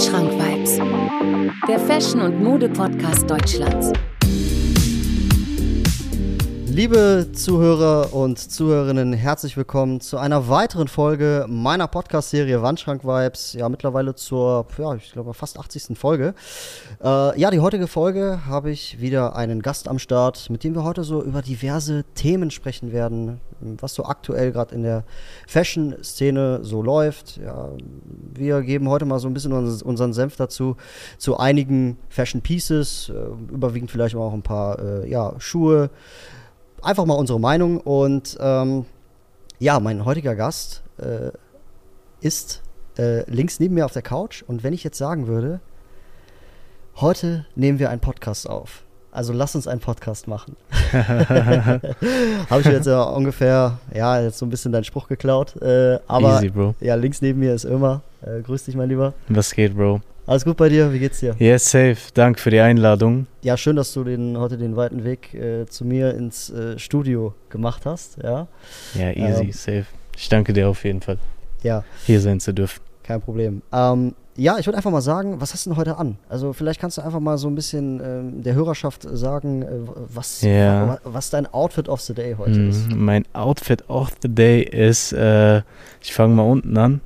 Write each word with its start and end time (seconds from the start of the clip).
Wandschrank-Vibes, 0.00 0.78
der 1.68 1.78
Fashion- 1.78 2.22
und 2.22 2.42
Mode-Podcast 2.42 3.28
Deutschlands. 3.28 3.92
Liebe 6.80 7.26
Zuhörer 7.34 8.14
und 8.14 8.38
Zuhörerinnen, 8.38 9.12
herzlich 9.12 9.54
willkommen 9.58 10.00
zu 10.00 10.16
einer 10.16 10.48
weiteren 10.48 10.88
Folge 10.88 11.44
meiner 11.46 11.86
Podcast-Serie 11.86 12.62
Wandschrank 12.62 13.04
Vibes. 13.04 13.52
Ja, 13.52 13.68
mittlerweile 13.68 14.14
zur, 14.14 14.66
ja, 14.78 14.94
ich 14.94 15.12
glaube, 15.12 15.34
fast 15.34 15.58
80. 15.58 15.98
Folge. 15.98 16.32
Äh, 17.04 17.38
ja, 17.38 17.50
die 17.50 17.60
heutige 17.60 17.86
Folge 17.86 18.46
habe 18.46 18.70
ich 18.70 18.98
wieder 18.98 19.36
einen 19.36 19.60
Gast 19.60 19.88
am 19.88 19.98
Start, 19.98 20.48
mit 20.48 20.64
dem 20.64 20.74
wir 20.74 20.82
heute 20.82 21.04
so 21.04 21.22
über 21.22 21.42
diverse 21.42 22.04
Themen 22.14 22.50
sprechen 22.50 22.92
werden, 22.92 23.42
was 23.60 23.92
so 23.92 24.06
aktuell 24.06 24.50
gerade 24.50 24.74
in 24.74 24.82
der 24.82 25.04
Fashion-Szene 25.48 26.60
so 26.62 26.82
läuft. 26.82 27.36
Ja, 27.44 27.72
wir 28.32 28.62
geben 28.62 28.88
heute 28.88 29.04
mal 29.04 29.18
so 29.18 29.28
ein 29.28 29.34
bisschen 29.34 29.52
unseren 29.52 30.14
Senf 30.14 30.36
dazu, 30.36 30.78
zu 31.18 31.36
einigen 31.36 31.98
Fashion 32.08 32.40
Pieces, 32.40 33.10
äh, 33.10 33.52
überwiegend 33.52 33.90
vielleicht 33.90 34.16
auch 34.16 34.32
ein 34.32 34.40
paar 34.40 34.78
äh, 34.78 35.10
ja, 35.10 35.34
Schuhe 35.36 35.90
einfach 36.82 37.04
mal 37.06 37.14
unsere 37.14 37.40
Meinung. 37.40 37.78
Und 37.78 38.36
ähm, 38.40 38.86
ja, 39.58 39.80
mein 39.80 40.04
heutiger 40.04 40.34
Gast 40.34 40.82
äh, 40.98 41.30
ist 42.20 42.62
äh, 42.98 43.28
links 43.30 43.60
neben 43.60 43.74
mir 43.74 43.84
auf 43.84 43.92
der 43.92 44.02
Couch. 44.02 44.42
Und 44.46 44.62
wenn 44.62 44.72
ich 44.72 44.84
jetzt 44.84 44.98
sagen 44.98 45.26
würde, 45.26 45.60
heute 46.96 47.46
nehmen 47.54 47.78
wir 47.78 47.90
einen 47.90 48.00
Podcast 48.00 48.48
auf. 48.48 48.82
Also 49.12 49.32
lass 49.32 49.56
uns 49.56 49.66
einen 49.66 49.80
Podcast 49.80 50.28
machen. 50.28 50.56
Habe 50.92 52.60
ich 52.60 52.66
jetzt 52.66 52.86
ja 52.86 53.02
ungefähr, 53.02 53.78
ja, 53.92 54.20
jetzt 54.20 54.38
so 54.38 54.46
ein 54.46 54.50
bisschen 54.50 54.70
deinen 54.70 54.84
Spruch 54.84 55.08
geklaut. 55.08 55.60
Äh, 55.60 55.98
aber 56.06 56.36
Easy, 56.36 56.50
Bro. 56.50 56.76
ja, 56.80 56.94
links 56.94 57.20
neben 57.20 57.40
mir 57.40 57.54
ist 57.54 57.64
immer. 57.64 58.02
Äh, 58.22 58.42
grüß 58.42 58.64
dich, 58.64 58.76
mein 58.76 58.88
Lieber. 58.88 59.14
Was 59.28 59.52
geht, 59.52 59.76
Bro? 59.76 60.00
Alles 60.30 60.44
gut 60.44 60.56
bei 60.56 60.68
dir? 60.68 60.92
Wie 60.92 61.00
geht's 61.00 61.18
dir? 61.18 61.34
Yes, 61.40 61.68
safe. 61.72 61.96
Danke 62.14 62.38
für 62.40 62.50
die 62.50 62.60
Einladung. 62.60 63.26
Ja, 63.42 63.56
schön, 63.56 63.74
dass 63.74 63.92
du 63.92 64.04
den, 64.04 64.38
heute 64.38 64.56
den 64.56 64.76
weiten 64.76 65.02
Weg 65.02 65.34
äh, 65.34 65.66
zu 65.66 65.84
mir 65.84 66.14
ins 66.14 66.50
äh, 66.50 66.78
Studio 66.78 67.34
gemacht 67.48 67.84
hast. 67.84 68.16
Ja, 68.22 68.46
Ja, 68.94 69.10
easy, 69.10 69.42
Ähm. 69.46 69.52
safe. 69.52 69.86
Ich 70.16 70.28
danke 70.28 70.52
dir 70.52 70.68
auf 70.68 70.84
jeden 70.84 71.00
Fall, 71.00 71.18
ja 71.64 71.82
hier 72.06 72.20
sein 72.20 72.38
zu 72.38 72.54
dürfen. 72.54 72.80
kein 73.02 73.20
Problem. 73.20 73.62
Ähm, 73.72 74.14
ja, 74.36 74.56
ich 74.58 74.66
würde 74.68 74.76
einfach 74.76 74.92
mal 74.92 75.00
sagen, 75.00 75.40
was 75.40 75.52
hast 75.52 75.66
du 75.66 75.70
denn 75.70 75.76
heute 75.76 75.96
an? 75.98 76.16
Also 76.28 76.52
vielleicht 76.52 76.80
kannst 76.80 76.98
du 76.98 77.02
einfach 77.02 77.18
mal 77.18 77.36
so 77.36 77.48
ein 77.48 77.56
bisschen 77.56 78.00
ähm, 78.00 78.42
der 78.44 78.54
Hörerschaft 78.54 79.02
sagen, 79.10 79.62
äh, 79.62 79.66
was, 80.14 80.44
wa- 80.44 81.00
was 81.02 81.30
dein 81.30 81.46
Outfit 81.52 81.88
of 81.88 82.00
the 82.02 82.14
Day 82.14 82.36
heute 82.38 82.60
ist. 82.60 82.88
Mhm. 82.88 83.04
Mein 83.04 83.24
Outfit 83.32 83.82
of 83.88 84.10
the 84.22 84.28
Day 84.32 84.62
ist, 84.62 85.12
äh, 85.12 85.62
ich 86.00 86.12
fange 86.14 86.36
mal 86.36 86.42
unten 86.44 86.76
an. 86.76 87.00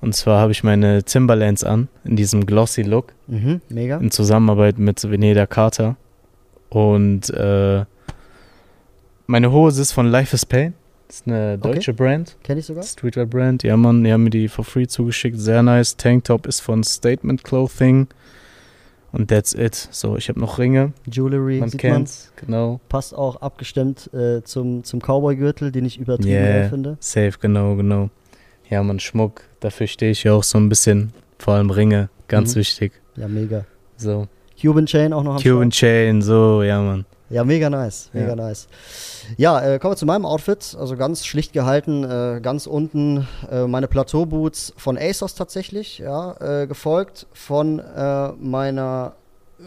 Und 0.00 0.14
zwar 0.14 0.40
habe 0.40 0.52
ich 0.52 0.64
meine 0.64 1.02
Timberlands 1.02 1.62
an, 1.62 1.88
in 2.04 2.16
diesem 2.16 2.46
glossy 2.46 2.82
Look, 2.82 3.12
Mhm, 3.26 3.60
mega. 3.68 3.98
in 3.98 4.10
Zusammenarbeit 4.10 4.78
mit 4.78 5.08
Veneda 5.10 5.46
Carter. 5.46 5.96
Und 6.70 7.28
äh, 7.30 7.84
meine 9.26 9.52
Hose 9.52 9.82
ist 9.82 9.92
von 9.92 10.06
Life 10.06 10.34
is 10.34 10.46
Pain. 10.46 10.74
Das 11.08 11.16
ist 11.16 11.26
eine 11.26 11.58
deutsche 11.58 11.92
Brand. 11.92 12.36
Kenn 12.44 12.56
ich 12.56 12.66
sogar? 12.66 12.84
Streetwear 12.84 13.26
Brand, 13.26 13.62
ja 13.64 13.76
Mann, 13.76 14.04
die 14.04 14.12
haben 14.12 14.22
mir 14.24 14.30
die 14.30 14.46
for 14.48 14.64
free 14.64 14.86
zugeschickt, 14.86 15.38
sehr 15.38 15.62
nice. 15.62 15.96
Tanktop 15.96 16.46
ist 16.46 16.60
von 16.60 16.84
Statement 16.84 17.42
Clothing 17.42 18.06
und 19.10 19.28
that's 19.28 19.52
it. 19.52 19.74
So, 19.90 20.16
ich 20.16 20.28
habe 20.28 20.38
noch 20.38 20.58
Ringe, 20.60 20.92
Jewelry, 21.10 21.58
man 21.58 21.68
sieht 21.68 21.80
kennt's, 21.80 22.32
genau. 22.36 22.78
Passt 22.88 23.12
auch 23.12 23.42
abgestimmt 23.42 24.08
äh, 24.14 24.42
zum, 24.44 24.84
zum 24.84 25.00
Cowboy-Gürtel, 25.00 25.72
den 25.72 25.84
ich 25.84 25.98
übertrieben 25.98 26.30
Yeah. 26.32 26.68
finde. 26.68 26.96
Safe, 27.00 27.32
genau, 27.40 27.74
genau. 27.74 28.08
Ja, 28.68 28.80
man, 28.84 29.00
Schmuck, 29.00 29.42
dafür 29.60 29.86
stehe 29.86 30.12
ich 30.12 30.24
ja 30.24 30.32
auch 30.32 30.42
so 30.44 30.58
ein 30.58 30.68
bisschen, 30.68 31.12
vor 31.38 31.54
allem 31.54 31.70
Ringe, 31.70 32.08
ganz 32.28 32.54
Mhm. 32.54 32.60
wichtig. 32.60 32.92
Ja, 33.16 33.28
mega. 33.28 33.64
So, 33.96 34.26
Cuban 34.60 34.86
Chain 34.86 35.12
auch 35.12 35.22
noch 35.22 35.36
am 35.36 35.42
Cuban 35.42 35.70
Start. 35.72 35.92
Chain, 35.92 36.22
so, 36.22 36.62
ja 36.62 36.80
Mann. 36.80 37.04
Ja, 37.28 37.44
mega 37.44 37.70
nice, 37.70 38.10
mega 38.12 38.30
Ja. 38.30 38.34
nice. 38.36 38.66
Ja, 39.36 39.60
äh, 39.60 39.78
kommen 39.78 39.92
wir 39.92 39.96
zu 39.96 40.04
meinem 40.06 40.26
Outfit. 40.26 40.76
Also 40.78 40.96
ganz 40.96 41.24
schlicht 41.24 41.52
gehalten, 41.52 42.02
äh, 42.02 42.40
ganz 42.42 42.66
unten 42.66 43.28
äh, 43.50 43.68
meine 43.68 43.86
Plateau-Boots 43.86 44.72
von 44.76 44.98
ASOS 44.98 45.36
tatsächlich, 45.36 45.98
ja, 45.98 46.32
äh, 46.62 46.66
gefolgt 46.66 47.28
von 47.32 47.78
äh, 47.78 48.32
meiner 48.32 49.12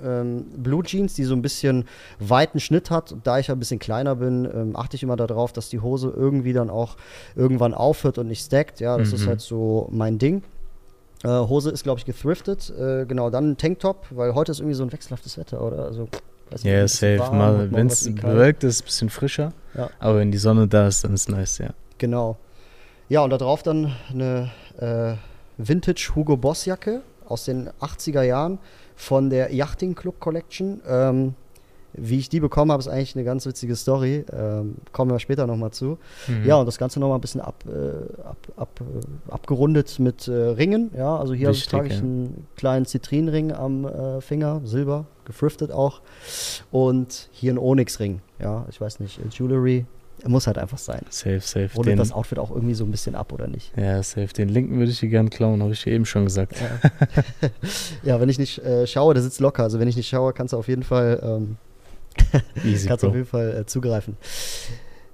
ähm, 0.03 0.45
Blue 0.57 0.83
Jeans, 0.83 1.13
die 1.13 1.23
so 1.23 1.33
ein 1.35 1.41
bisschen 1.41 1.85
weiten 2.19 2.59
Schnitt 2.59 2.89
hat. 2.89 3.11
Und 3.11 3.27
da 3.27 3.39
ich 3.39 3.47
ja 3.47 3.55
ein 3.55 3.59
bisschen 3.59 3.79
kleiner 3.79 4.15
bin, 4.15 4.45
ähm, 4.45 4.75
achte 4.75 4.95
ich 4.95 5.03
immer 5.03 5.15
darauf, 5.15 5.53
dass 5.53 5.69
die 5.69 5.79
Hose 5.79 6.13
irgendwie 6.15 6.53
dann 6.53 6.69
auch 6.69 6.95
irgendwann 7.35 7.73
aufhört 7.73 8.17
und 8.17 8.27
nicht 8.27 8.45
stackt. 8.45 8.79
Ja, 8.79 8.97
das 8.97 9.13
ist 9.13 9.23
Mhm. 9.25 9.29
halt 9.29 9.41
so 9.41 9.87
mein 9.91 10.17
Ding. 10.17 10.43
Äh, 11.23 11.27
Hose 11.29 11.69
ist, 11.69 11.83
glaube 11.83 11.99
ich, 11.99 12.05
gethriftet. 12.05 12.69
Äh, 12.77 13.05
genau, 13.05 13.29
dann 13.29 13.51
ein 13.51 13.57
Tanktop, 13.57 14.05
weil 14.09 14.35
heute 14.35 14.51
ist 14.51 14.59
irgendwie 14.59 14.75
so 14.75 14.83
ein 14.83 14.91
wechselhaftes 14.91 15.37
Wetter, 15.37 15.61
oder? 15.61 15.85
Also, 15.85 16.07
weiß 16.51 16.63
nicht, 16.63 16.73
Ja, 16.73 16.81
bisschen 16.81 17.17
safe. 17.19 17.67
wenn 17.71 17.87
es 17.87 18.13
bewölkt 18.13 18.63
ist, 18.63 18.69
ist 18.69 18.75
es 18.75 18.81
ein 18.81 18.85
bisschen 18.85 19.09
frischer. 19.09 19.53
Ja. 19.75 19.89
Aber 19.99 20.19
wenn 20.19 20.31
die 20.31 20.37
Sonne 20.37 20.67
da 20.67 20.87
ist, 20.87 21.03
dann 21.03 21.13
ist 21.13 21.29
nice, 21.29 21.59
ja. 21.59 21.69
Genau. 21.97 22.37
Ja, 23.09 23.21
und 23.21 23.29
da 23.29 23.37
drauf 23.37 23.63
dann 23.63 23.93
eine 24.09 24.51
äh, 24.79 25.13
Vintage 25.57 26.11
Hugo 26.15 26.35
Boss 26.35 26.65
Jacke 26.65 27.01
aus 27.25 27.45
den 27.45 27.69
80er 27.79 28.23
Jahren 28.23 28.59
von 28.95 29.29
der 29.29 29.53
Yachting 29.53 29.95
Club 29.95 30.19
Collection. 30.19 30.81
Ähm, 30.87 31.35
wie 31.95 32.17
ich 32.17 32.27
die 32.27 32.39
bekommen 32.39 32.71
habe, 32.71 32.79
ist 32.79 32.87
eigentlich 32.87 33.15
eine 33.15 33.23
ganz 33.23 33.45
witzige 33.45 33.75
Story. 33.75 34.25
Ähm, 34.33 34.75
kommen 34.91 35.11
wir 35.11 35.19
später 35.19 35.45
nochmal 35.45 35.71
zu. 35.71 35.99
Mhm. 36.27 36.45
Ja, 36.45 36.55
und 36.55 36.65
das 36.65 36.79
Ganze 36.79 36.99
nochmal 36.99 37.19
ein 37.19 37.21
bisschen 37.21 37.41
ab, 37.41 37.63
äh, 37.67 38.23
ab, 38.23 38.37
ab, 38.57 38.81
äh, 38.81 39.31
abgerundet 39.31 39.99
mit 39.99 40.27
äh, 40.27 40.31
Ringen. 40.31 40.91
Ja, 40.97 41.15
also 41.17 41.33
hier 41.33 41.49
Wichtig, 41.49 41.67
trage 41.67 41.87
ich 41.87 41.93
ja. 41.93 41.99
einen 41.99 42.47
kleinen 42.55 42.85
Zitrinring 42.85 43.51
am 43.51 43.85
äh, 43.85 44.21
Finger, 44.21 44.61
Silber, 44.63 45.05
gefriftet 45.25 45.71
auch. 45.71 46.01
Und 46.71 47.29
hier 47.31 47.51
einen 47.51 47.59
Onyx-Ring. 47.59 48.21
Ja, 48.39 48.65
ich 48.69 48.81
weiß 48.81 48.99
nicht, 48.99 49.19
Jewelry. 49.37 49.85
Muss 50.25 50.47
halt 50.47 50.57
einfach 50.57 50.78
sein. 50.78 51.01
Safe, 51.09 51.41
safe. 51.41 51.69
Rundet 51.75 52.00
das 52.00 52.11
Outfit 52.11 52.39
auch 52.39 52.50
irgendwie 52.51 52.73
so 52.73 52.85
ein 52.85 52.91
bisschen 52.91 53.16
ab, 53.16 53.34
oder 53.34 53.47
nicht? 53.47 53.72
ja, 53.78 54.01
safe. 54.01 54.28
Den 54.28 54.50
linken 54.50 54.78
würde 54.78 54.91
ich 54.91 55.00
dir 55.00 55.09
gern 55.09 55.29
klauen, 55.29 55.61
habe 55.61 55.73
ich 55.73 55.84
dir 55.84 55.91
eben 55.91 56.06
schon 56.06 56.25
gesagt. 56.25 56.56
Ja, 56.59 57.50
ja 58.03 58.19
wenn 58.22 58.29
ich 58.29 58.39
nicht 58.39 58.59
äh, 58.59 58.88
schaue, 58.88 59.13
der 59.13 59.23
sitzt 59.23 59.39
locker. 59.39 59.63
Also 59.63 59.79
wenn 59.79 59.88
ich 59.88 59.97
nicht 59.97 60.07
schaue, 60.07 60.33
kannst 60.33 60.53
du 60.53 60.57
auf 60.57 60.67
jeden 60.67 60.83
Fall, 60.83 61.19
ähm, 61.23 61.57
Easy, 62.63 62.88
kannst 62.88 63.03
auf 63.03 63.13
jeden 63.13 63.25
Fall 63.25 63.57
äh, 63.62 63.66
zugreifen. 63.66 64.17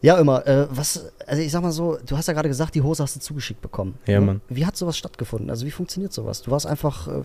Ja, 0.01 0.17
immer. 0.17 0.45
Äh, 0.47 0.67
was, 0.69 1.11
also 1.27 1.41
ich 1.41 1.51
sag 1.51 1.61
mal 1.61 1.71
so, 1.71 1.97
du 2.05 2.15
hast 2.15 2.27
ja 2.27 2.33
gerade 2.33 2.47
gesagt, 2.47 2.73
die 2.75 2.81
Hose 2.81 3.03
hast 3.03 3.15
du 3.15 3.19
zugeschickt 3.19 3.61
bekommen. 3.61 3.97
Ja, 4.05 4.19
ne? 4.19 4.25
Mann. 4.25 4.41
Wie 4.47 4.65
hat 4.65 4.77
sowas 4.77 4.97
stattgefunden? 4.97 5.49
Also 5.49 5.65
wie 5.65 5.71
funktioniert 5.71 6.13
sowas? 6.13 6.41
Du 6.41 6.51
warst 6.51 6.67
einfach, 6.67 7.07
äh, 7.07 7.21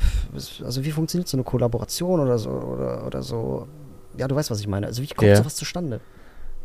also 0.64 0.84
wie 0.84 0.90
funktioniert 0.90 1.28
so 1.28 1.36
eine 1.36 1.44
Kollaboration 1.44 2.20
oder 2.20 2.38
so 2.38 2.50
oder, 2.50 3.06
oder 3.06 3.22
so? 3.22 3.68
Ja, 4.16 4.26
du 4.26 4.34
weißt, 4.34 4.50
was 4.50 4.60
ich 4.60 4.66
meine. 4.66 4.86
Also 4.86 5.02
wie 5.02 5.06
kommt 5.08 5.28
Ja. 5.28 5.36
sowas 5.36 5.54
zustande? 5.54 6.00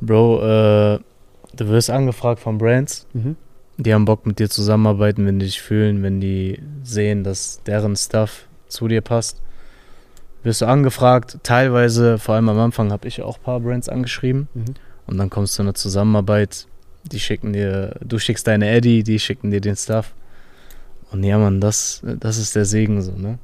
Bro, 0.01 0.41
äh, 0.41 0.99
du 1.55 1.67
wirst 1.67 1.89
angefragt 1.89 2.39
von 2.39 2.57
Brands. 2.57 3.07
Mhm. 3.13 3.35
Die 3.77 3.93
haben 3.93 4.05
Bock 4.05 4.25
mit 4.25 4.39
dir 4.39 4.49
zusammenarbeiten, 4.49 5.25
wenn 5.25 5.39
die 5.39 5.45
dich 5.45 5.61
fühlen, 5.61 6.03
wenn 6.03 6.19
die 6.19 6.59
sehen, 6.83 7.23
dass 7.23 7.63
deren 7.63 7.95
Stuff 7.95 8.47
zu 8.67 8.87
dir 8.87 9.01
passt. 9.01 9.41
Wirst 10.43 10.61
du 10.61 10.65
angefragt. 10.65 11.37
Teilweise, 11.43 12.17
vor 12.17 12.35
allem 12.35 12.49
am 12.49 12.59
Anfang, 12.59 12.91
habe 12.91 13.07
ich 13.07 13.21
auch 13.21 13.37
ein 13.37 13.43
paar 13.43 13.59
Brands 13.59 13.89
angeschrieben. 13.89 14.47
Mhm. 14.53 14.65
Und 15.07 15.17
dann 15.17 15.29
kommst 15.29 15.53
du 15.53 15.57
zu 15.57 15.61
einer 15.63 15.73
Zusammenarbeit. 15.73 16.67
Die 17.11 17.19
schicken 17.19 17.53
dir, 17.53 17.95
du 18.03 18.19
schickst 18.19 18.47
deine 18.47 18.69
Eddie, 18.69 19.03
die 19.03 19.19
schicken 19.19 19.51
dir 19.51 19.61
den 19.61 19.75
Stuff. 19.75 20.13
Und 21.11 21.23
ja, 21.23 21.37
Mann, 21.37 21.59
das, 21.59 22.01
das 22.19 22.37
ist 22.37 22.55
der 22.55 22.65
Segen 22.65 23.01
so, 23.01 23.13
ne? 23.13 23.39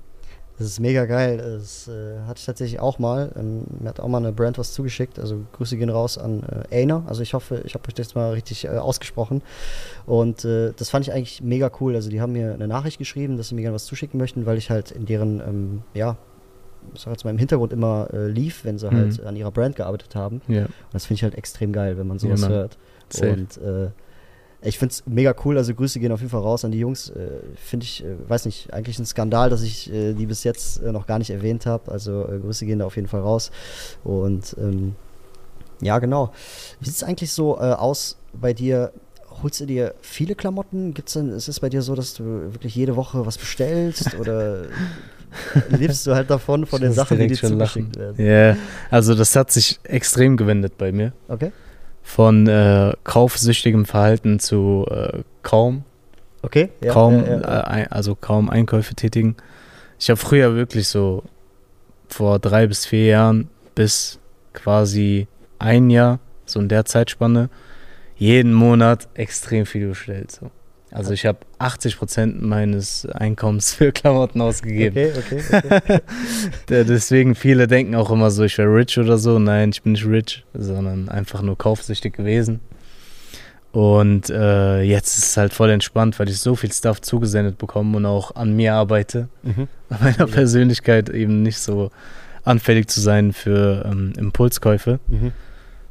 Das 0.58 0.68
ist 0.68 0.80
mega 0.80 1.06
geil. 1.06 1.38
Das 1.38 1.88
äh, 1.90 2.20
hatte 2.26 2.40
ich 2.40 2.46
tatsächlich 2.46 2.80
auch 2.80 2.98
mal. 2.98 3.30
Ähm, 3.36 3.66
mir 3.82 3.90
hat 3.90 4.00
auch 4.00 4.08
mal 4.08 4.20
eine 4.20 4.32
Brand 4.32 4.58
was 4.58 4.72
zugeschickt. 4.74 5.20
Also 5.20 5.42
Grüße 5.54 5.76
gehen 5.76 5.90
raus 5.90 6.18
an 6.18 6.44
äh, 6.72 6.82
Aina. 6.82 7.04
Also 7.08 7.22
ich 7.24 7.34
hoffe, 7.34 7.62
ich 7.66 7.74
habe 7.74 7.86
euch 7.88 7.94
das 7.94 8.16
mal 8.16 8.32
richtig 8.32 8.64
äh, 8.66 8.70
ausgesprochen. 8.70 9.42
Und 10.06 10.46
äh, 10.46 10.72
das 10.78 10.90
fand 10.90 11.06
ich 11.08 11.14
eigentlich 11.14 11.42
mega 11.42 11.70
cool. 11.82 11.96
Also 11.96 12.10
die 12.10 12.22
haben 12.22 12.32
mir 12.32 12.54
eine 12.54 12.68
Nachricht 12.70 13.00
geschrieben, 13.00 13.36
dass 13.36 13.50
sie 13.50 13.56
mir 13.56 13.62
gerne 13.64 13.76
was 13.76 13.86
zuschicken 13.86 14.18
möchten, 14.18 14.46
weil 14.46 14.58
ich 14.58 14.70
halt 14.70 14.92
in 14.92 15.06
deren, 15.06 15.42
ähm, 15.42 15.82
ja, 15.94 16.16
ich 16.94 17.02
sag 17.02 17.12
jetzt 17.12 17.26
mal 17.26 17.32
im 17.32 17.38
Hintergrund 17.38 17.74
immer 17.74 18.08
äh, 18.14 18.28
lief, 18.28 18.64
wenn 18.64 18.78
sie 18.78 18.90
Mhm. 18.90 18.96
halt 18.96 19.26
an 19.26 19.36
ihrer 19.36 19.52
Brand 19.52 19.76
gearbeitet 19.76 20.16
haben. 20.16 20.42
Und 20.48 20.54
Ja, 20.56 20.68
das 20.94 21.06
finde 21.06 21.16
ich 21.18 21.24
halt 21.24 21.36
extrem 21.36 21.74
geil, 21.74 21.98
wenn 21.98 22.08
man 22.08 22.18
Ja, 22.18 22.22
sowas 22.22 22.42
Mann. 22.42 22.52
hört. 22.52 22.78
safe. 23.10 23.32
Und 23.32 23.58
äh, 23.58 23.90
ich 24.62 24.80
finde 24.80 24.94
es 24.94 25.04
mega 25.06 25.36
cool, 25.46 25.58
also 25.58 25.74
Grüße 25.74 26.00
gehen 26.00 26.12
auf 26.12 26.22
jeden 26.22 26.32
Fall 26.32 26.42
raus 26.42 26.66
an 26.66 26.72
die 26.72 26.80
Jungs. 26.80 27.10
Äh, 27.10 27.28
finde 27.56 27.84
ich, 27.84 28.04
äh, 28.04 28.16
weiß 28.28 28.46
nicht, 28.46 28.74
eigentlich 28.74 28.98
ein 29.00 29.06
Skandal, 29.06 29.50
dass 29.50 29.62
ich 29.62 29.92
äh, 29.94 30.14
die 30.14 30.26
bis 30.26 30.44
jetzt 30.44 30.82
äh, 30.82 30.92
noch 30.92 31.08
gar 31.08 31.20
nicht 31.20 31.30
erwähnt 31.30 31.66
habe. 31.66 31.92
Also 31.92 32.28
äh, 32.28 32.40
Grüße 32.40 32.66
gehen 32.66 32.80
da 32.80 32.86
auf 32.86 32.96
jeden 32.96 33.08
Fall 33.08 33.22
raus. 33.22 33.52
Und 34.04 34.56
ähm, 34.60 34.96
ja, 35.82 36.00
genau. 36.00 36.32
Wie 36.80 36.86
sieht 36.86 36.96
es 36.96 37.04
eigentlich 37.04 37.32
so 37.32 37.58
äh, 37.58 37.74
aus 37.74 38.18
bei 38.34 38.54
dir? 38.54 38.92
Holst 39.44 39.60
du 39.60 39.66
dir 39.66 39.94
viele 40.02 40.34
Klamotten? 40.34 40.94
Gibt's 40.94 41.14
denn, 41.14 41.32
ist 41.32 41.50
es 41.50 41.60
bei 41.60 41.70
dir 41.70 41.82
so, 41.82 41.94
dass 41.94 42.14
du 42.14 42.24
wirklich 42.24 42.74
jede 42.74 42.96
Woche 42.96 43.26
was 43.26 43.38
bestellst? 43.38 44.16
oder 44.20 44.64
lebst 45.70 46.08
du 46.08 46.16
halt 46.16 46.30
davon, 46.30 46.66
von 46.66 46.82
den 46.82 46.94
Sachen, 46.94 47.20
die 47.20 47.28
dir 47.28 47.36
zugeschickt 47.36 47.96
lachen. 47.96 48.18
werden? 48.18 48.26
Ja, 48.26 48.58
also 48.90 49.14
das 49.16 49.36
hat 49.36 49.52
sich 49.52 49.80
extrem 49.84 50.38
gewendet 50.38 50.78
bei 50.78 50.92
mir. 50.92 51.14
Okay? 51.28 51.52
Von 52.08 52.48
äh, 52.48 52.94
kaufsüchtigem 53.04 53.86
Verhalten 53.86 54.40
zu 54.40 54.86
äh, 54.90 55.24
kaum, 55.42 55.84
Okay? 56.46 56.70
Ja, 56.80 56.94
kaum, 56.94 57.26
ja, 57.26 57.42
ja. 57.42 57.78
Äh, 57.78 57.88
also 57.90 58.14
kaum 58.14 58.52
Einkäufe 58.52 58.94
tätigen. 58.94 59.36
Ich 60.00 60.12
habe 60.12 60.18
früher 60.18 60.56
wirklich 60.56 60.88
so 60.88 61.24
vor 62.08 62.38
drei 62.38 62.68
bis 62.68 62.86
vier 62.86 63.06
Jahren 63.06 63.50
bis 63.74 64.20
quasi 64.54 65.28
ein 65.58 65.90
Jahr, 65.90 66.20
so 66.46 66.60
in 66.60 66.70
der 66.70 66.86
Zeitspanne, 66.86 67.50
jeden 68.16 68.54
Monat 68.54 69.08
extrem 69.16 69.66
viel 69.66 69.88
bestellt. 69.88 70.32
So. 70.32 70.52
Also 70.96 71.12
ich 71.12 71.26
habe 71.26 71.40
80 71.60 71.98
Prozent 71.98 72.42
meines 72.42 73.06
Einkommens 73.06 73.74
für 73.76 73.92
Klamotten 73.92 74.40
ausgegeben. 74.40 75.12
Okay, 75.18 75.42
okay, 75.52 75.72
okay. 75.76 76.02
Deswegen 76.70 77.36
viele 77.36 77.68
denken 77.68 77.96
auch 77.96 78.12
immer 78.12 78.32
so, 78.32 78.44
ich 78.44 78.58
wäre 78.58 78.74
rich 78.74 78.98
oder 78.98 79.18
so. 79.18 79.38
Nein, 79.38 79.72
ich 79.72 79.82
bin 79.82 79.92
nicht 79.92 80.06
rich, 80.06 80.46
sondern 80.54 81.10
einfach 81.10 81.42
nur 81.42 81.58
kaufsüchtig 81.58 82.14
gewesen. 82.14 82.62
Und 83.74 84.30
äh, 84.30 84.84
jetzt 84.84 85.18
ist 85.18 85.26
es 85.26 85.38
halt 85.38 85.54
voll 85.54 85.70
entspannt, 85.70 86.18
weil 86.18 86.30
ich 86.30 86.40
so 86.40 86.56
viel 86.56 86.72
Stuff 86.72 87.02
zugesendet 87.02 87.58
bekomme 87.58 87.98
und 87.98 88.06
auch 88.06 88.34
an 88.34 88.56
mir 88.56 88.74
arbeite, 88.74 89.28
mhm. 89.44 89.68
an 89.90 89.98
meiner 90.00 90.28
Persönlichkeit 90.28 91.10
eben 91.10 91.42
nicht 91.44 91.60
so 91.60 91.92
anfällig 92.46 92.88
zu 92.88 93.02
sein 93.02 93.34
für 93.34 93.84
ähm, 93.86 94.14
Impulskäufe, 94.18 95.02
Mhm. 95.10 95.34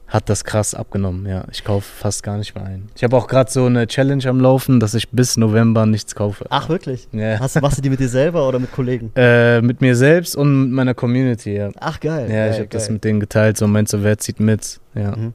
Hat 0.06 0.28
das 0.28 0.44
krass 0.44 0.74
abgenommen. 0.74 1.26
Ja, 1.26 1.44
ich 1.50 1.64
kaufe 1.64 1.90
fast 1.90 2.22
gar 2.22 2.36
nicht 2.36 2.54
mehr 2.54 2.64
ein. 2.64 2.88
Ich 2.94 3.02
habe 3.02 3.16
auch 3.16 3.26
gerade 3.26 3.50
so 3.50 3.66
eine 3.66 3.86
Challenge 3.86 4.24
am 4.28 4.38
Laufen, 4.40 4.78
dass 4.80 4.94
ich 4.94 5.08
bis 5.10 5.36
November 5.36 5.86
nichts 5.86 6.14
kaufe. 6.14 6.44
Ach, 6.50 6.68
wirklich? 6.68 7.08
Ja. 7.12 7.40
Hast, 7.40 7.60
machst 7.60 7.78
du 7.78 7.82
die 7.82 7.90
mit 7.90 8.00
dir 8.00 8.08
selber 8.08 8.46
oder 8.46 8.58
mit 8.58 8.72
Kollegen? 8.72 9.12
Äh, 9.24 9.62
mit 9.62 9.80
mir 9.80 9.96
selbst 9.96 10.36
und 10.36 10.64
mit 10.64 10.72
meiner 10.72 10.94
Community, 10.94 11.56
ja. 11.56 11.70
Ach, 11.80 11.98
geil. 11.98 12.30
Ja, 12.30 12.46
ich 12.46 12.52
geil, 12.52 12.58
habe 12.60 12.68
das 12.68 12.90
mit 12.90 13.04
denen 13.04 13.20
geteilt, 13.20 13.56
so 13.56 13.66
meinst 13.66 13.92
du, 13.92 14.02
wer 14.02 14.18
zieht 14.18 14.38
mit? 14.38 14.80
Ja. 14.94 15.16
Mhm. 15.16 15.32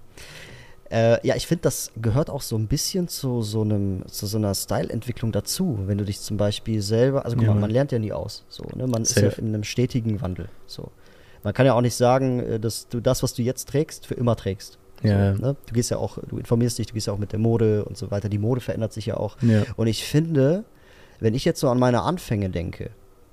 Äh, 0.92 1.26
ja, 1.26 1.36
ich 1.36 1.46
finde, 1.46 1.62
das 1.64 1.92
gehört 2.02 2.30
auch 2.30 2.42
so 2.42 2.56
ein 2.58 2.68
bisschen 2.68 3.08
zu 3.08 3.42
so 3.42 3.62
einem, 3.62 4.04
zu 4.08 4.26
so 4.26 4.38
einer 4.38 4.56
Style-Entwicklung 4.56 5.32
dazu, 5.32 5.80
wenn 5.86 5.98
du 6.00 6.06
dich 6.06 6.20
zum 6.20 6.38
Beispiel 6.38 6.82
selber, 6.82 7.26
also 7.26 7.38
guck 7.38 7.46
Ja, 7.46 7.54
mal, 7.54 7.62
man 7.62 7.70
lernt 7.70 7.92
ja 7.92 8.00
nie 8.00 8.12
aus, 8.12 8.44
so, 8.50 8.64
ne? 8.76 8.88
Man 8.88 9.04
ist 9.04 9.16
ja 9.16 9.30
Safe. 9.30 9.42
in 9.42 9.50
einem 9.50 9.64
stetigen 9.64 10.22
Wandel, 10.22 10.50
so. 10.66 10.92
Man 11.44 11.54
kann 11.54 11.66
ja 11.66 11.74
auch 11.74 11.82
nicht 11.82 11.96
sagen, 11.96 12.40
äh, 12.40 12.60
dass 12.60 12.88
du 12.88 13.00
das, 13.00 13.24
was 13.24 13.34
du 13.34 13.42
jetzt 13.42 13.70
trägst, 13.70 14.08
für 14.08 14.16
immer 14.16 14.36
trägst. 14.36 14.78
Ja. 15.04 15.36
So, 15.36 15.42
ne? 15.42 15.56
Du 15.66 15.74
gehst 15.74 15.92
ja 15.92 15.98
auch, 15.98 16.18
du 16.28 16.38
informierst 16.38 16.78
dich, 16.78 16.88
du 16.88 16.94
gehst 16.94 17.08
ja 17.08 17.14
auch 17.14 17.18
mit 17.18 17.32
der 17.32 17.40
Mode 17.40 17.86
und 17.86 17.98
so 17.98 18.12
weiter. 18.12 18.30
Die 18.30 18.38
Mode 18.38 18.62
verändert 18.62 18.94
sich 18.94 19.06
ja 19.06 19.18
auch. 19.18 19.38
Ja. 19.42 19.64
Und 19.78 19.88
ich 19.88 20.04
finde, 20.04 20.66
wenn 21.20 21.34
ich 21.34 21.46
jetzt 21.46 21.60
so 21.60 21.70
an 21.70 21.80
meine 21.80 22.02
Anfänge 22.02 22.50
denke, 22.50 22.92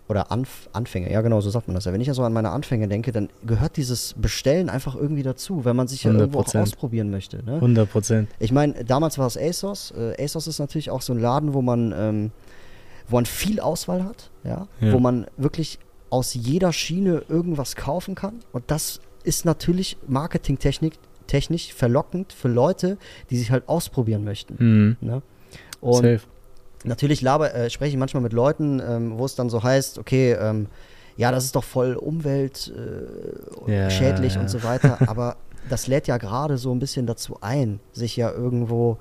oder 0.08 0.30
Anf 0.30 0.68
Anfänge, 0.72 1.10
ja 1.10 1.20
genau, 1.20 1.40
so 1.40 1.50
sagt 1.50 1.66
man 1.66 1.74
das 1.74 1.84
ja. 1.84 1.92
Wenn 1.92 2.00
ich 2.00 2.06
ja 2.06 2.14
so 2.14 2.22
an 2.22 2.32
meine 2.32 2.50
Anfänge 2.50 2.86
denke, 2.86 3.10
dann 3.12 3.28
gehört 3.44 3.76
dieses 3.76 4.14
Bestellen 4.14 4.68
einfach 4.68 4.94
irgendwie 4.94 5.22
dazu, 5.22 5.64
weil 5.64 5.74
man 5.74 5.88
sich 5.88 6.04
ja 6.04 6.12
irgendwo 6.12 6.40
auch 6.40 6.46
100%. 6.46 6.62
ausprobieren 6.62 7.10
möchte. 7.10 7.44
Ne? 7.44 7.54
100 7.54 7.90
Prozent. 7.90 8.28
Ich 8.38 8.52
meine, 8.52 8.84
damals 8.84 9.18
war 9.18 9.26
es 9.26 9.36
ASOS. 9.36 9.92
Äh, 9.96 10.22
ASOS 10.22 10.46
ist 10.46 10.58
natürlich 10.58 10.90
auch 10.90 11.02
so 11.02 11.12
ein 11.12 11.18
Laden, 11.18 11.54
wo 11.54 11.62
man, 11.62 11.92
ähm, 11.96 12.30
wo 13.08 13.16
man 13.16 13.26
viel 13.26 13.58
Auswahl 13.58 14.04
hat, 14.04 14.30
ja? 14.44 14.68
Ja. 14.80 14.92
wo 14.92 15.00
man 15.00 15.26
wirklich 15.36 15.80
aus 16.10 16.34
jeder 16.34 16.72
Schiene 16.72 17.22
irgendwas 17.28 17.76
kaufen 17.76 18.14
kann. 18.14 18.40
Und 18.52 18.64
das 18.70 19.00
ist 19.24 19.44
natürlich 19.44 19.96
marketingtechnisch 20.06 20.94
technisch 21.26 21.72
verlockend 21.72 22.32
für 22.32 22.48
Leute, 22.48 22.98
die 23.30 23.36
sich 23.36 23.50
halt 23.50 23.68
ausprobieren 23.68 24.24
möchten. 24.24 24.56
Mhm. 24.58 24.96
Ne? 25.00 25.22
Und 25.80 25.96
Safe. 25.96 26.20
natürlich 26.84 27.20
laber, 27.20 27.54
äh, 27.54 27.70
spreche 27.70 27.90
ich 27.90 27.96
manchmal 27.96 28.22
mit 28.22 28.32
Leuten, 28.32 28.80
ähm, 28.80 29.18
wo 29.18 29.24
es 29.24 29.34
dann 29.34 29.50
so 29.50 29.62
heißt, 29.62 29.98
okay, 29.98 30.32
ähm, 30.32 30.68
ja, 31.16 31.32
das 31.32 31.44
ist 31.44 31.56
doch 31.56 31.64
voll 31.64 31.94
umweltschädlich 31.94 32.76
äh, 33.66 34.34
ja. 34.34 34.40
und 34.40 34.48
so 34.48 34.62
weiter, 34.62 34.98
aber 35.08 35.36
das 35.68 35.86
lädt 35.86 36.06
ja 36.06 36.18
gerade 36.18 36.58
so 36.58 36.72
ein 36.72 36.78
bisschen 36.78 37.06
dazu 37.06 37.38
ein, 37.40 37.80
sich 37.92 38.16
ja 38.16 38.30
irgendwo 38.30 38.98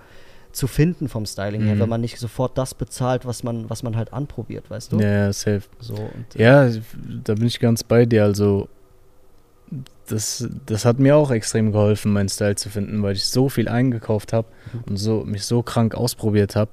zu 0.56 0.68
finden 0.68 1.08
vom 1.10 1.26
Styling 1.26 1.64
her, 1.64 1.76
Mhm. 1.76 1.80
wenn 1.82 1.90
man 1.90 2.02
nicht 2.02 2.18
sofort 2.18 2.58
das 2.58 2.74
bezahlt, 2.74 3.26
was 3.26 3.44
man, 3.44 3.70
was 3.70 3.84
man 3.84 3.96
halt 3.96 4.14
anprobiert, 4.14 4.70
weißt 4.70 4.92
du? 4.94 5.00
Ja, 5.00 5.10
ja, 5.26 5.34
safe. 5.34 5.64
So, 5.80 5.96
und, 5.96 6.36
äh, 6.36 6.44
Ja, 6.44 6.70
da 7.24 7.34
bin 7.36 7.46
ich 7.48 7.60
ganz 7.60 7.84
bei 7.84 8.06
dir. 8.06 8.24
Also, 8.24 8.68
das, 10.08 10.48
das 10.66 10.86
hat 10.86 11.00
mir 11.00 11.16
auch 11.16 11.32
extrem 11.32 11.72
geholfen, 11.72 12.14
meinen 12.14 12.30
Style 12.30 12.56
zu 12.56 12.70
finden, 12.70 13.02
weil 13.04 13.14
ich 13.16 13.26
so 13.26 13.50
viel 13.50 13.68
eingekauft 13.68 14.34
habe 14.34 14.48
Mhm. 14.74 14.84
und 14.92 14.98
so, 14.98 15.24
mich 15.26 15.44
so 15.46 15.64
krank 15.64 15.96
ausprobiert 15.96 16.56
habe. 16.56 16.72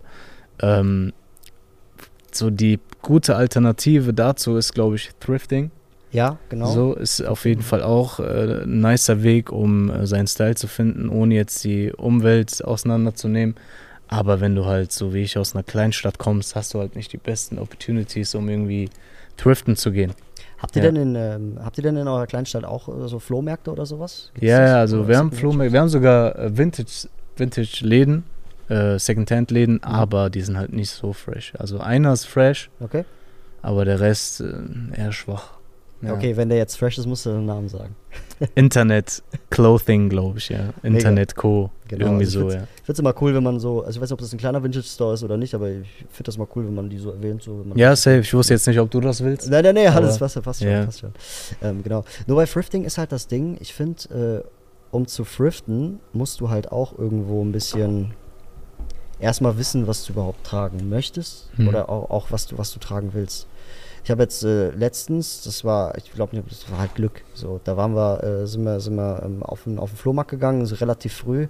Ähm, 0.61 1.13
so 2.31 2.51
die 2.51 2.79
gute 3.01 3.37
Alternative 3.37 4.15
dazu 4.15 4.57
ist, 4.57 4.75
glaube 4.75 4.97
ich, 4.97 5.11
Thrifting. 5.21 5.71
Ja, 6.13 6.39
genau. 6.49 6.67
So 6.67 6.95
ist 6.95 7.21
auf 7.27 7.45
jeden 7.45 7.63
Fall 7.63 7.83
auch 7.83 8.21
äh, 8.21 8.63
ein 8.63 8.81
nicer 8.81 9.23
Weg, 9.23 9.51
um 9.51 9.91
äh, 9.91 10.07
seinen 10.07 10.27
Style 10.29 10.55
zu 10.55 10.69
finden, 10.69 11.09
ohne 11.09 11.35
jetzt 11.35 11.65
die 11.65 11.93
Umwelt 11.93 12.65
auseinanderzunehmen. 12.65 13.57
Aber 14.09 14.41
wenn 14.41 14.55
du 14.55 14.67
halt 14.67 14.93
so 14.93 15.15
wie 15.15 15.23
ich 15.23 15.39
aus 15.39 15.55
einer 15.55 15.63
Kleinstadt 15.63 16.19
kommst, 16.19 16.55
hast 16.55 16.75
du 16.75 16.79
halt 16.81 16.97
nicht 16.97 17.13
die 17.13 17.17
besten 17.19 17.59
Opportunities, 17.59 18.35
um 18.35 18.49
irgendwie 18.49 18.91
thriften 19.39 19.75
zu 19.75 19.91
gehen. 19.91 20.13
Habt 20.59 20.77
ihr 20.77 20.85
Ja. 20.85 20.91
denn 20.93 21.03
in, 21.03 21.15
ähm, 21.17 21.59
habt 21.65 21.79
ihr 21.79 21.83
denn 21.83 21.97
in 21.97 22.07
eurer 22.07 22.27
Kleinstadt 22.27 22.65
auch 22.65 22.89
äh, 22.89 23.09
so 23.09 23.19
Flohmärkte 23.19 23.73
oder 23.73 23.87
sowas? 23.87 24.31
Gibt's 24.35 24.49
Ja, 24.49 24.67
ja, 24.67 24.77
also 24.77 25.09
wir 25.09 25.17
haben 25.17 25.33
Flohmärkte, 25.33 25.73
wir 25.73 25.81
haben 25.81 25.89
sogar 25.89 26.39
äh, 26.39 26.57
Vintage, 26.57 27.09
Vintage-Läden, 27.37 28.25
äh, 28.69 28.99
Secondhand-Läden, 28.99 29.83
aber 29.83 30.31
die 30.31 30.43
sind 30.43 30.57
halt 30.59 30.73
nicht 30.73 30.91
so 30.91 31.13
fresh. 31.15 31.55
Also 31.59 31.81
einer 31.81 32.13
ist 32.13 32.27
fresh? 32.27 32.71
Okay. 32.81 33.05
aber 33.63 33.85
der 33.85 33.99
Rest 34.01 34.41
äh, 34.43 34.53
eher 35.01 35.13
schwach. 35.13 35.55
Ja. 36.03 36.15
Okay, 36.15 36.37
wenn 36.37 36.49
der 36.49 36.59
jetzt 36.59 36.77
fresh 36.77 36.99
ist, 36.99 37.07
musst 37.07 37.25
du 37.27 37.31
den 37.31 37.47
Namen 37.47 37.69
sagen. 37.69 37.95
Internet 38.57 39.23
Clothing, 39.51 40.09
glaube 40.09 40.39
ich, 40.39 40.49
ja. 40.49 40.71
Internet 40.83 41.37
Co. 41.37 41.71
Genau, 41.87 42.07
Irgendwie 42.07 42.25
also 42.25 42.41
ich 42.49 42.53
so, 42.53 42.59
ja. 42.59 42.65
Ich 42.77 42.83
finde 42.83 42.93
es 42.93 42.99
immer 42.99 43.15
cool, 43.23 43.35
wenn 43.35 43.43
man 43.45 43.61
so, 43.61 43.85
also 43.85 43.91
ich 43.97 44.03
weiß 44.03 44.09
nicht, 44.09 44.13
ob 44.15 44.19
das 44.19 44.33
ein 44.33 44.39
kleiner 44.39 44.63
Vintage-Store 44.63 45.15
ist 45.15 45.23
oder 45.23 45.37
nicht, 45.37 45.55
aber 45.55 45.71
ich 45.71 45.87
finde 46.11 46.25
das 46.25 46.39
mal 46.39 46.49
cool, 46.57 46.67
wenn 46.67 46.75
man 46.75 46.91
die 46.91 46.99
so 46.99 47.11
erwähnt. 47.11 47.43
So, 47.43 47.61
wenn 47.61 47.69
man 47.69 47.79
Ja, 47.79 47.95
safe. 47.95 48.19
Ich 48.21 48.35
wusste 48.35 48.55
jetzt 48.55 48.67
nicht, 48.67 48.81
ob 48.81 48.91
du 48.91 49.01
das 49.01 49.23
willst. 49.23 49.49
Nein, 49.49 49.63
nein, 49.63 49.75
nein, 49.77 49.89
alles 49.89 50.19
passt, 50.19 50.43
passt 50.43 50.61
schon, 50.61 50.71
ja. 50.71 50.85
passt 50.87 51.01
schon. 51.01 51.13
Ähm, 51.63 51.83
genau. 51.85 52.05
Nur 52.27 52.37
bei 52.37 52.47
Thrifting 52.47 52.85
ist 52.85 52.99
halt 52.99 53.13
das 53.13 53.29
Ding, 53.29 53.57
ich 53.61 53.73
finde, 53.73 54.43
äh, 54.43 54.49
um 54.91 55.07
zu 55.07 55.23
thriften, 55.25 56.01
musst 56.13 56.41
du 56.41 56.51
halt 56.51 56.73
auch 56.73 56.99
irgendwo 56.99 57.43
ein 57.45 57.53
bisschen 57.53 58.13
erstmal 59.21 59.57
wissen, 59.57 59.87
was 59.87 60.05
du 60.05 60.15
überhaupt 60.15 60.45
tragen 60.45 60.89
möchtest 60.89 61.49
Mhm. 61.57 61.69
oder 61.69 61.89
auch, 61.89 62.11
auch 62.11 62.27
was 62.31 62.47
du, 62.49 62.59
was 62.59 62.73
du 62.73 62.81
tragen 62.81 63.11
willst. 63.13 63.47
Ich 64.05 64.11
habe 64.11 64.23
jetzt 64.23 64.43
äh, 64.43 64.71
letztens, 64.71 65.43
das 65.45 65.65
war, 65.65 65.97
ich 65.97 66.13
glaube 66.13 66.35
nicht, 66.37 66.51
das 66.51 66.71
war 66.71 66.79
halt 66.79 66.95
Glück. 66.97 67.23
So, 67.35 67.61
da 67.63 67.77
waren 67.77 67.95
wir, 67.95 68.23
äh, 68.25 68.47
sind 68.47 68.65
wir, 68.65 68.81
sind 68.81 68.97
wir 68.97 69.23
ähm, 69.25 69.43
auf, 69.43 69.63
den, 69.65 69.79
auf 69.79 69.91
den 69.91 69.97
Flohmarkt 69.97 70.31
gegangen, 70.31 70.67
so 70.67 70.75
relativ 70.75 71.15
früh. 71.15 71.47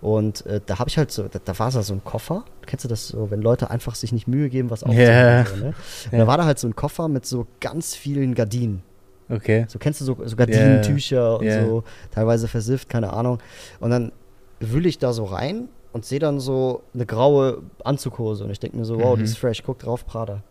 Und 0.00 0.44
äh, 0.46 0.60
da 0.64 0.78
habe 0.78 0.90
ich 0.90 0.98
halt 0.98 1.10
so, 1.12 1.28
da, 1.28 1.38
da 1.42 1.58
war 1.58 1.70
so 1.70 1.92
ein 1.92 2.02
Koffer. 2.04 2.44
Kennst 2.66 2.84
du 2.84 2.88
das 2.88 3.08
so, 3.08 3.30
wenn 3.30 3.40
Leute 3.40 3.70
einfach 3.70 3.94
sich 3.94 4.12
nicht 4.12 4.26
Mühe 4.26 4.48
geben, 4.48 4.70
was 4.70 4.82
aufzunehmen? 4.82 5.06
Ja. 5.08 5.46
So, 5.46 5.56
ne? 5.56 5.66
Und 6.06 6.12
Ja. 6.12 6.18
da 6.18 6.26
war 6.26 6.36
da 6.36 6.44
halt 6.44 6.58
so 6.58 6.66
ein 6.66 6.74
Koffer 6.76 7.08
mit 7.08 7.26
so 7.26 7.46
ganz 7.60 7.94
vielen 7.94 8.34
Gardinen. 8.34 8.82
Okay. 9.30 9.64
So 9.68 9.78
kennst 9.78 10.00
du 10.00 10.04
so, 10.04 10.16
so 10.24 10.36
Gardinentücher 10.36 11.38
und 11.38 11.46
Ja. 11.46 11.64
so, 11.64 11.84
teilweise 12.10 12.46
versifft, 12.48 12.88
keine 12.90 13.12
Ahnung. 13.12 13.38
Und 13.80 13.90
dann 13.90 14.12
wühle 14.60 14.88
ich 14.88 14.98
da 14.98 15.12
so 15.14 15.24
rein 15.24 15.68
und 15.92 16.04
sehe 16.04 16.18
dann 16.18 16.40
so 16.40 16.82
eine 16.92 17.06
graue 17.06 17.62
Anzughose 17.84 18.44
und 18.44 18.50
ich 18.50 18.60
denke 18.60 18.76
mir 18.76 18.84
so, 18.84 18.98
wow, 18.98 19.16
die 19.16 19.20
Mhm. 19.22 19.24
ist 19.24 19.38
fresh, 19.38 19.62
guck 19.64 19.78
drauf, 19.78 20.04
Prada. 20.06 20.42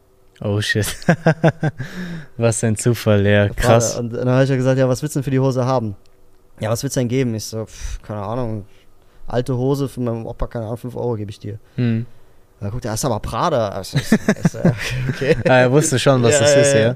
Oh 0.41 0.59
shit. 0.61 0.85
Was 2.37 2.63
ein 2.63 2.75
Zufall, 2.75 3.25
ja. 3.25 3.49
Krass. 3.49 3.97
Und 3.97 4.13
dann 4.13 4.29
habe 4.29 4.43
ich 4.43 4.49
ja 4.49 4.55
gesagt, 4.55 4.77
ja, 4.77 4.89
was 4.89 5.01
willst 5.01 5.15
du 5.15 5.19
denn 5.19 5.23
für 5.23 5.31
die 5.31 5.39
Hose 5.39 5.65
haben? 5.65 5.95
Ja, 6.59 6.69
was 6.69 6.83
willst 6.83 6.95
du 6.95 7.01
denn 7.01 7.07
geben? 7.07 7.33
Ich 7.35 7.45
so, 7.45 7.65
pff, 7.65 8.01
keine 8.01 8.21
Ahnung, 8.21 8.65
alte 9.27 9.55
Hose 9.57 9.87
für 9.87 10.01
meinen 10.01 10.25
Opa, 10.25 10.47
keine 10.47 10.65
Ahnung, 10.65 10.77
5 10.77 10.95
Euro 10.95 11.15
gebe 11.15 11.31
ich 11.31 11.39
dir. 11.39 11.59
Hm. 11.75 12.05
Da 12.63 12.69
guckt 12.69 12.85
er, 12.85 12.91
das 12.91 13.01
ist 13.01 13.05
aber 13.05 13.19
Prada. 13.19 13.83
So, 13.83 13.97
ich 13.97 14.07
so, 14.07 14.59
okay. 15.09 15.35
Ah, 15.47 15.57
er 15.59 15.71
wusste 15.71 15.99
schon, 15.99 16.23
was 16.23 16.39
das 16.39 16.55
ist, 16.55 16.73
ja. 16.73 16.89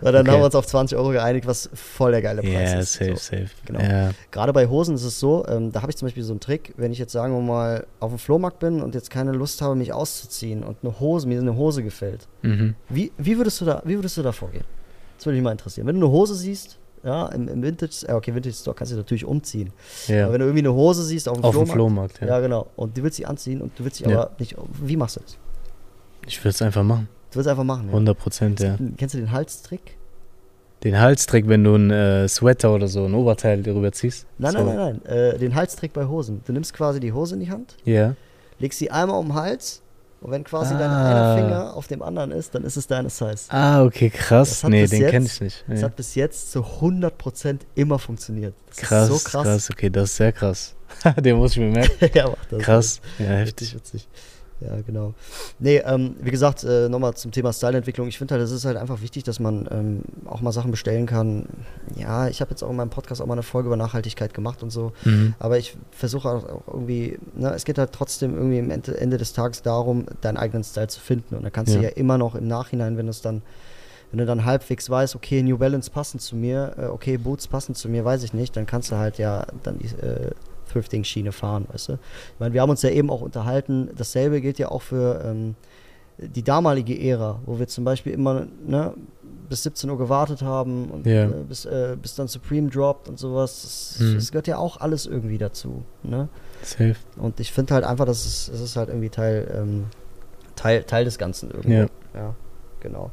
Und 0.00 0.04
dann 0.12 0.22
Okay. 0.22 0.30
haben 0.30 0.40
wir 0.40 0.44
uns 0.46 0.54
auf 0.54 0.66
20 0.66 0.96
Euro 0.98 1.10
geeinigt, 1.10 1.46
was 1.46 1.68
voll 1.74 2.10
der 2.12 2.22
geile 2.22 2.42
Preis 2.42 2.72
Ja, 2.72 2.78
ist. 2.80 2.92
safe, 2.94 3.10
So. 3.10 3.16
safe. 3.16 3.48
genau. 3.66 3.80
Ja. 3.80 4.10
Gerade 4.30 4.52
bei 4.52 4.66
Hosen 4.66 4.94
ist 4.94 5.04
es 5.04 5.20
so, 5.20 5.46
ähm, 5.46 5.70
da 5.72 5.82
habe 5.82 5.90
ich 5.92 5.96
zum 5.96 6.06
Beispiel 6.06 6.22
so 6.24 6.32
einen 6.32 6.40
Trick, 6.40 6.72
wenn 6.76 6.90
ich 6.92 6.98
jetzt 6.98 7.12
sagen 7.12 7.32
wir 7.34 7.40
mal 7.42 7.86
auf 8.00 8.10
dem 8.10 8.18
Flohmarkt 8.18 8.58
bin 8.58 8.80
und 8.82 8.94
jetzt 8.94 9.10
keine 9.10 9.32
Lust 9.32 9.60
habe, 9.62 9.74
mich 9.76 9.92
auszuziehen 9.92 10.64
und 10.64 10.78
eine 10.82 10.98
Hose, 10.98 11.28
mir 11.28 11.38
eine 11.40 11.54
Hose 11.56 11.82
gefällt. 11.82 12.26
Mhm. 12.42 12.74
Wie, 12.88 13.12
wie, 13.18 13.36
würdest 13.36 13.60
du 13.60 13.66
da, 13.66 13.82
wie 13.84 13.94
würdest 13.96 14.16
du 14.16 14.22
da 14.22 14.32
vorgehen? 14.32 14.64
Das 15.16 15.26
würde 15.26 15.36
mich 15.36 15.44
mal 15.44 15.52
interessieren. 15.52 15.86
Wenn 15.86 16.00
du 16.00 16.06
eine 16.06 16.12
Hose 16.12 16.34
siehst, 16.34 16.78
ja, 17.02 17.26
im, 17.28 17.48
im 17.48 17.62
Vintage, 17.62 18.04
äh, 18.08 18.12
okay, 18.12 18.34
Vintage 18.34 18.54
Store 18.54 18.74
kannst 18.76 18.92
du 18.92 18.96
natürlich 18.96 19.24
umziehen. 19.24 19.72
Ja. 20.06 20.24
Aber 20.24 20.34
wenn 20.34 20.40
du 20.40 20.46
irgendwie 20.46 20.66
eine 20.66 20.74
Hose 20.74 21.02
siehst 21.02 21.28
auf 21.28 21.36
dem 21.38 21.44
Auf 21.44 21.54
dem 21.56 21.66
Flohmarkt, 21.66 22.16
Flohmarkt, 22.16 22.20
ja. 22.20 22.26
ja. 22.26 22.40
genau, 22.40 22.66
und 22.76 22.96
du 22.96 23.02
willst 23.02 23.16
sie 23.16 23.26
anziehen 23.26 23.60
und 23.62 23.78
du 23.78 23.84
willst 23.84 23.98
sie 23.98 24.04
Ja. 24.04 24.22
aber 24.22 24.30
nicht, 24.38 24.54
wie 24.82 24.96
machst 24.96 25.16
du 25.16 25.20
das? 25.20 25.38
Ich 26.26 26.38
würde 26.40 26.50
es 26.50 26.62
einfach 26.62 26.82
machen. 26.82 27.08
Du 27.30 27.36
willst 27.36 27.48
einfach 27.48 27.64
machen. 27.64 27.84
Ja. 27.86 27.92
100 27.92 28.18
Prozent, 28.18 28.60
ja. 28.60 28.76
Kennst 28.96 29.14
du 29.14 29.18
den 29.18 29.30
Halstrick? 29.32 29.96
Den 30.84 30.98
Halstrick, 30.98 31.46
wenn 31.48 31.62
du 31.64 31.74
einen 31.74 31.90
äh, 31.90 32.28
Sweater 32.28 32.74
oder 32.74 32.88
so, 32.88 33.04
ein 33.04 33.14
Oberteil 33.14 33.62
darüber 33.62 33.92
ziehst. 33.92 34.26
Nein, 34.38 34.52
so. 34.52 34.58
nein, 34.64 34.76
nein, 34.76 35.00
nein. 35.04 35.16
Äh, 35.16 35.38
den 35.38 35.54
Halstrick 35.54 35.92
bei 35.92 36.06
Hosen. 36.06 36.40
Du 36.46 36.52
nimmst 36.52 36.72
quasi 36.74 37.00
die 37.00 37.12
Hose 37.12 37.34
in 37.34 37.40
die 37.40 37.50
Hand, 37.50 37.76
Ja. 37.84 38.14
legst 38.58 38.78
sie 38.78 38.90
einmal 38.90 39.18
um 39.18 39.28
den 39.28 39.34
Hals 39.34 39.82
und 40.20 40.30
wenn 40.30 40.44
quasi 40.44 40.74
dein 40.74 40.90
Ah. 40.90 41.10
einer 41.34 41.36
Finger 41.42 41.74
auf 41.76 41.86
dem 41.86 42.02
anderen 42.02 42.30
ist, 42.30 42.54
dann 42.54 42.64
ist 42.64 42.76
es 42.76 42.86
deine 42.86 43.10
Size. 43.10 43.44
Ah, 43.48 43.82
okay, 43.84 44.10
Das 44.14 44.20
krass. 44.26 44.62
Nee, 44.64 44.86
den 44.86 45.06
kenne 45.08 45.26
ich 45.26 45.40
nicht. 45.40 45.64
Das 45.68 45.80
Ja. 45.80 45.86
hat 45.86 45.96
bis 45.96 46.14
jetzt 46.14 46.52
zu 46.52 46.64
100% 46.80 47.66
immer 47.74 47.98
funktioniert. 47.98 48.54
Das 48.68 48.76
Krass, 48.78 49.08
so 49.08 49.14
krass, 49.18 49.42
krass. 49.44 49.70
Okay, 49.70 49.90
das 49.90 50.10
ist 50.10 50.16
sehr 50.16 50.32
krass. 50.32 50.74
den 51.20 51.36
muss 51.36 51.52
ich 51.52 51.58
mir 51.58 51.70
merken. 51.70 52.10
ja, 52.14 52.28
mach 52.28 52.44
das. 52.50 52.62
Krass. 52.62 53.00
Ja, 53.18 53.26
heftig. 53.26 53.74
witzig. 53.74 54.08
Ja, 54.60 54.80
genau. 54.86 55.14
Nee, 55.58 55.78
ähm, 55.86 56.16
wie 56.20 56.30
gesagt, 56.30 56.64
äh, 56.64 56.88
nochmal 56.90 57.14
zum 57.14 57.30
Thema 57.32 57.52
Styleentwicklung. 57.52 58.08
Ich 58.08 58.18
finde 58.18 58.34
halt, 58.34 58.44
es 58.44 58.50
ist 58.50 58.64
halt 58.66 58.76
einfach 58.76 59.00
wichtig, 59.00 59.24
dass 59.24 59.40
man 59.40 59.66
ähm, 59.70 60.02
auch 60.26 60.42
mal 60.42 60.52
Sachen 60.52 60.70
bestellen 60.70 61.06
kann. 61.06 61.46
Ja, 61.96 62.28
ich 62.28 62.40
habe 62.42 62.50
jetzt 62.50 62.62
auch 62.62 62.68
in 62.70 62.76
meinem 62.76 62.90
Podcast 62.90 63.22
auch 63.22 63.26
mal 63.26 63.32
eine 63.34 63.42
Folge 63.42 63.68
über 63.68 63.76
Nachhaltigkeit 63.76 64.34
gemacht 64.34 64.62
und 64.62 64.68
so. 64.70 64.92
Mhm. 65.04 65.34
Aber 65.38 65.56
ich 65.58 65.76
versuche 65.92 66.28
auch, 66.28 66.44
auch 66.44 66.62
irgendwie, 66.74 67.18
ne, 67.34 67.54
es 67.54 67.64
geht 67.64 67.78
halt 67.78 67.92
trotzdem 67.92 68.34
irgendwie 68.36 68.58
am 68.58 68.70
Ende, 68.70 68.96
Ende 68.98 69.16
des 69.16 69.32
Tages 69.32 69.62
darum, 69.62 70.04
deinen 70.20 70.36
eigenen 70.36 70.62
Style 70.64 70.88
zu 70.88 71.00
finden. 71.00 71.36
Und 71.36 71.42
da 71.42 71.50
kannst 71.50 71.72
Ja. 71.72 71.78
du 71.80 71.84
ja 71.86 71.90
immer 71.92 72.18
noch 72.18 72.34
im 72.34 72.46
Nachhinein, 72.46 72.98
wenn 72.98 73.06
du 73.06 73.10
es 73.10 73.22
dann, 73.22 73.40
wenn 74.10 74.18
du 74.18 74.26
dann 74.26 74.44
halbwegs 74.44 74.90
weißt, 74.90 75.16
okay, 75.16 75.42
New 75.42 75.56
Balance 75.56 75.90
passen 75.90 76.18
zu 76.18 76.36
mir, 76.36 76.74
äh, 76.76 76.84
okay, 76.86 77.16
Boots 77.16 77.46
passen 77.48 77.74
zu 77.74 77.88
mir, 77.88 78.04
weiß 78.04 78.24
ich 78.24 78.34
nicht, 78.34 78.56
dann 78.56 78.66
kannst 78.66 78.90
du 78.90 78.96
halt 78.96 79.16
ja 79.18 79.46
dann 79.62 79.78
die 79.78 79.86
äh, 79.86 80.32
Thrifting-Schiene 80.70 81.32
fahren, 81.32 81.66
weißt 81.72 81.88
du. 81.90 81.92
Ich 81.94 82.40
meine, 82.40 82.54
wir 82.54 82.60
haben 82.62 82.70
uns 82.70 82.82
ja 82.82 82.90
eben 82.90 83.10
auch 83.10 83.20
unterhalten, 83.22 83.90
dasselbe 83.96 84.40
gilt 84.40 84.58
ja 84.58 84.68
auch 84.70 84.82
für 84.82 85.22
ähm, 85.24 85.54
die 86.18 86.42
damalige 86.42 86.98
Ära, 87.00 87.40
wo 87.46 87.58
wir 87.58 87.66
zum 87.68 87.84
Beispiel 87.84 88.12
immer 88.12 88.46
ne, 88.66 88.92
bis 89.48 89.62
17 89.64 89.88
Uhr 89.90 89.98
gewartet 89.98 90.42
haben 90.42 90.90
und 90.90 91.06
Ja. 91.06 91.24
äh, 91.24 91.44
bis, 91.48 91.64
äh, 91.64 91.96
bis 92.00 92.14
dann 92.14 92.28
Supreme 92.28 92.68
droppt 92.68 93.08
und 93.08 93.18
sowas. 93.18 93.62
Das, 93.62 94.00
Mhm. 94.00 94.14
das 94.16 94.30
gehört 94.30 94.46
ja 94.46 94.58
auch 94.58 94.76
alles 94.80 95.06
irgendwie 95.06 95.38
dazu. 95.38 95.82
Ne? 96.02 96.28
Safe. 96.62 96.94
Und 97.16 97.40
ich 97.40 97.50
finde 97.52 97.74
halt 97.74 97.84
einfach, 97.84 98.04
dass 98.04 98.24
es, 98.26 98.48
es 98.48 98.60
ist 98.60 98.76
halt 98.76 98.90
irgendwie 98.90 99.08
Teil, 99.08 99.50
ähm, 99.56 99.86
Teil, 100.56 100.84
Teil 100.84 101.04
des 101.06 101.16
Ganzen 101.18 101.50
irgendwie. 101.50 101.72
Ja. 101.72 101.86
ja, 102.14 102.34
genau. 102.80 103.10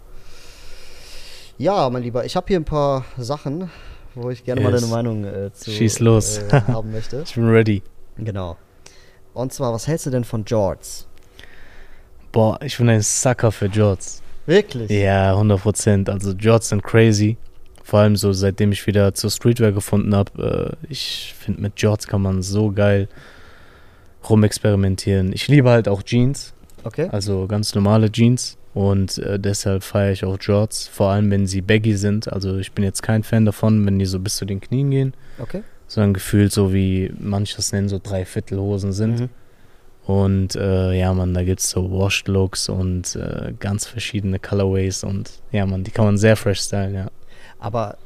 Ja, 1.58 1.90
mein 1.90 2.04
Lieber, 2.04 2.24
ich 2.26 2.36
habe 2.36 2.46
hier 2.48 2.60
ein 2.60 2.66
paar 2.66 3.06
Sachen, 3.18 3.72
wo 4.18 4.30
ich 4.30 4.44
gerne 4.44 4.62
mal 4.62 4.72
Yes. 4.72 4.82
deine 4.82 4.92
Meinung 4.94 5.24
äh, 5.26 5.52
zu 5.54 5.72
Schieß 5.72 6.00
los. 6.00 6.40
Äh, 6.40 6.62
haben 6.68 6.92
möchte. 6.94 7.24
Ich 7.26 7.36
bin 7.36 7.48
ready. 7.50 7.82
Genau. 8.18 8.58
Und 9.34 9.54
zwar, 9.54 9.72
was 9.74 9.88
hältst 9.88 10.06
du 10.06 10.10
denn 10.10 10.24
von 10.24 10.44
Jorts? 10.46 11.08
Boah, 12.32 12.60
ich 12.62 12.78
bin 12.78 12.90
ein 12.90 13.02
Sucker 13.02 13.52
für 13.52 13.68
Jorts. 13.68 14.22
Wirklich? 14.46 14.90
Ja, 14.90 15.32
100 15.34 15.62
Prozent. 15.62 16.10
Also 16.10 16.32
Jorts 16.32 16.70
sind 16.70 16.84
crazy. 16.84 17.38
Vor 17.84 18.00
allem 18.00 18.16
so, 18.16 18.34
seitdem 18.34 18.72
ich 18.72 18.86
wieder 18.88 19.14
zur 19.14 19.30
Streetwear 19.30 19.72
gefunden 19.72 20.16
habe. 20.16 20.78
Äh, 20.82 20.88
ich 20.92 21.36
finde, 21.40 21.62
mit 21.62 21.74
Jorts 21.80 22.08
kann 22.08 22.22
man 22.22 22.42
so 22.42 22.72
geil 22.72 23.08
rumexperimentieren. 24.30 25.32
Ich 25.34 25.48
liebe 25.48 25.70
halt 25.70 25.88
auch 25.88 26.04
Jeans. 26.04 26.54
Okay. 26.84 27.08
Also 27.12 27.48
ganz 27.48 27.74
normale 27.76 28.12
Jeans. 28.12 28.58
Und 28.78 29.18
äh, 29.18 29.40
deshalb 29.40 29.82
feiere 29.82 30.12
ich 30.12 30.24
auch 30.24 30.38
Jorts. 30.40 30.88
Vor 30.88 31.10
allem, 31.10 31.32
wenn 31.32 31.48
sie 31.48 31.62
baggy 31.62 31.98
sind. 31.98 32.32
Also 32.32 32.58
ich 32.58 32.74
bin 32.74 32.84
jetzt 32.84 33.02
kein 33.02 33.24
Fan 33.24 33.44
davon, 33.44 33.84
wenn 33.88 33.98
die 33.98 34.06
so 34.06 34.20
bis 34.20 34.36
zu 34.36 34.46
den 34.46 34.62
Knien 34.62 34.92
gehen. 34.92 35.14
Okay. 35.40 35.64
Sondern 35.88 36.14
gefühlt 36.14 36.52
so 36.52 36.74
wie 36.74 37.12
manches 37.20 37.72
nennen, 37.72 37.90
so 37.90 37.98
Dreiviertelhosen 37.98 38.94
sind. 38.94 39.20
Mhm. 39.22 39.30
Und 40.06 40.56
äh, 40.56 40.94
ja, 40.94 41.12
man, 41.16 41.34
da 41.34 41.44
gibt 41.44 41.60
es 41.60 41.72
so 41.72 41.90
Washed 41.92 42.28
Looks 42.28 42.70
und 42.70 43.16
äh, 43.16 43.54
ganz 43.60 43.88
verschiedene 43.88 44.38
Colorways 44.38 45.04
und 45.04 45.32
ja, 45.52 45.66
man, 45.66 45.84
die 45.84 45.92
kann 45.92 46.06
man 46.06 46.18
sehr 46.18 46.38
fresh 46.38 46.62
stylen, 46.62 46.94
ja. 46.94 47.08
Aber 47.60 47.98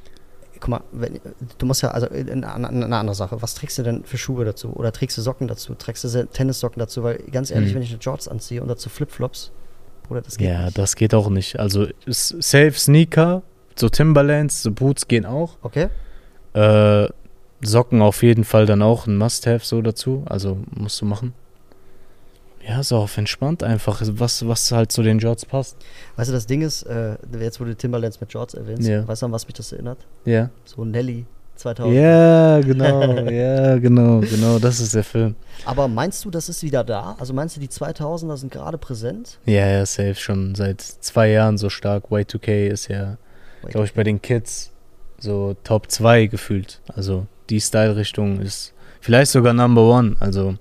guck 0.60 0.70
mal, 0.70 0.82
wenn, 0.94 1.20
du 1.58 1.66
musst 1.66 1.84
ja, 1.84 1.92
also 1.92 2.08
äh, 2.08 2.32
eine, 2.32 2.70
eine 2.70 2.96
andere 2.96 3.14
Sache, 3.14 3.42
was 3.42 3.56
trägst 3.56 3.78
du 3.78 3.84
denn 3.84 4.04
für 4.06 4.18
Schuhe 4.18 4.46
dazu? 4.46 4.70
Oder 4.74 4.94
trägst 4.94 5.18
du 5.18 5.22
Socken 5.22 5.48
dazu? 5.48 5.76
Trägst 5.76 6.04
du 6.06 6.26
Tennissocken 6.28 6.80
dazu? 6.80 7.04
Weil 7.04 7.18
ganz 7.30 7.52
ehrlich, 7.52 7.72
Mhm. 7.72 7.76
wenn 7.76 7.84
ich 7.84 7.92
eine 7.92 8.00
Jorts 8.00 8.28
anziehe 8.28 8.62
und 8.62 8.70
dazu 8.70 8.90
Flipflops, 8.90 9.52
oder 10.12 10.22
das 10.22 10.38
geht 10.38 10.48
Ja, 10.50 10.66
nicht. 10.66 10.78
das 10.78 10.96
geht 10.96 11.14
auch 11.16 11.30
nicht. 11.30 11.60
Also 11.60 11.88
Safe 12.08 12.74
Sneaker, 12.74 13.42
so 13.76 13.90
Timberlands, 13.90 14.62
so 14.62 14.72
Boots 14.72 15.08
gehen 15.08 15.26
auch. 15.26 15.58
Okay. 15.64 15.88
Äh, 16.54 17.08
Socken 17.64 18.02
auf 18.02 18.22
jeden 18.24 18.44
Fall 18.44 18.66
dann 18.66 18.82
auch 18.82 19.08
ein 19.08 19.18
Must-Have 19.18 19.66
so 19.66 19.82
dazu. 19.82 20.24
Also 20.28 20.58
musst 20.76 21.00
du 21.02 21.06
machen. 21.06 21.34
Ja, 22.68 22.80
auch 22.92 23.04
auf 23.04 23.18
entspannt 23.18 23.64
einfach, 23.64 24.02
was, 24.06 24.48
was 24.48 24.72
halt 24.72 24.92
zu 24.92 25.02
den 25.02 25.18
Jorts 25.20 25.46
passt. 25.46 25.78
Weißt 26.16 26.30
du, 26.30 26.34
das 26.34 26.46
Ding 26.46 26.62
ist, 26.62 26.84
äh, 26.84 27.18
jetzt 27.40 27.60
du 27.66 27.76
Timberlands 27.76 28.22
mit 28.22 28.32
Jorts 28.34 28.54
erwähnst, 28.54 28.88
Ja. 28.88 29.08
weißt 29.08 29.24
du, 29.24 29.26
an 29.28 29.32
was 29.32 29.48
mich 29.48 29.56
das 29.56 29.72
erinnert? 29.72 29.98
Ja. 30.26 30.50
So 30.66 30.86
Nelly 30.86 31.26
2000. 31.62 31.96
Ja, 31.96 32.60
genau, 32.62 33.16
ja, 33.30 33.78
genau, 33.78 34.20
genau, 34.20 34.60
das 34.60 34.80
ist 34.80 34.96
der 34.96 35.04
Film. 35.04 35.36
Aber 35.66 35.88
meinst 35.88 36.26
du, 36.26 36.32
das 36.32 36.50
ist 36.50 36.64
wieder 36.64 36.84
da? 36.84 37.16
Also 37.20 37.34
meinst 37.34 37.56
du, 37.56 37.60
die 37.60 37.68
2000er 37.68 38.38
sind 38.38 38.52
gerade 38.52 38.78
präsent? 38.78 39.38
Ja, 39.46 39.68
ja, 39.68 39.86
safe 39.86 40.16
schon 40.16 40.56
seit 40.56 40.82
zwei 40.82 41.30
Jahren 41.30 41.58
so 41.58 41.70
stark. 41.70 42.06
Y2K 42.12 42.68
ist 42.68 42.88
ja, 42.88 43.18
glaube 43.68 43.86
ich, 43.86 43.94
bei 43.94 44.04
den 44.04 44.22
Kids 44.22 44.72
so 45.20 45.56
Top 45.64 45.90
2 45.90 46.28
gefühlt. 46.28 46.82
Also 46.88 47.28
die 47.50 47.62
Style-Richtung 47.62 48.42
ist 48.42 48.74
vielleicht 49.00 49.32
sogar 49.32 49.54
Number 49.54 49.84
One. 49.84 50.16
Also 50.20 50.56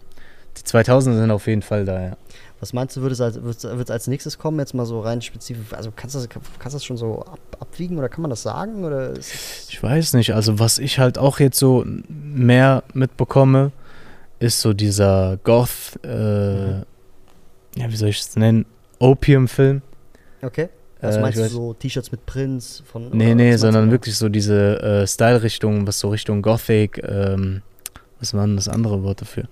die 0.57 0.63
2000er 0.63 1.19
sind 1.19 1.31
auf 1.31 1.47
jeden 1.47 1.63
Fall 1.63 1.85
da, 1.85 2.01
ja. 2.01 2.17
Was 2.61 2.73
meinst 2.75 2.95
du, 2.97 3.01
würde 3.01 3.15
es 3.15 3.21
als, 3.23 3.43
wird's- 3.43 3.65
wird's 3.65 3.91
als 3.91 4.07
nächstes 4.07 4.39
kommen? 4.39 4.59
Jetzt 4.59 4.75
mal 4.75 4.85
so 4.85 5.01
rein 5.01 5.23
spezifisch. 5.23 5.73
Also 5.73 5.91
kannst 5.97 6.15
du 6.15 6.21
das, 6.21 6.29
kannst 6.59 6.75
das 6.75 6.85
schon 6.85 6.99
so 6.99 7.21
ab, 7.23 7.39
abwiegen 7.59 7.97
oder 7.99 8.09
kann 8.11 8.21
man 8.21 8.29
das 8.31 8.43
sagen? 8.43 8.85
Oder 8.85 9.15
Ich 9.19 9.83
weiß 9.83 10.13
nicht, 10.13 10.35
also 10.35 10.59
was 10.59 10.79
ich 10.79 10.99
halt 10.99 11.17
auch 11.17 11.41
jetzt 11.41 11.59
so 11.59 11.85
mehr 12.09 12.83
mitbekomme, 12.93 13.73
ist 14.41 14.61
so 14.61 14.73
dieser 14.75 15.39
Goth, 15.43 15.99
äh, 16.03 16.09
Mhm. 16.77 16.83
ja, 17.77 17.91
wie 17.91 17.97
soll 17.97 18.11
ich 18.11 18.21
es 18.21 18.37
nennen? 18.37 18.67
Opium-Film. 18.99 19.81
okay. 20.43 20.69
Was 21.03 21.17
Äh, 21.17 21.21
meinst 21.23 21.39
ich 21.39 21.45
du 21.47 21.51
so 21.51 21.73
T-Shirts 21.73 22.13
mit 22.13 22.27
Prinz 22.27 22.83
von 22.93 23.09
Nee, 23.17 23.35
nee, 23.35 23.57
sondern 23.57 23.87
du? 23.87 23.93
wirklich 23.93 24.17
so 24.19 24.29
diese 24.29 24.83
äh, 24.83 25.07
Style-Richtung, 25.07 25.87
was 25.87 25.99
so 25.99 26.11
Richtung 26.11 26.43
Gothic, 26.43 27.03
ähm, 27.03 27.63
was 28.19 28.35
war 28.35 28.47
denn 28.47 28.57
das 28.57 28.69
andere 28.69 29.03
Wort 29.03 29.23
dafür? 29.23 29.45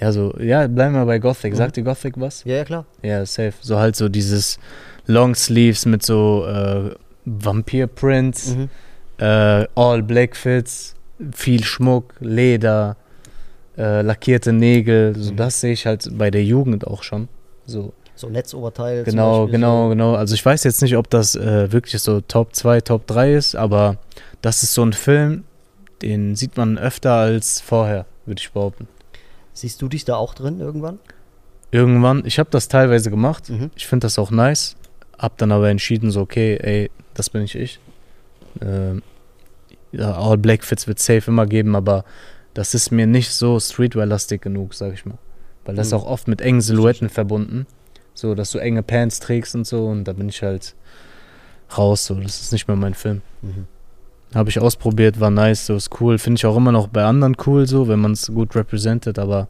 Ja, 0.00 0.12
so, 0.12 0.34
ja, 0.38 0.66
bleiben 0.66 0.94
wir 0.94 1.06
bei 1.06 1.18
Gothic. 1.18 1.52
Mhm. 1.52 1.56
Sagt 1.56 1.76
ihr 1.78 1.82
Gothic 1.84 2.14
was? 2.20 2.44
Ja, 2.44 2.56
ja, 2.56 2.64
klar. 2.64 2.84
Ja, 3.02 3.24
safe. 3.24 3.54
So 3.60 3.78
halt 3.78 3.96
so 3.96 4.08
dieses 4.08 4.58
Long 5.06 5.34
Sleeves 5.34 5.86
mit 5.86 6.02
so 6.02 6.44
äh, 6.46 6.90
Vampir-Prints, 7.24 8.54
Mhm. 8.56 8.68
äh, 9.18 9.66
All 9.74 10.02
Black 10.02 10.36
Fits, 10.36 10.94
viel 11.32 11.64
Schmuck, 11.64 12.14
Leder, 12.20 12.96
äh, 13.78 14.02
lackierte 14.02 14.52
Nägel. 14.52 15.14
So, 15.18 15.32
Mhm. 15.32 15.36
das 15.36 15.60
sehe 15.60 15.72
ich 15.72 15.86
halt 15.86 16.08
bei 16.16 16.30
der 16.30 16.44
Jugend 16.44 16.86
auch 16.86 17.02
schon. 17.02 17.28
So, 17.64 17.92
So 18.18 18.30
Netzoberteil. 18.30 19.04
Genau, 19.04 19.40
Beispiel, 19.42 19.52
genau, 19.52 19.84
So. 19.84 19.88
genau. 19.90 20.14
Also 20.14 20.34
ich 20.34 20.44
weiß 20.44 20.64
jetzt 20.64 20.80
nicht, 20.80 20.96
ob 20.96 21.10
das 21.10 21.34
äh, 21.36 21.70
wirklich 21.70 22.00
so 22.00 22.22
Top 22.22 22.54
2, 22.54 22.80
Top 22.80 23.06
3 23.06 23.34
ist, 23.34 23.54
aber 23.56 23.98
das 24.40 24.62
ist 24.62 24.72
so 24.72 24.82
ein 24.82 24.94
Film, 24.94 25.44
den 26.00 26.34
sieht 26.34 26.56
man 26.56 26.78
öfter 26.78 27.12
als 27.12 27.60
vorher, 27.60 28.06
würde 28.24 28.40
ich 28.40 28.50
behaupten. 28.52 28.88
Siehst 29.56 29.80
du 29.80 29.88
dich 29.88 30.04
da 30.04 30.16
auch 30.16 30.34
drin 30.34 30.60
irgendwann? 30.60 30.98
Irgendwann, 31.70 32.24
ich 32.26 32.38
habe 32.38 32.50
das 32.50 32.68
teilweise 32.68 33.08
gemacht, 33.10 33.48
Mhm. 33.48 33.70
ich 33.74 33.86
finde 33.86 34.04
das 34.04 34.18
auch 34.18 34.30
nice, 34.30 34.76
hab 35.18 35.38
dann 35.38 35.50
aber 35.50 35.70
entschieden, 35.70 36.10
so 36.10 36.20
okay, 36.20 36.58
ey, 36.60 36.90
das 37.14 37.30
bin 37.30 37.40
nicht 37.42 37.54
ich. 37.54 37.80
Ähm, 38.60 39.02
ja, 39.92 40.12
All 40.14 40.36
Black 40.36 40.62
Fits 40.62 40.86
wird 40.86 40.98
safe 40.98 41.30
immer 41.30 41.46
geben, 41.46 41.74
aber 41.74 42.04
das 42.52 42.74
ist 42.74 42.90
mir 42.90 43.06
nicht 43.06 43.32
so 43.32 43.58
Streetwear-lastig 43.58 44.42
genug, 44.42 44.74
sag 44.74 44.92
ich 44.92 45.06
mal. 45.06 45.16
Weil 45.64 45.74
das 45.74 45.86
ist 45.88 45.92
Mhm. 45.94 45.98
auch 46.00 46.06
oft 46.06 46.28
mit 46.28 46.40
engen 46.42 46.60
Silhouetten 46.60 47.08
verbunden. 47.08 47.66
So, 48.14 48.34
dass 48.34 48.50
du 48.50 48.58
enge 48.58 48.82
Pants 48.82 49.20
trägst 49.20 49.54
und 49.54 49.66
so 49.66 49.86
und 49.86 50.04
da 50.04 50.12
bin 50.12 50.28
ich 50.28 50.42
halt 50.42 50.74
raus, 51.76 52.04
so. 52.06 52.14
Das 52.14 52.40
ist 52.42 52.52
nicht 52.52 52.68
mehr 52.68 52.76
mein 52.76 52.94
Film. 52.94 53.22
Mhm. 53.42 53.66
Habe 54.36 54.50
ich 54.50 54.60
ausprobiert, 54.60 55.18
war 55.18 55.30
nice, 55.30 55.66
so 55.66 55.74
ist 55.74 55.90
cool. 56.00 56.18
Finde 56.18 56.38
ich 56.38 56.46
auch 56.46 56.56
immer 56.56 56.72
noch 56.72 56.88
bei 56.88 57.04
anderen 57.04 57.36
cool, 57.46 57.66
so, 57.66 57.88
wenn 57.88 57.98
man 58.00 58.12
es 58.12 58.26
gut 58.28 58.54
representet, 58.54 59.18
aber 59.18 59.48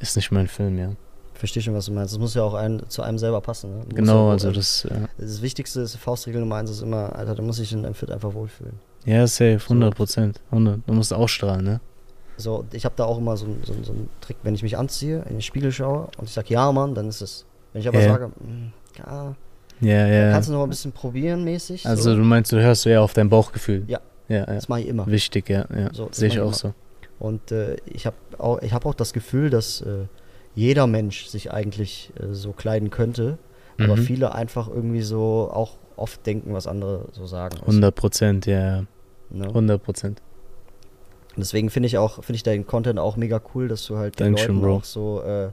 ist 0.00 0.16
nicht 0.16 0.30
mein 0.32 0.48
Film, 0.48 0.78
ja. 0.78 0.90
Verstehe 1.34 1.62
schon, 1.62 1.74
was 1.74 1.86
du 1.86 1.92
meinst. 1.92 2.12
Das 2.12 2.18
muss 2.20 2.34
ja 2.34 2.42
auch 2.42 2.54
ein, 2.54 2.82
zu 2.88 3.02
einem 3.02 3.18
selber 3.18 3.40
passen. 3.40 3.78
Ne? 3.78 3.84
Genau, 3.94 4.30
also 4.30 4.48
äh, 4.48 4.52
das, 4.52 4.86
ja. 4.88 5.06
Das 5.18 5.42
Wichtigste 5.42 5.80
ist, 5.80 5.96
Faustregel 5.96 6.40
Nummer 6.40 6.56
eins 6.56 6.70
ist 6.70 6.82
immer, 6.82 7.14
Alter, 7.14 7.34
da 7.34 7.42
muss 7.42 7.58
ich 7.58 7.72
in 7.72 7.82
deinem 7.82 7.94
Fit 7.94 8.10
einfach 8.10 8.34
wohlfühlen. 8.34 8.74
Ja, 9.04 9.26
safe, 9.26 9.60
100 9.62 9.94
Prozent. 9.94 10.40
100. 10.50 10.80
Du 10.86 10.92
musst 10.94 11.12
ausstrahlen, 11.12 11.64
ne? 11.64 11.80
So, 12.36 12.64
ich 12.72 12.84
habe 12.84 12.94
da 12.96 13.04
auch 13.04 13.18
immer 13.18 13.36
so, 13.36 13.44
einen- 13.46 13.62
so, 13.64 13.74
so 13.82 13.92
einen 13.92 14.08
Trick, 14.20 14.36
wenn 14.42 14.54
ich 14.54 14.62
mich 14.62 14.76
anziehe, 14.78 15.18
in 15.28 15.34
den 15.36 15.42
Spiegel 15.42 15.70
schaue 15.70 16.08
und 16.18 16.24
ich 16.24 16.32
sage, 16.32 16.48
ja, 16.54 16.70
Mann, 16.72 16.94
dann 16.94 17.08
ist 17.08 17.20
es. 17.20 17.44
Wenn 17.72 17.82
ich 17.82 17.88
aber 17.88 18.00
Ja. 18.00 18.08
sage, 18.12 18.26
"Mm, 18.28 18.72
ja, 18.98 19.34
Ja, 19.80 20.06
ja. 20.06 20.30
kannst 20.32 20.48
du 20.48 20.52
noch 20.52 20.62
ein 20.62 20.68
bisschen 20.68 20.92
probieren 20.92 21.44
mäßig? 21.44 21.86
Also 21.86 22.10
so. 22.10 22.16
du 22.16 22.22
meinst, 22.22 22.52
du 22.52 22.60
hörst 22.60 22.86
eher 22.86 23.02
auf 23.02 23.12
dein 23.12 23.28
Bauchgefühl. 23.28 23.84
Ja. 23.86 24.00
Ja, 24.28 24.36
ja. 24.38 24.44
Das 24.46 24.68
mache 24.68 24.80
ich 24.80 24.88
immer. 24.88 25.06
Wichtig, 25.06 25.50
ja, 25.50 25.66
ja. 25.76 25.92
So, 25.92 26.08
Sehe 26.10 26.28
ich 26.28 26.38
auch 26.40 26.44
immer. 26.46 26.52
so. 26.54 26.74
Und 27.18 27.52
äh, 27.52 27.76
ich 27.84 28.06
habe 28.06 28.16
auch, 28.38 28.60
ich 28.62 28.72
hab 28.72 28.86
auch 28.86 28.94
das 28.94 29.12
Gefühl, 29.12 29.50
dass 29.50 29.80
äh, 29.82 30.06
jeder 30.54 30.86
Mensch 30.86 31.26
sich 31.26 31.52
eigentlich 31.52 32.10
äh, 32.18 32.32
so 32.32 32.52
kleiden 32.52 32.90
könnte, 32.90 33.38
aber 33.78 33.96
Mhm. 33.96 34.02
viele 34.02 34.34
einfach 34.34 34.68
irgendwie 34.68 35.02
so 35.02 35.50
auch 35.52 35.72
oft 35.96 36.24
denken, 36.26 36.54
was 36.54 36.66
andere 36.66 37.06
so 37.12 37.26
sagen. 37.26 37.58
100 37.60 37.94
Prozent, 37.94 38.46
ja, 38.46 38.60
ja. 38.76 38.84
Ne? 39.30 39.46
100 39.48 39.82
Prozent. 39.82 40.22
Deswegen 41.36 41.68
finde 41.70 41.88
ich 41.88 41.98
auch, 41.98 42.14
finde 42.22 42.36
ich 42.36 42.42
deinen 42.44 42.66
Content 42.66 42.98
auch 42.98 43.16
mega 43.16 43.40
cool, 43.54 43.68
dass 43.68 43.84
du 43.86 43.96
halt 43.96 44.18
den 44.20 44.26
Dankeschön, 44.26 44.54
Leuten 44.56 44.66
Bro. 44.66 44.76
auch 44.76 44.84
so, 44.84 45.22
äh, 45.22 45.48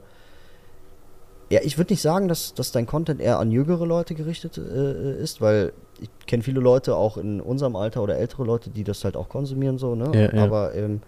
ja, 1.52 1.60
ich 1.62 1.76
würde 1.76 1.92
nicht 1.92 2.00
sagen, 2.00 2.28
dass, 2.28 2.54
dass 2.54 2.72
dein 2.72 2.86
Content 2.86 3.20
eher 3.20 3.38
an 3.38 3.50
jüngere 3.50 3.84
Leute 3.84 4.14
gerichtet 4.14 4.56
äh, 4.56 5.22
ist, 5.22 5.42
weil 5.42 5.74
ich 6.00 6.08
kenne 6.26 6.42
viele 6.42 6.60
Leute 6.60 6.96
auch 6.96 7.18
in 7.18 7.42
unserem 7.42 7.76
Alter 7.76 8.02
oder 8.02 8.16
ältere 8.16 8.44
Leute, 8.44 8.70
die 8.70 8.84
das 8.84 9.04
halt 9.04 9.16
auch 9.16 9.28
konsumieren 9.28 9.76
so, 9.76 9.94
ne? 9.94 10.10
Ja, 10.14 10.34
ja. 10.34 10.44
Aber 10.44 10.74
ähm, 10.74 11.02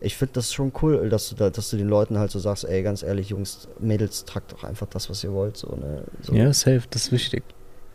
ich 0.00 0.16
finde 0.16 0.32
das 0.34 0.52
schon 0.52 0.72
cool, 0.82 1.08
dass 1.08 1.28
du 1.28 1.36
da, 1.36 1.50
dass 1.50 1.70
du 1.70 1.76
den 1.76 1.86
Leuten 1.86 2.18
halt 2.18 2.32
so 2.32 2.40
sagst, 2.40 2.64
ey, 2.64 2.82
ganz 2.82 3.04
ehrlich, 3.04 3.28
Jungs, 3.28 3.68
Mädels, 3.78 4.24
tragt 4.24 4.52
doch 4.52 4.64
einfach 4.64 4.88
das, 4.88 5.08
was 5.08 5.22
ihr 5.22 5.32
wollt. 5.32 5.56
So, 5.56 5.68
ne? 5.76 6.02
so, 6.20 6.34
Ja, 6.34 6.52
safe, 6.52 6.82
das 6.90 7.04
ist 7.04 7.12
wichtig. 7.12 7.44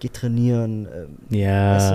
Geht 0.02 0.16
trainieren, 0.16 0.88
ähm, 0.94 1.18
Ja, 1.40 1.76
Weißt 1.76 1.92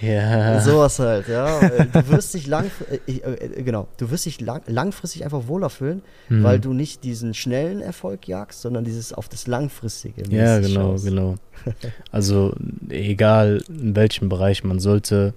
du, 0.00 0.06
ja. 0.06 0.60
sowas 0.62 0.98
halt, 0.98 1.28
ja. 1.28 1.60
Du 1.92 2.08
wirst 2.08 2.32
dich 2.34 2.46
lang, 2.46 2.70
äh, 3.06 3.12
äh, 3.18 3.62
genau, 3.62 3.86
du 3.98 4.10
wirst 4.10 4.24
dich 4.26 4.40
lang, 4.40 4.62
langfristig 4.66 5.24
einfach 5.24 5.46
wohler 5.46 5.68
fühlen, 5.70 6.00
Mhm. 6.30 6.42
weil 6.42 6.58
du 6.58 6.72
nicht 6.72 7.04
diesen 7.04 7.34
schnellen 7.34 7.82
Erfolg 7.82 8.26
jagst, 8.26 8.62
sondern 8.62 8.84
dieses 8.84 9.12
auf 9.12 9.28
das 9.28 9.46
langfristige. 9.46 10.22
Ja, 10.34 10.58
genau, 10.58 10.92
schaust. 10.92 11.04
genau. 11.04 11.34
Also 12.10 12.54
egal 12.88 13.62
in 13.68 13.94
welchem 13.94 14.30
Bereich, 14.30 14.64
man 14.64 14.80
sollte 14.80 15.34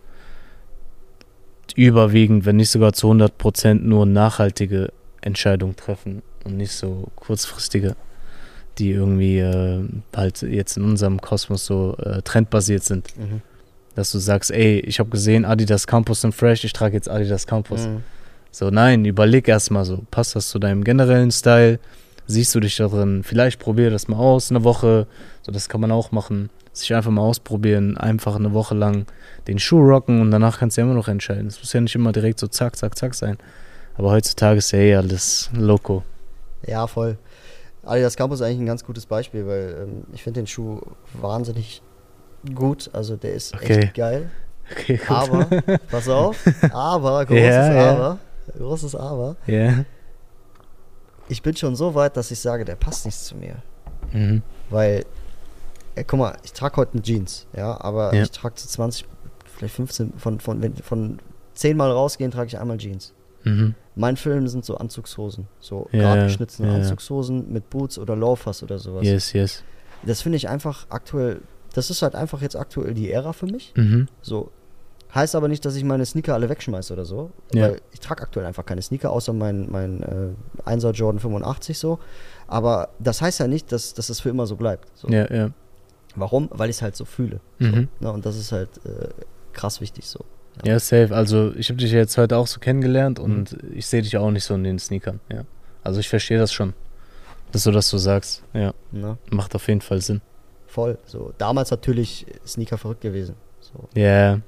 überwiegend, 1.75 2.45
wenn 2.45 2.55
nicht 2.57 2.69
sogar 2.69 2.93
zu 2.93 3.07
100 3.07 3.37
Prozent 3.37 3.85
nur 3.85 4.05
nachhaltige 4.05 4.91
Entscheidungen 5.21 5.75
treffen 5.75 6.21
und 6.45 6.57
nicht 6.57 6.71
so 6.73 7.07
kurzfristige, 7.15 7.95
die 8.77 8.91
irgendwie 8.91 9.39
äh, 9.39 9.83
halt 10.15 10.41
jetzt 10.41 10.77
in 10.77 10.83
unserem 10.83 11.21
Kosmos 11.21 11.65
so 11.65 11.95
äh, 11.97 12.21
trendbasiert 12.21 12.83
sind. 12.83 13.07
Mhm. 13.17 13.41
Dass 13.95 14.11
du 14.11 14.17
sagst, 14.17 14.51
ey, 14.51 14.79
ich 14.79 14.99
habe 14.99 15.09
gesehen, 15.09 15.45
Adidas 15.45 15.85
Campus 15.85 16.21
sind 16.21 16.33
fresh, 16.33 16.63
ich 16.63 16.73
trage 16.73 16.95
jetzt 16.95 17.09
Adidas 17.09 17.45
Campus. 17.45 17.87
Mhm. 17.87 18.03
So, 18.51 18.69
nein, 18.69 19.05
überleg 19.05 19.47
erstmal 19.47 19.85
so, 19.85 20.03
passt 20.11 20.35
das 20.35 20.49
zu 20.49 20.59
deinem 20.59 20.83
generellen 20.83 21.31
Style? 21.31 21.79
Siehst 22.25 22.55
du 22.55 22.59
dich 22.59 22.77
da 22.77 22.87
drin? 22.87 23.23
Vielleicht 23.23 23.59
probier 23.59 23.89
das 23.89 24.07
mal 24.07 24.17
aus, 24.17 24.49
eine 24.49 24.63
Woche. 24.63 25.07
So, 25.41 25.51
das 25.51 25.69
kann 25.69 25.81
man 25.81 25.91
auch 25.91 26.11
machen. 26.11 26.49
Sich 26.71 26.93
einfach 26.95 27.11
mal 27.11 27.21
ausprobieren, 27.21 27.97
einfach 27.97 28.35
eine 28.35 28.53
Woche 28.53 28.75
lang 28.75 29.05
den 29.47 29.59
Schuh 29.59 29.81
rocken 29.81 30.21
und 30.21 30.31
danach 30.31 30.59
kannst 30.59 30.77
du 30.77 30.81
ja 30.81 30.85
immer 30.85 30.95
noch 30.95 31.07
entscheiden. 31.07 31.47
Es 31.47 31.59
muss 31.59 31.73
ja 31.73 31.81
nicht 31.81 31.95
immer 31.95 32.11
direkt 32.11 32.39
so 32.39 32.47
zack, 32.47 32.75
zack, 32.75 32.97
zack 32.97 33.13
sein. 33.13 33.37
Aber 33.95 34.11
heutzutage 34.11 34.57
ist 34.57 34.71
ja 34.71 34.79
eh 34.79 34.95
alles 34.95 35.49
loco. 35.53 36.03
Ja, 36.65 36.87
voll. 36.87 37.17
Adidas 37.83 38.15
Campus 38.15 38.39
ist 38.39 38.45
eigentlich 38.45 38.59
ein 38.59 38.65
ganz 38.65 38.83
gutes 38.83 39.05
Beispiel, 39.05 39.45
weil 39.47 39.77
ähm, 39.83 40.03
ich 40.13 40.23
finde 40.23 40.41
den 40.41 40.47
Schuh 40.47 40.79
wahnsinnig 41.13 41.81
gut. 42.55 42.89
Also 42.93 43.15
der 43.17 43.33
ist 43.33 43.53
Okay. 43.53 43.79
echt 43.79 43.93
geil. 43.95 44.29
Okay, 44.71 44.97
gut. 44.97 45.09
Aber, 45.11 45.45
pass 45.91 46.07
auf, 46.07 46.37
aber, 46.71 47.25
großes 47.25 47.43
ja. 47.45 47.91
Aber, 47.91 48.19
großes 48.57 48.95
Aber. 48.95 49.35
Ja. 49.45 49.83
Ich 51.29 51.41
bin 51.41 51.55
schon 51.55 51.75
so 51.75 51.93
weit, 51.95 52.15
dass 52.17 52.31
ich 52.31 52.39
sage, 52.39 52.63
der 52.65 52.75
passt 52.75 53.05
nicht 53.05 53.17
zu 53.19 53.35
mir. 53.35 53.55
Mhm. 54.11 54.41
Weil, 54.69 55.05
äh, 55.95 56.03
guck 56.05 56.19
mal, 56.19 56.37
ich 56.43 56.53
trage 56.53 56.77
heute 56.77 56.93
eine 56.93 57.01
Jeans, 57.01 57.47
ja, 57.55 57.79
aber 57.81 58.13
Ja. 58.15 58.23
ich 58.23 58.31
trage 58.31 58.55
zu 58.55 58.67
20, 58.67 59.05
vielleicht 59.57 59.75
15, 59.75 60.13
von, 60.17 60.39
von, 60.39 60.61
wenn, 60.61 60.75
von 60.77 61.19
10 61.55 61.75
Mal 61.77 61.91
rausgehen, 61.91 62.31
trage 62.31 62.47
ich 62.47 62.57
einmal 62.59 62.77
Jeans. 62.77 63.13
Mhm. 63.43 63.75
Mein 63.95 64.17
Film 64.17 64.47
sind 64.47 64.65
so 64.65 64.77
Anzugshosen, 64.77 65.47
so 65.59 65.87
Ja, 65.91 65.99
gerade 65.99 66.23
geschnitzene 66.23 66.67
ja. 66.69 66.75
Anzugshosen 66.75 67.51
mit 67.51 67.69
Boots 67.69 67.99
oder 67.99 68.15
Loafers 68.15 68.63
oder 68.63 68.79
sowas. 68.79 69.05
Yes, 69.05 69.33
yes. 69.33 69.63
Das 70.03 70.21
finde 70.21 70.37
ich 70.37 70.49
einfach 70.49 70.87
aktuell, 70.89 71.41
das 71.73 71.89
ist 71.89 72.01
halt 72.01 72.15
einfach 72.15 72.41
jetzt 72.41 72.55
aktuell 72.55 72.93
die 72.93 73.11
Ära 73.11 73.33
für 73.33 73.45
mich. 73.45 73.73
Mhm. 73.75 74.07
So. 74.21 74.51
Heißt 75.13 75.35
aber 75.35 75.47
nicht, 75.47 75.63
dass 75.63 75.75
ich 75.75 75.83
meine 75.83 76.05
Sneaker 76.05 76.33
alle 76.33 76.49
wegschmeiße 76.49 76.91
oder 76.91 77.05
so. 77.05 77.29
Ja. 77.53 77.69
Weil 77.69 77.81
ich 77.91 77.99
trage 77.99 78.23
aktuell 78.23 78.47
einfach 78.47 78.65
keine 78.65 78.81
Sneaker, 78.81 79.11
außer 79.11 79.31
mein, 79.31 79.69
mein 79.69 80.01
äh, 80.65 80.69
1er 80.69 80.91
Jordan 80.91 81.19
85 81.19 81.77
so. 81.77 81.99
Aber 82.47 82.89
das 82.97 83.21
heißt 83.21 83.39
ja 83.39 83.47
nicht, 83.47 83.71
dass, 83.71 83.93
dass 83.93 84.09
es 84.09 84.21
für 84.21 84.29
immer 84.29 84.47
so 84.47 84.55
bleibt. 84.55 84.89
So. 84.95 85.07
Ja, 85.09 85.31
ja. 85.31 85.51
Warum? 86.15 86.49
Weil 86.51 86.71
ich 86.71 86.77
es 86.77 86.81
halt 86.81 86.95
so 86.95 87.05
fühle. 87.05 87.41
Mhm. 87.59 87.89
So, 87.99 88.07
ne? 88.07 88.13
Und 88.13 88.25
das 88.25 88.37
ist 88.37 88.51
halt 88.51 88.69
äh, 88.85 89.09
krass 89.53 89.81
wichtig 89.81 90.07
so. 90.07 90.25
Ja, 90.63 90.79
safe. 90.79 91.09
Also 91.15 91.53
ich 91.55 91.69
habe 91.69 91.79
dich 91.79 91.91
jetzt 91.91 92.17
heute 92.17 92.37
auch 92.37 92.47
so 92.47 92.59
kennengelernt 92.59 93.19
und 93.19 93.51
Mhm. 93.63 93.73
ich 93.75 93.85
sehe 93.87 94.01
dich 94.01 94.15
auch 94.17 94.31
nicht 94.31 94.43
so 94.43 94.53
in 94.55 94.63
den 94.63 94.79
Sneakern. 94.79 95.19
Ja. 95.31 95.43
Also 95.83 95.99
ich 95.99 96.07
verstehe 96.09 96.37
das 96.37 96.53
schon. 96.53 96.73
Das 97.51 97.63
so, 97.63 97.71
dass 97.71 97.89
du 97.89 97.97
sagst. 97.97 98.43
Ja, 98.53 98.73
Ne? 98.91 99.17
macht 99.29 99.53
auf 99.55 99.67
jeden 99.67 99.81
Fall 99.81 100.01
Sinn. 100.01 100.21
Voll. 100.67 100.97
So. 101.05 101.33
Damals 101.37 101.69
natürlich 101.71 102.25
Sneaker 102.47 102.77
verrückt 102.77 103.01
gewesen. 103.01 103.35
So. 103.61 103.87
Ja, 103.99 104.39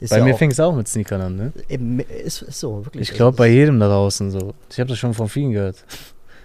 Ist 0.00 0.10
bei 0.10 0.18
ja 0.18 0.24
mir 0.24 0.34
fing 0.34 0.50
es 0.50 0.60
auch 0.60 0.74
mit 0.74 0.88
Sneakern 0.88 1.20
an, 1.20 1.36
ne? 1.36 1.52
Eben, 1.68 2.00
ist, 2.00 2.42
ist 2.42 2.60
so, 2.60 2.84
wirklich. 2.84 3.10
Ich 3.10 3.14
glaube 3.14 3.32
das- 3.32 3.38
bei 3.38 3.48
jedem 3.48 3.78
da 3.80 3.88
draußen 3.88 4.30
so. 4.30 4.54
Ich 4.70 4.78
habe 4.78 4.88
das 4.88 4.98
schon 4.98 5.14
von 5.14 5.28
vielen 5.28 5.52
gehört. 5.52 5.84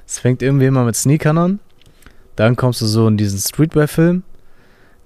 Es 0.08 0.20
fängt 0.20 0.42
irgendwie 0.42 0.66
immer 0.66 0.84
mit 0.84 0.96
Sneakern 0.96 1.38
an, 1.38 1.60
dann 2.36 2.56
kommst 2.58 2.82
du 2.82 2.86
so 2.86 3.08
in 3.08 3.16
diesen 3.18 3.40
Streetwear-Film, 3.40 4.24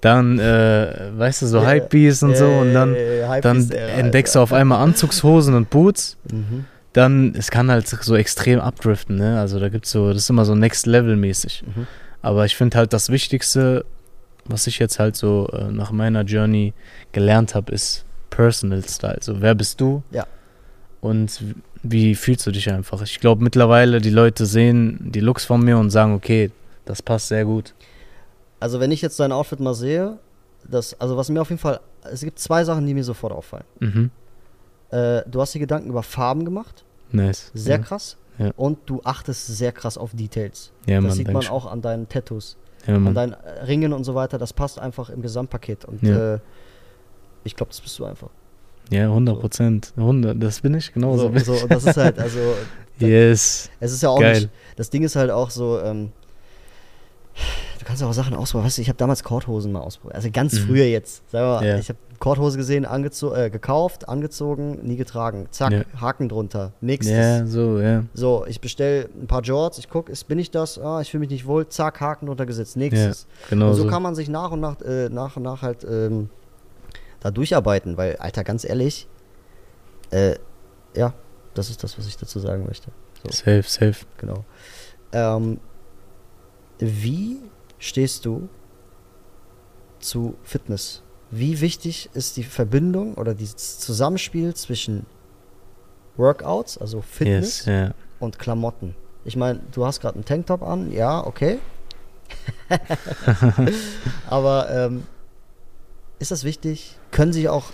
dann, 0.05 0.37
äh, 0.37 1.11
weißt 1.17 1.41
du, 1.41 1.47
so 1.47 1.61
Ja, 1.61 1.71
Hypebeast 1.71 2.23
und 2.23 2.37
so 2.37 2.45
äh, 2.45 2.59
und 2.59 2.73
dann, 2.73 2.93
Hypebeast 2.93 3.43
dann 3.43 3.71
Era, 3.71 3.89
entdeckst 3.89 4.35
du 4.35 4.39
auf 4.39 4.53
einmal 4.53 4.81
Anzugshosen 4.83 5.55
und 5.55 5.71
Boots. 5.71 6.17
Mhm. 6.31 6.65
Dann, 6.93 7.33
es 7.35 7.49
kann 7.49 7.71
halt 7.71 7.87
so 7.87 8.15
extrem 8.15 8.59
abdriften, 8.59 9.17
ne? 9.17 9.39
Also 9.39 9.59
da 9.59 9.67
gibt's 9.69 9.91
so, 9.91 10.09
das 10.09 10.17
ist 10.23 10.29
immer 10.29 10.45
so 10.45 10.53
Next-Level-mäßig. 10.53 11.63
Mhm. 11.65 11.87
Aber 12.21 12.45
ich 12.45 12.55
finde 12.55 12.77
halt 12.77 12.93
das 12.93 13.09
Wichtigste, 13.09 13.83
was 14.45 14.67
ich 14.67 14.77
jetzt 14.77 14.99
halt 14.99 15.15
so 15.15 15.49
äh, 15.51 15.71
nach 15.71 15.91
meiner 15.91 16.21
Journey 16.21 16.73
gelernt 17.11 17.55
habe, 17.55 17.71
ist 17.73 18.05
Personal 18.29 18.83
Style. 18.87 19.17
So, 19.21 19.41
wer 19.41 19.55
bist 19.55 19.81
du? 19.81 20.03
Ja. 20.11 20.27
Und 21.01 21.41
wie 21.81 22.13
fühlst 22.13 22.45
du 22.45 22.51
dich 22.51 22.71
einfach? 22.71 23.01
Ich 23.01 23.19
glaube 23.19 23.43
mittlerweile, 23.43 24.01
die 24.01 24.11
Leute 24.11 24.45
sehen 24.45 24.99
die 25.01 25.19
Looks 25.19 25.45
von 25.45 25.63
mir 25.63 25.79
und 25.79 25.89
sagen, 25.89 26.13
okay, 26.13 26.51
das 26.85 27.01
passt 27.01 27.29
sehr 27.29 27.45
gut. 27.45 27.73
Also 28.59 28.79
wenn 28.79 28.91
ich 28.91 29.01
jetzt 29.01 29.19
dein 29.19 29.31
Outfit 29.31 29.59
mal 29.59 29.73
sehe, 29.73 30.17
das, 30.67 30.99
also 30.99 31.17
was 31.17 31.29
mir 31.29 31.41
auf 31.41 31.49
jeden 31.49 31.59
Fall, 31.59 31.79
es 32.03 32.21
gibt 32.21 32.39
zwei 32.39 32.63
Sachen, 32.63 32.85
die 32.85 32.93
mir 32.93 33.03
sofort 33.03 33.33
auffallen. 33.33 33.65
Mhm. 33.79 34.11
Äh, 34.91 35.23
du 35.27 35.41
hast 35.41 35.53
dir 35.53 35.59
Gedanken 35.59 35.89
über 35.89 36.03
Farben 36.03 36.45
gemacht, 36.45 36.83
Nice. 37.11 37.51
sehr 37.53 37.77
ja. 37.77 37.83
krass. 37.83 38.17
Ja. 38.37 38.51
Und 38.57 38.79
du 38.85 39.01
achtest 39.03 39.47
sehr 39.47 39.71
krass 39.71 39.97
auf 39.97 40.11
Details. 40.13 40.71
Ja, 40.85 40.95
das 40.95 41.03
Mann, 41.03 41.11
sieht 41.13 41.31
man 41.31 41.47
auch 41.47 41.71
an 41.71 41.81
deinen 41.81 42.09
Tattoos, 42.09 42.57
Ja, 42.85 42.95
an 42.95 43.13
deinen 43.13 43.31
äh, 43.33 43.63
Ringen 43.63 43.93
und 43.93 44.03
so 44.03 44.13
weiter. 44.13 44.37
Das 44.37 44.51
passt 44.51 44.77
einfach 44.77 45.09
im 45.09 45.21
Gesamtpaket. 45.21 45.85
Und 45.85 46.03
äh, 46.03 46.39
ich 47.45 47.55
glaube, 47.55 47.69
das 47.69 47.79
bist 47.79 47.97
du 47.97 48.05
einfach. 48.05 48.29
Ja, 48.91 49.03
100 49.03 49.39
Prozent. 49.39 49.93
100, 49.95 50.41
das 50.41 50.59
bin 50.61 50.73
ich, 50.73 50.93
genau 50.93 51.17
so, 51.17 51.31
so, 51.37 51.55
so, 51.55 51.63
und 51.63 51.71
das 51.71 51.85
ist 51.85 51.97
halt, 51.97 52.19
also, 52.19 52.39
Yes. 52.99 53.69
es 53.79 53.91
ist 53.91 54.03
ja 54.03 54.09
auch 54.09 54.19
Geil. 54.19 54.35
nicht, 54.35 54.49
das 54.75 54.89
Ding 54.89 55.03
ist 55.03 55.15
halt 55.15 55.31
auch 55.31 55.49
so, 55.49 55.79
ähm, 55.79 56.11
du 57.79 57.85
kannst 57.85 58.01
ja 58.01 58.07
auch 58.07 58.13
Sachen 58.13 58.33
ausprobieren. 58.35 58.65
Weißt 58.67 58.77
du, 58.77 58.81
ich 58.81 58.89
habe 58.89 58.97
damals 58.97 59.23
Korthosen 59.23 59.71
mal 59.71 59.81
ausprobiert. 59.81 60.15
Also 60.15 60.29
ganz 60.31 60.53
Mhm. 60.53 60.65
früher 60.67 60.85
jetzt. 60.85 61.23
Sag 61.31 61.41
mal, 61.41 61.65
Ja. 61.65 61.77
ich 61.77 61.89
habe 61.89 61.99
Korthose 62.19 62.57
gesehen, 62.57 62.85
angezo 62.85 63.33
äh, 63.35 63.49
gekauft, 63.49 64.07
angezogen, 64.07 64.79
nie 64.87 64.95
getragen. 64.95 65.47
Zack, 65.51 65.71
Ja. 65.71 65.81
Haken 65.99 66.29
drunter. 66.29 66.71
Nächstes. 66.81 67.13
Ja, 67.15 67.45
so, 67.45 67.79
ja. 67.79 68.03
So, 68.13 68.45
ich 68.47 68.61
bestelle 68.61 69.09
ein 69.21 69.27
paar 69.27 69.41
Jorts, 69.41 69.77
ich 69.77 69.89
gucke, 69.89 70.13
bin 70.27 70.39
ich 70.39 70.49
das? 70.49 70.79
Ah, 70.79 71.01
ich 71.01 71.11
fühle 71.11 71.19
mich 71.21 71.29
nicht 71.29 71.45
wohl. 71.45 71.67
Zack, 71.67 71.99
Haken 72.01 72.27
drunter 72.27 72.45
gesetzt. 72.45 72.77
Nächstes. 72.77 73.27
Genau 73.49 73.67
und 73.69 73.75
so, 73.75 73.83
so. 73.83 73.89
kann 73.89 74.01
man 74.01 74.15
sich 74.15 74.29
nach 74.29 74.51
und 74.51 74.61
nach, 74.61 74.79
äh, 74.81 75.09
nach 75.09 75.35
und 75.35 75.43
nach 75.43 75.61
halt 75.61 75.83
ähm, 75.89 76.29
da 77.19 77.31
durcharbeiten, 77.31 77.97
weil, 77.97 78.15
Alter, 78.17 78.43
ganz 78.43 78.63
ehrlich, 78.63 79.07
äh, 80.11 80.35
ja, 80.95 81.13
das 81.53 81.69
ist 81.69 81.83
das, 81.83 81.97
was 81.97 82.07
ich 82.07 82.15
dazu 82.17 82.39
sagen 82.39 82.65
möchte. 82.65 82.91
So, 83.23 83.31
Safe, 83.31 83.63
safe. 83.63 84.05
genau. 84.17 84.45
Ähm, 85.11 85.59
wie 86.79 87.37
stehst 87.79 88.25
du 88.25 88.49
zu 89.99 90.35
Fitness? 90.43 91.01
Wie 91.31 91.59
wichtig 91.61 92.09
ist 92.13 92.37
die 92.37 92.43
Verbindung 92.43 93.15
oder 93.15 93.33
dieses 93.33 93.79
Zusammenspiel 93.79 94.53
zwischen 94.53 95.05
Workouts, 96.17 96.77
also 96.77 97.01
Fitness, 97.01 97.65
Yes, 97.65 97.65
ja. 97.65 97.93
und 98.19 98.39
Klamotten? 98.39 98.95
Ich 99.25 99.35
meine, 99.35 99.59
du 99.71 99.85
hast 99.85 100.01
gerade 100.01 100.15
einen 100.15 100.25
Tanktop 100.25 100.61
an, 100.61 100.91
ja, 100.91 101.25
okay. 101.25 101.59
Aber 104.27 104.69
ähm, 104.69 105.03
ist 106.19 106.31
das 106.31 106.43
wichtig? 106.43 106.97
Können 107.11 107.33
sich 107.33 107.49
auch, 107.49 107.65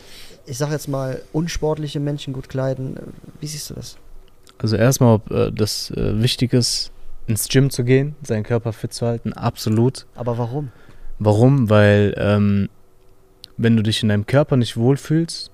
ich 0.46 0.58
sag 0.58 0.72
jetzt 0.72 0.88
mal, 0.88 1.22
unsportliche 1.34 2.00
Menschen 2.00 2.34
gut 2.34 2.50
kleiden? 2.50 2.98
Wie 3.40 3.48
siehst 3.48 3.70
du 3.70 3.74
das? 3.74 3.98
Also 4.58 4.76
erstmal, 4.76 5.16
ob 5.16 5.32
äh, 5.32 5.52
das 5.52 5.92
äh, 5.92 6.22
wichtig 6.22 6.54
ist, 6.54 6.92
ins 7.28 7.48
Gym 7.48 7.70
zu 7.70 7.84
gehen, 7.84 8.16
seinen 8.24 8.44
Körper 8.44 8.74
fit 8.74 8.94
zu 8.94 9.06
halten, 9.06 9.34
absolut. 9.34 10.06
Aber 10.16 10.38
warum? 10.38 10.72
Warum? 11.20 11.70
Weil 11.70 12.14
ähm, 12.18 12.70
wenn 13.58 13.76
du 13.76 13.84
dich 13.84 14.04
in 14.04 14.10
deinem 14.10 14.26
Körper 14.26 14.58
nicht 14.58 14.76
wohlfühlst, 14.78 15.52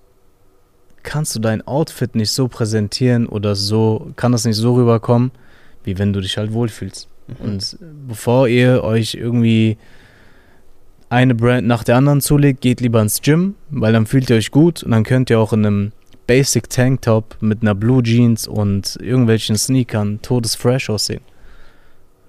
kannst 1.03 1.35
du 1.35 1.39
dein 1.39 1.65
Outfit 1.65 2.15
nicht 2.15 2.31
so 2.31 2.47
präsentieren 2.47 3.27
oder 3.27 3.55
so, 3.55 4.11
kann 4.15 4.31
das 4.31 4.45
nicht 4.45 4.57
so 4.57 4.75
rüberkommen, 4.75 5.31
wie 5.83 5.97
wenn 5.97 6.13
du 6.13 6.21
dich 6.21 6.37
halt 6.37 6.53
wohlfühlst. 6.53 7.07
Und 7.39 7.77
bevor 8.07 8.47
ihr 8.47 8.83
euch 8.83 9.15
irgendwie 9.15 9.77
eine 11.09 11.35
Brand 11.35 11.67
nach 11.67 11.83
der 11.83 11.97
anderen 11.97 12.21
zulegt, 12.21 12.61
geht 12.61 12.81
lieber 12.81 13.01
ins 13.01 13.21
Gym, 13.21 13.55
weil 13.69 13.93
dann 13.93 14.05
fühlt 14.05 14.29
ihr 14.29 14.35
euch 14.35 14.51
gut 14.51 14.83
und 14.83 14.91
dann 14.91 15.03
könnt 15.03 15.29
ihr 15.29 15.39
auch 15.39 15.53
in 15.53 15.65
einem 15.65 15.91
Basic 16.27 16.69
Tanktop 16.69 17.37
mit 17.39 17.61
einer 17.61 17.75
Blue 17.75 18.03
Jeans 18.03 18.47
und 18.47 18.97
irgendwelchen 19.01 19.55
Sneakern 19.55 20.21
todesfresh 20.21 20.89
aussehen. 20.89 21.21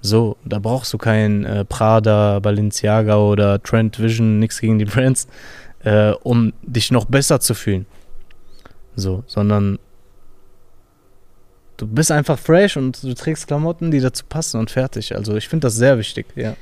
So, 0.00 0.36
da 0.44 0.58
brauchst 0.58 0.92
du 0.92 0.98
kein 0.98 1.44
äh, 1.44 1.64
Prada, 1.64 2.38
Balenciaga 2.40 3.16
oder 3.16 3.62
Trend 3.62 3.98
Vision, 3.98 4.38
nix 4.38 4.60
gegen 4.60 4.78
die 4.78 4.84
Brands, 4.86 5.26
äh, 5.84 6.12
um 6.22 6.52
dich 6.62 6.90
noch 6.90 7.04
besser 7.06 7.40
zu 7.40 7.54
fühlen. 7.54 7.86
So, 8.94 9.22
sondern 9.26 9.78
Du 11.78 11.86
bist 11.86 12.10
einfach 12.10 12.36
fresh 12.36 12.76
und 12.76 13.00
du 13.04 13.14
trägst 13.14 13.46
Klamotten, 13.46 13.92
die 13.92 14.00
dazu 14.00 14.24
passen 14.28 14.58
und 14.58 14.68
fertig. 14.68 15.14
Also 15.14 15.36
ich 15.36 15.48
finde 15.48 15.68
das 15.68 15.76
sehr 15.76 15.96
wichtig, 15.96 16.26
ja. 16.34 16.54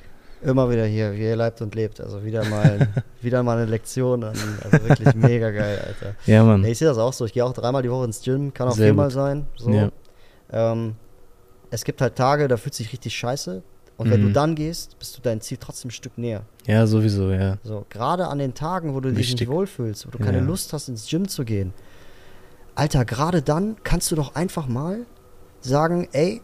Immer 0.42 0.70
wieder 0.70 0.85
hier, 0.85 1.14
wie 1.14 1.22
ihr 1.22 1.37
leibt 1.37 1.62
und 1.62 1.75
lebt. 1.75 2.03
Also 2.03 2.22
wieder 2.22 2.44
mal, 2.44 2.87
wieder 3.22 3.42
mal 3.42 3.57
eine 3.57 3.64
Lektion. 3.64 4.22
An, 4.22 4.37
also 4.62 4.87
wirklich 4.87 5.14
mega 5.14 5.51
geil, 5.51 5.81
Alter. 5.87 6.14
Ja, 6.27 6.44
Mann. 6.44 6.62
Ich 6.64 6.77
sehe 6.77 6.87
das 6.88 6.99
auch 6.99 7.14
so. 7.14 7.25
Ich 7.25 7.33
gehe 7.33 7.42
auch 7.42 7.55
dreimal 7.55 7.83
die 7.83 7.90
Woche 7.90 8.05
ins 8.05 8.20
Gym, 8.22 8.53
kann 8.53 8.68
auch 8.68 8.75
Sehr 8.75 8.88
viermal 8.88 9.07
gut. 9.07 9.14
sein. 9.14 9.46
So. 9.57 9.70
Ja. 9.70 9.90
Ähm, 10.53 10.96
es 11.70 11.85
gibt 11.85 12.00
halt 12.00 12.16
Tage, 12.16 12.48
da 12.48 12.57
fühlt 12.57 12.74
sich 12.74 12.92
richtig 12.92 13.14
scheiße. 13.16 13.62
Und 13.98 14.11
wenn 14.11 14.20
Mhm. 14.20 14.26
du 14.26 14.33
dann 14.33 14.55
gehst, 14.55 14.98
bist 14.98 15.16
du 15.16 15.22
dein 15.22 15.40
Ziel 15.40 15.57
trotzdem 15.59 15.88
ein 15.88 15.92
Stück 15.92 16.18
näher. 16.18 16.42
Ja, 16.66 16.87
sowieso, 16.87 17.31
ja. 17.31 17.57
So, 17.64 17.87
gerade 17.88 18.26
an 18.29 18.38
den 18.38 18.52
Tagen, 18.52 18.94
wo 18.94 19.00
du 19.00 19.09
dich 19.11 19.18
Wichtig. 19.31 19.40
nicht 19.40 19.48
wohlfühlst, 19.48 20.07
wo 20.07 20.11
du 20.11 20.18
keine 20.18 20.38
Ja. 20.38 20.44
Lust 20.44 20.72
hast, 20.74 20.88
ins 20.88 21.09
Gym 21.09 21.29
zu 21.29 21.44
gehen. 21.46 21.72
Alter, 22.74 23.05
gerade 23.07 23.40
dann 23.40 23.76
kannst 23.85 24.11
du 24.11 24.16
doch 24.16 24.35
einfach 24.35 24.66
mal 24.68 25.07
sagen, 25.62 26.09
ey, 26.12 26.42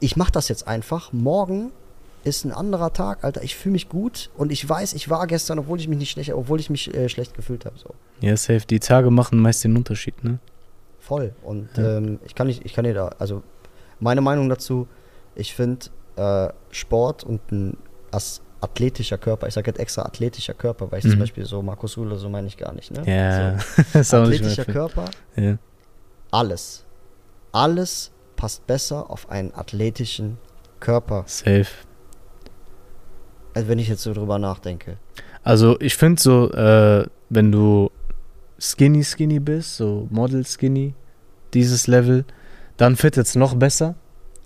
ich 0.00 0.16
mach 0.16 0.30
das 0.30 0.48
jetzt 0.48 0.68
einfach. 0.68 1.12
Morgen 1.14 1.72
ist 2.24 2.44
ein 2.44 2.52
anderer 2.52 2.92
Tag, 2.92 3.24
Alter. 3.24 3.42
Ich 3.42 3.56
fühle 3.56 3.72
mich 3.72 3.88
gut 3.88 4.28
und 4.36 4.52
ich 4.52 4.68
weiß, 4.68 4.92
ich 4.92 5.08
war 5.08 5.26
gestern, 5.26 5.58
obwohl 5.58 5.80
ich 5.80 5.88
mich 5.88 5.96
nicht 5.98 6.10
schlecht, 6.10 6.32
obwohl 6.34 6.60
ich 6.60 6.68
mich 6.68 6.92
äh, 6.94 7.08
schlecht 7.08 7.32
gefühlt 7.34 7.64
habe. 7.64 7.78
So. 7.78 7.94
Ja, 8.20 8.36
safe. 8.36 8.66
Die 8.68 8.80
Tage 8.80 9.10
machen 9.10 9.38
meist 9.40 9.64
den 9.64 9.76
Unterschied, 9.76 10.22
ne? 10.24 10.38
Voll. 11.00 11.32
Und 11.42 11.68
Ja. 11.78 11.98
ähm, 11.98 12.18
ich 12.26 12.34
kann 12.34 12.48
nicht, 12.48 12.66
ich 12.66 12.74
kann 12.74 12.84
dir 12.84 12.92
da, 12.92 13.08
also 13.18 13.42
meine 14.00 14.20
Meinung 14.20 14.48
dazu, 14.48 14.88
ich 15.34 15.54
finde 15.54 15.86
äh, 16.16 16.48
Sport 16.70 17.24
und 17.24 17.40
ein 17.52 17.76
as 18.10 18.40
athletischer 18.60 19.18
Körper, 19.18 19.46
ich 19.46 19.54
sage 19.54 19.70
jetzt 19.70 19.78
extra 19.78 20.02
athletischer 20.02 20.54
Körper, 20.54 20.90
weil 20.90 20.98
ich 21.00 21.04
zum 21.04 21.14
Mhm. 21.16 21.20
Beispiel 21.20 21.44
so 21.44 21.62
Markus 21.62 21.96
Rühle, 21.98 22.16
so 22.16 22.28
meine 22.28 22.46
ich 22.48 22.56
gar 22.56 22.72
nicht, 22.74 22.90
ne? 22.90 23.02
Ja, 23.06 23.58
So, 23.92 23.98
ist 24.00 24.14
auch 24.14 24.26
nicht 24.26 24.40
mehr 24.42 24.50
athletischer. 24.52 24.64
Körper, 24.72 25.04
Ja. 25.36 25.58
alles. 26.30 26.84
Alles 27.52 28.10
passt 28.34 28.66
besser 28.66 29.10
auf 29.10 29.30
einen 29.30 29.54
athletischen 29.54 30.38
Körper, 30.80 31.24
Safe. 31.26 31.66
als 33.54 33.68
wenn 33.68 33.78
ich 33.78 33.88
jetzt 33.88 34.02
so 34.02 34.12
drüber 34.12 34.38
nachdenke. 34.38 34.98
Also 35.42 35.78
ich 35.80 35.96
finde 35.96 36.20
so, 36.20 36.50
äh, 36.52 37.06
wenn 37.30 37.52
du 37.52 37.90
skinny 38.58 39.04
skinny 39.04 39.38
bist, 39.38 39.76
so 39.76 40.06
Model 40.10 40.44
skinny, 40.44 40.94
dieses 41.54 41.86
Level, 41.86 42.24
dann 42.76 42.96
fittet's 42.96 43.34
noch 43.34 43.54
besser, 43.54 43.94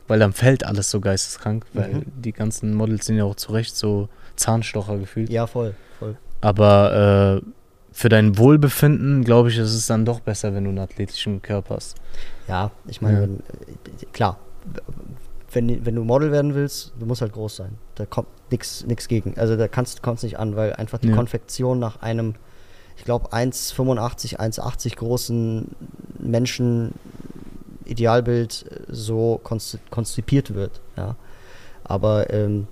weil 0.08 0.18
dann 0.18 0.32
fällt 0.32 0.64
alles 0.64 0.90
so 0.90 1.00
geisteskrank, 1.00 1.66
weil 1.72 1.94
Mhm. 1.94 2.02
die 2.22 2.32
ganzen 2.32 2.74
Models 2.74 3.06
sind 3.06 3.16
ja 3.16 3.24
auch 3.24 3.34
zu 3.36 3.52
Recht 3.52 3.76
so 3.76 4.08
Zahnstocher 4.36 4.98
gefühlt. 4.98 5.30
Ja, 5.30 5.46
voll, 5.46 5.74
voll. 5.98 6.16
Aber 6.40 7.40
äh, 7.42 7.46
für 7.92 8.08
dein 8.08 8.38
Wohlbefinden, 8.38 9.24
glaube 9.24 9.50
ich, 9.50 9.58
ist 9.58 9.74
es 9.74 9.86
dann 9.86 10.04
doch 10.04 10.20
besser, 10.20 10.54
wenn 10.54 10.64
du 10.64 10.70
einen 10.70 10.78
athletischen 10.78 11.42
Körper 11.42 11.76
hast. 11.76 11.96
Ja, 12.48 12.70
ich 12.86 13.02
meine, 13.02 13.20
Ja. 13.20 13.24
äh, 13.24 14.06
klar, 14.12 14.38
wenn, 15.52 15.84
wenn 15.84 15.94
du 15.96 16.04
Model 16.04 16.30
werden 16.30 16.54
willst, 16.54 16.92
du 16.98 17.06
musst 17.06 17.20
halt 17.22 17.32
groß 17.32 17.56
sein. 17.56 17.78
Da 17.96 18.06
kommt 18.06 18.28
nichts 18.50 19.08
gegen. 19.08 19.36
Also 19.36 19.56
da 19.56 19.68
kannst 19.68 20.00
du 20.04 20.10
nicht 20.22 20.38
an, 20.38 20.54
weil 20.56 20.72
einfach 20.74 20.98
die 20.98 21.08
Ja. 21.08 21.14
Konfektion 21.16 21.78
nach 21.80 22.00
einem, 22.02 22.34
ich 22.96 23.04
glaube, 23.04 23.32
1,85, 23.32 24.38
1,80 24.38 24.96
großen 24.96 25.68
Menschen 26.20 26.94
Idealbild 27.90 28.64
äh, 28.70 28.80
so 28.88 29.40
konzipiert 29.90 30.54
wird. 30.54 30.80
Ja. 30.96 31.16
Aber 31.84 32.30
ähm, 32.32 32.66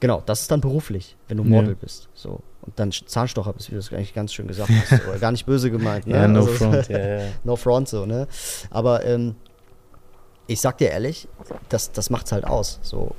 genau, 0.00 0.22
das 0.26 0.42
ist 0.42 0.50
dann 0.50 0.60
beruflich, 0.60 1.16
wenn 1.28 1.36
du 1.38 1.44
Ja. 1.44 1.50
Model 1.50 1.74
bist. 1.74 2.08
So. 2.14 2.40
Und 2.62 2.78
dann 2.78 2.92
Zahnstocher 2.92 3.52
bist, 3.52 3.70
wie 3.70 3.74
du 3.74 3.80
es 3.80 3.92
eigentlich 3.92 4.14
ganz 4.14 4.32
schön 4.32 4.46
gesagt 4.46 4.70
hast. 4.70 5.06
Oder 5.08 5.18
gar 5.20 5.32
nicht 5.32 5.46
böse 5.46 5.70
gemeint. 5.70 6.06
Ne? 6.06 6.14
Ja, 6.14 6.28
no 6.28 6.40
Also- 6.40 6.52
front, 6.52 6.88
ja, 6.88 6.98
ja. 7.18 7.24
no 7.44 7.56
front 7.56 7.88
so, 7.88 8.06
ne? 8.06 8.28
Aber 8.70 9.04
ähm, 9.04 9.34
ich 10.46 10.60
sag 10.60 10.78
dir 10.78 10.90
ehrlich, 10.90 11.28
das, 11.68 11.92
das 11.92 12.10
macht's 12.10 12.30
halt 12.32 12.44
aus. 12.44 12.78
So, 12.82 13.14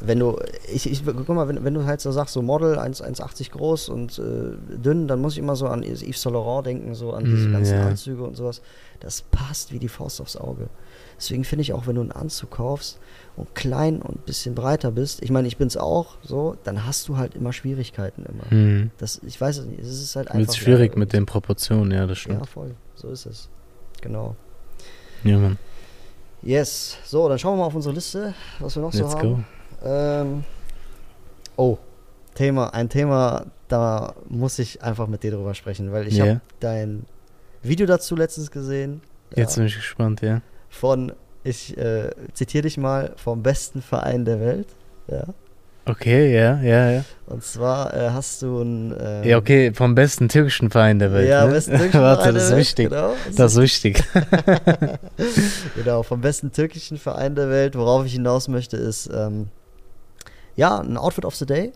wenn 0.00 0.18
du, 0.18 0.38
ich, 0.72 0.90
ich 0.90 1.04
guck 1.04 1.28
mal, 1.28 1.48
wenn, 1.48 1.64
wenn 1.64 1.74
du 1.74 1.84
halt 1.84 2.00
so 2.00 2.10
sagst, 2.12 2.34
so 2.34 2.42
Model 2.42 2.78
1 2.78 3.02
1,80 3.02 3.50
groß 3.50 3.88
und 3.88 4.18
äh, 4.18 4.76
dünn, 4.76 5.08
dann 5.08 5.20
muss 5.20 5.34
ich 5.34 5.38
immer 5.38 5.56
so 5.56 5.66
an 5.68 5.82
Yves 5.82 6.20
Saint 6.22 6.34
Laurent 6.34 6.66
denken, 6.66 6.94
so 6.94 7.12
an 7.12 7.24
diese 7.24 7.48
Mm, 7.48 7.52
ganzen 7.52 7.74
ja. 7.78 7.86
Anzüge 7.86 8.22
und 8.22 8.36
sowas. 8.36 8.62
Das 9.00 9.22
passt 9.22 9.72
wie 9.72 9.78
die 9.78 9.88
Faust 9.88 10.20
aufs 10.20 10.36
Auge. 10.36 10.68
Deswegen 11.18 11.44
finde 11.44 11.62
ich 11.62 11.72
auch, 11.72 11.86
wenn 11.86 11.94
du 11.96 12.02
einen 12.02 12.12
Anzug 12.12 12.50
kaufst 12.50 12.98
und 13.36 13.54
klein 13.54 14.02
und 14.02 14.16
ein 14.16 14.22
bisschen 14.26 14.54
breiter 14.54 14.90
bist, 14.90 15.22
ich 15.22 15.30
meine, 15.30 15.48
ich 15.48 15.56
bin's 15.56 15.76
auch, 15.76 16.16
so, 16.22 16.56
dann 16.64 16.86
hast 16.86 17.08
du 17.08 17.16
halt 17.16 17.34
immer 17.34 17.52
Schwierigkeiten 17.52 18.24
immer. 18.26 18.50
Hm. 18.50 18.90
Das, 18.98 19.20
ich 19.24 19.40
weiß 19.40 19.58
es 19.58 19.66
nicht, 19.66 19.80
es 19.80 19.88
ist 20.02 20.14
halt 20.16 20.28
einfach. 20.30 20.48
Wird 20.48 20.56
schwierig 20.56 20.96
mit 20.96 21.12
den 21.12 21.24
Proportionen, 21.26 21.90
ja, 21.92 22.06
das 22.06 22.18
Ja, 22.24 22.32
stimmt. 22.34 22.48
voll, 22.48 22.74
so 22.94 23.08
ist 23.08 23.26
es. 23.26 23.48
Genau. 24.02 24.36
Ja, 25.24 25.38
Mann. 25.38 25.58
Yes. 26.42 26.98
So, 27.04 27.28
dann 27.28 27.38
schauen 27.38 27.54
wir 27.54 27.62
mal 27.62 27.66
auf 27.66 27.74
unsere 27.74 27.94
Liste, 27.94 28.34
was 28.60 28.76
wir 28.76 28.82
noch 28.82 28.92
so 28.92 29.02
Let's 29.02 29.14
haben. 29.16 29.36
go. 29.36 29.44
Ähm, 29.84 30.44
oh, 31.56 31.78
Thema, 32.34 32.68
ein 32.74 32.88
Thema, 32.88 33.46
da 33.68 34.14
muss 34.28 34.58
ich 34.58 34.82
einfach 34.82 35.06
mit 35.06 35.22
dir 35.22 35.30
drüber 35.32 35.54
sprechen, 35.54 35.92
weil 35.92 36.06
ich 36.08 36.16
Ja. 36.16 36.26
habe 36.26 36.40
dein 36.60 37.06
Video 37.62 37.86
dazu 37.86 38.14
letztens 38.16 38.50
gesehen. 38.50 39.00
Jetzt 39.34 39.56
ja, 39.56 39.60
bin 39.60 39.66
ich 39.68 39.76
gespannt, 39.76 40.20
ja. 40.22 40.40
von, 40.68 41.12
ich 41.44 41.76
äh, 41.76 42.10
zitiere 42.34 42.62
dich 42.62 42.76
mal, 42.78 43.12
vom 43.16 43.42
besten 43.42 43.82
Verein 43.82 44.24
der 44.24 44.40
Welt. 44.40 44.68
Ja. 45.08 45.24
Okay, 45.88 46.34
ja, 46.34 46.60
ja, 46.62 46.90
ja. 46.90 47.04
Und 47.26 47.44
zwar 47.44 47.94
äh, 47.94 48.10
hast 48.10 48.42
du 48.42 48.60
ein. 48.60 48.92
ähm, 49.00 49.22
Ja, 49.22 49.38
okay, 49.38 49.72
vom 49.72 49.94
besten 49.94 50.28
türkischen 50.28 50.68
Verein 50.68 50.98
der 50.98 51.12
Welt. 51.12 51.28
Ja, 51.28 51.46
ne? 51.46 51.52
besten 51.52 51.76
türkischen 51.76 52.00
Warte, 52.02 52.22
Verein 52.22 52.34
das 52.34 52.50
ist 52.50 52.56
wichtig. 52.56 52.88
Genau. 52.90 53.14
Das 53.36 53.52
ist 53.52 53.60
wichtig. 53.60 54.02
Genau, 55.76 56.02
vom 56.02 56.20
besten 56.20 56.50
türkischen 56.52 56.98
Verein 56.98 57.34
der 57.34 57.50
Welt. 57.50 57.76
Worauf 57.76 58.04
ich 58.06 58.12
hinaus 58.14 58.48
möchte, 58.48 58.76
ist, 58.76 59.08
ähm, 59.14 59.48
ja, 60.56 60.78
ein 60.80 60.96
Outfit 60.96 61.24
of 61.24 61.34
the 61.36 61.46
Day. 61.46 61.72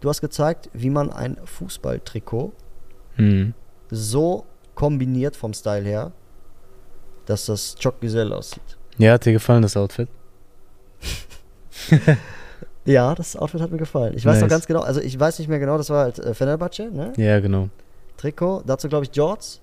Du 0.00 0.08
hast 0.08 0.20
gezeigt, 0.20 0.68
wie 0.72 0.90
man 0.90 1.10
ein 1.12 1.36
Fußballtrikot 1.44 2.52
Hm. 3.16 3.52
so 3.90 4.46
kombiniert 4.74 5.36
vom 5.36 5.52
Style 5.54 5.84
her, 5.84 6.12
dass 7.26 7.46
das 7.46 7.74
çok 7.76 8.00
güzel 8.00 8.32
aussieht. 8.32 8.78
Ja, 8.98 9.12
hat 9.12 9.24
dir 9.26 9.32
gefallen, 9.32 9.62
das 9.62 9.76
Outfit? 9.76 10.08
Ja, 12.84 13.14
das 13.14 13.36
Outfit 13.36 13.60
hat 13.60 13.70
mir 13.70 13.78
gefallen. 13.78 14.12
Ich 14.16 14.26
weiß 14.26 14.36
noch 14.40 14.42
Nice. 14.42 14.50
ganz 14.50 14.66
genau, 14.66 14.80
also 14.80 15.00
ich 15.00 15.18
weiß 15.18 15.38
nicht 15.38 15.46
mehr 15.46 15.60
genau, 15.60 15.78
das 15.78 15.88
war 15.88 16.02
halt 16.02 16.18
äh, 16.18 16.34
Fenerbahce, 16.34 16.90
ne? 16.90 17.12
Ja, 17.16 17.38
genau. 17.38 17.68
Trikot, 18.16 18.64
dazu 18.66 18.88
glaube 18.88 19.04
ich 19.04 19.14
Jorts, 19.14 19.60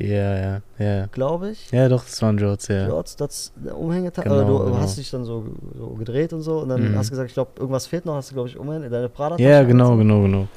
Ja, 0.00 0.36
ja, 0.38 0.60
ja. 0.78 1.06
glaube 1.12 1.50
ich. 1.50 1.70
Ja, 1.70 1.88
doch, 1.88 2.02
das 2.04 2.20
waren 2.22 2.38
Jorts, 2.38 2.68
ja. 2.68 2.88
Jorts, 2.88 3.16
das 3.16 3.52
Umhängeteil. 3.76 4.24
Genau, 4.24 4.36
oder 4.36 4.44
du 4.46 4.64
genau. 4.64 4.78
hast 4.78 4.96
dich 4.96 5.10
dann 5.10 5.24
so, 5.24 5.44
so 5.76 5.88
gedreht 5.88 6.32
und 6.32 6.40
so 6.42 6.60
und 6.60 6.70
dann 6.70 6.92
Mhm. 6.92 6.96
hast 6.96 7.08
du 7.08 7.10
gesagt, 7.10 7.28
ich 7.28 7.34
glaube, 7.34 7.50
irgendwas 7.58 7.86
fehlt 7.86 8.06
noch, 8.06 8.14
hast 8.14 8.30
du, 8.30 8.34
glaube 8.34 8.48
ich, 8.48 8.56
Umhänge, 8.58 8.88
deine 8.88 9.08
prada 9.10 9.36
Ja, 9.36 9.62
genau, 9.62 9.96
genau, 9.96 10.22
genau. 10.22 10.48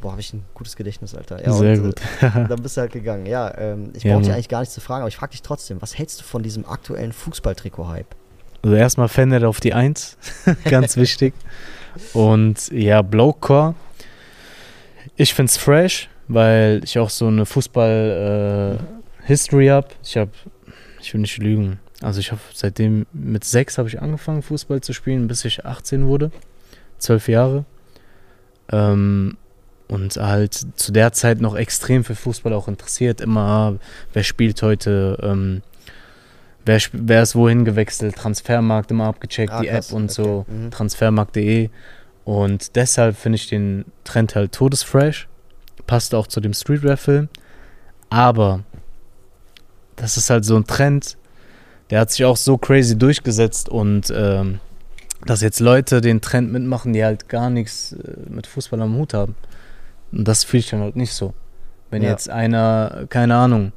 Boah, 0.00 0.12
habe 0.12 0.20
ich 0.20 0.32
ein 0.32 0.44
gutes 0.54 0.76
Gedächtnis, 0.76 1.14
Alter. 1.14 1.44
Ja, 1.44 1.52
Sehr 1.52 1.72
und, 1.74 1.82
gut. 1.86 2.00
Äh, 2.22 2.30
dann 2.48 2.62
bist 2.62 2.76
du 2.76 2.80
halt 2.82 2.92
gegangen. 2.92 3.26
Ja, 3.26 3.52
ähm, 3.58 3.90
ich 3.94 4.04
Ja, 4.04 4.14
brauche 4.14 4.22
dich 4.24 4.32
eigentlich 4.32 4.48
gar 4.48 4.60
nicht 4.60 4.70
zu 4.72 4.80
fragen, 4.80 5.00
aber 5.02 5.08
ich 5.08 5.16
frage 5.16 5.32
dich 5.32 5.42
trotzdem, 5.42 5.82
was 5.82 5.98
hältst 5.98 6.20
du 6.20 6.24
von 6.24 6.42
diesem 6.42 6.64
aktuellen 6.66 7.12
Fußballtrikot-Hype? 7.12 8.06
Also 8.62 8.76
erstmal 8.76 9.08
Fender 9.08 9.46
auf 9.48 9.60
die 9.60 9.74
1, 9.74 10.16
ganz 10.64 10.96
wichtig. 10.96 11.34
Und 12.12 12.70
ja, 12.70 13.02
Blowcore. 13.02 13.74
Ich 15.16 15.34
find's 15.34 15.56
fresh, 15.56 16.08
weil 16.28 16.82
ich 16.84 16.98
auch 16.98 17.10
so 17.10 17.26
eine 17.26 17.44
Fußball-History 17.46 19.66
habe. 19.68 19.88
Ich 20.02 20.16
habe, 20.16 20.30
ich 21.00 21.14
will 21.14 21.22
nicht 21.22 21.38
lügen. 21.38 21.80
Also 22.00 22.20
ich 22.20 22.30
habe 22.30 22.40
seitdem 22.54 23.06
mit 23.12 23.42
sechs 23.44 23.78
habe 23.78 23.88
ich 23.88 24.00
angefangen 24.00 24.42
Fußball 24.42 24.80
zu 24.80 24.92
spielen, 24.92 25.26
bis 25.26 25.44
ich 25.44 25.66
18 25.66 26.06
wurde. 26.06 26.30
Zwölf 26.98 27.28
Jahre. 27.28 27.64
Ähm, 28.70 29.36
und 29.88 30.16
halt 30.16 30.66
zu 30.76 30.92
der 30.92 31.12
Zeit 31.12 31.40
noch 31.40 31.56
extrem 31.56 32.04
für 32.04 32.14
Fußball 32.14 32.52
auch 32.52 32.68
interessiert. 32.68 33.20
Immer, 33.20 33.40
ah, 33.40 33.74
wer 34.12 34.22
spielt 34.22 34.62
heute, 34.62 35.18
ähm, 35.22 35.62
wer, 36.66 36.78
wer 36.92 37.22
ist 37.22 37.34
wohin 37.34 37.64
gewechselt, 37.64 38.16
Transfermarkt 38.16 38.90
immer 38.90 39.06
abgecheckt, 39.06 39.52
Ah, 39.52 39.62
die 39.62 39.68
App 39.68 39.90
und 39.90 40.12
so, 40.12 40.44
okay, 40.46 40.52
mhm. 40.52 40.70
transfermarkt.de. 40.70 41.70
Und 42.24 42.76
deshalb 42.76 43.16
finde 43.16 43.36
ich 43.36 43.48
den 43.48 43.86
Trend 44.04 44.34
halt 44.34 44.52
todesfresh. 44.52 45.27
Passt 45.88 46.14
auch 46.14 46.28
zu 46.28 46.40
dem 46.40 46.52
Streetwear-Film. 46.54 47.28
Aber 48.10 48.60
das 49.96 50.16
ist 50.16 50.30
halt 50.30 50.44
so 50.44 50.54
ein 50.54 50.64
Trend, 50.66 51.16
der 51.90 52.00
hat 52.00 52.12
sich 52.12 52.24
auch 52.24 52.36
so 52.36 52.56
crazy 52.58 52.96
durchgesetzt 52.96 53.68
und 53.68 54.12
ähm, 54.14 54.60
dass 55.26 55.40
jetzt 55.40 55.58
Leute 55.58 56.00
den 56.00 56.20
Trend 56.20 56.52
mitmachen, 56.52 56.92
die 56.92 57.04
halt 57.04 57.28
gar 57.28 57.50
nichts 57.50 57.92
äh, 57.94 58.30
mit 58.30 58.46
Fußball 58.46 58.80
am 58.80 58.94
Hut 58.96 59.14
haben. 59.14 59.34
Und 60.12 60.28
das 60.28 60.44
fühle 60.44 60.60
ich 60.60 60.70
dann 60.70 60.80
halt 60.80 60.94
nicht 60.94 61.12
so. 61.12 61.34
Wenn 61.90 62.02
Ja. 62.02 62.10
jetzt 62.10 62.30
einer, 62.30 63.06
keine 63.08 63.34
Ahnung, 63.34 63.72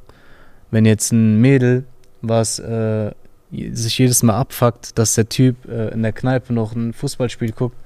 wenn 0.70 0.84
jetzt 0.86 1.12
ein 1.12 1.40
Mädel, 1.40 1.84
was 2.20 2.58
äh, 2.60 3.10
sich 3.50 3.98
jedes 3.98 4.22
Mal 4.22 4.36
abfuckt, 4.36 4.96
dass 4.98 5.14
der 5.14 5.28
Typ 5.28 5.66
äh, 5.68 5.88
in 5.88 6.02
der 6.02 6.12
Kneipe 6.12 6.52
noch 6.52 6.74
ein 6.74 6.92
Fußballspiel 6.92 7.52
guckt, 7.52 7.76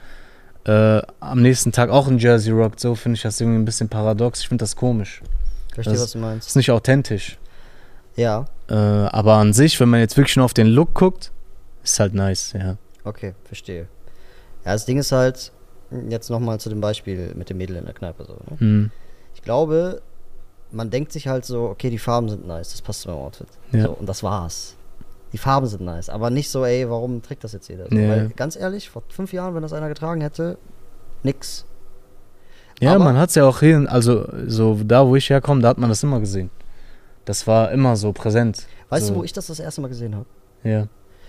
äh, 0.66 1.00
am 1.20 1.42
nächsten 1.42 1.72
Tag 1.72 1.90
auch 1.90 2.08
ein 2.08 2.18
Jersey 2.18 2.52
rockt, 2.52 2.80
so 2.80 2.94
finde 2.94 3.16
ich 3.16 3.22
das 3.22 3.40
irgendwie 3.40 3.58
ein 3.58 3.64
bisschen 3.64 3.88
paradox. 3.88 4.40
Ich 4.40 4.48
finde 4.48 4.62
das 4.62 4.74
komisch. 4.76 5.22
Verstehe, 5.74 5.94
Das- 5.94 6.02
was 6.02 6.12
du 6.12 6.18
meinst. 6.18 6.48
ist 6.48 6.56
nicht 6.56 6.70
authentisch. 6.70 7.38
Ja, 8.16 8.46
Äh, 8.68 8.74
aber 8.74 9.34
an 9.34 9.52
sich, 9.52 9.78
wenn 9.78 9.88
man 9.90 10.00
jetzt 10.00 10.16
wirklich 10.16 10.34
nur 10.36 10.44
auf 10.44 10.54
den 10.54 10.66
Look 10.66 10.94
guckt, 10.94 11.30
ist 11.84 12.00
halt 12.00 12.14
nice, 12.14 12.52
ja. 12.58 12.76
Okay, 13.04 13.34
verstehe. 13.44 13.82
Ja, 14.64 14.72
das 14.72 14.86
Ding 14.86 14.98
ist 14.98 15.12
halt, 15.12 15.52
jetzt 16.08 16.30
nochmal 16.30 16.58
zu 16.58 16.68
dem 16.68 16.80
Beispiel 16.80 17.32
mit 17.36 17.48
dem 17.50 17.58
Mädel 17.58 17.76
in 17.76 17.84
der 17.84 17.94
Kneipe 17.94 18.24
so. 18.24 18.32
Ne? 18.32 18.58
Hm. 18.58 18.90
Ich 19.36 19.42
glaube, 19.42 20.02
man 20.72 20.90
denkt 20.90 21.12
sich 21.12 21.28
halt 21.28 21.44
so, 21.44 21.64
okay, 21.68 21.90
die 21.90 21.98
Farben 21.98 22.28
sind 22.28 22.44
nice, 22.46 22.70
das 22.72 22.82
passt 22.82 23.02
zu 23.02 23.08
meinem 23.08 23.18
Outfit. 23.18 23.46
Ja. 23.70 23.84
So, 23.84 23.90
und 23.92 24.06
das 24.08 24.22
war's. 24.24 24.74
Die 25.36 25.38
Farben 25.38 25.66
sind 25.66 25.82
nice, 25.84 26.08
aber 26.08 26.30
nicht 26.30 26.48
so, 26.48 26.64
ey, 26.64 26.88
warum 26.88 27.20
trägt 27.20 27.44
das 27.44 27.52
jetzt 27.52 27.68
jeder? 27.68 27.88
So, 27.90 27.94
Ja. 27.94 28.08
Weil 28.08 28.28
ganz 28.30 28.56
ehrlich, 28.56 28.88
vor 28.88 29.02
fünf 29.10 29.34
Jahren, 29.34 29.54
wenn 29.54 29.60
das 29.60 29.74
einer 29.74 29.88
getragen 29.88 30.22
hätte, 30.22 30.56
nix. 31.22 31.66
Ja, 32.80 32.94
Aber- 32.94 33.04
man 33.04 33.18
hat 33.18 33.28
es 33.28 33.34
ja 33.34 33.44
auch 33.44 33.60
hier, 33.60 33.84
also 33.86 34.26
so 34.46 34.78
da, 34.82 35.06
wo 35.06 35.14
ich 35.14 35.28
herkomme, 35.28 35.60
da 35.60 35.68
hat 35.68 35.76
man 35.76 35.90
das 35.90 36.02
immer 36.02 36.20
gesehen. 36.20 36.48
Das 37.26 37.46
war 37.46 37.70
immer 37.70 37.96
so 37.96 38.12
präsent. 38.14 38.66
Weißt 38.88 39.08
so, 39.08 39.12
du, 39.12 39.18
wo 39.20 39.24
ich 39.24 39.34
das 39.34 39.48
das 39.48 39.60
erste 39.60 39.82
Mal 39.82 39.88
gesehen 39.88 40.14
habe? 40.14 40.24
Ja, 40.64 40.86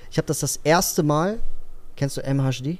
Ich 0.09 0.17
habe 0.17 0.25
das 0.27 0.39
das 0.39 0.55
erste 0.63 1.03
Mal, 1.03 1.39
kennst 1.97 2.15
du 2.15 2.21
MHD? 2.21 2.79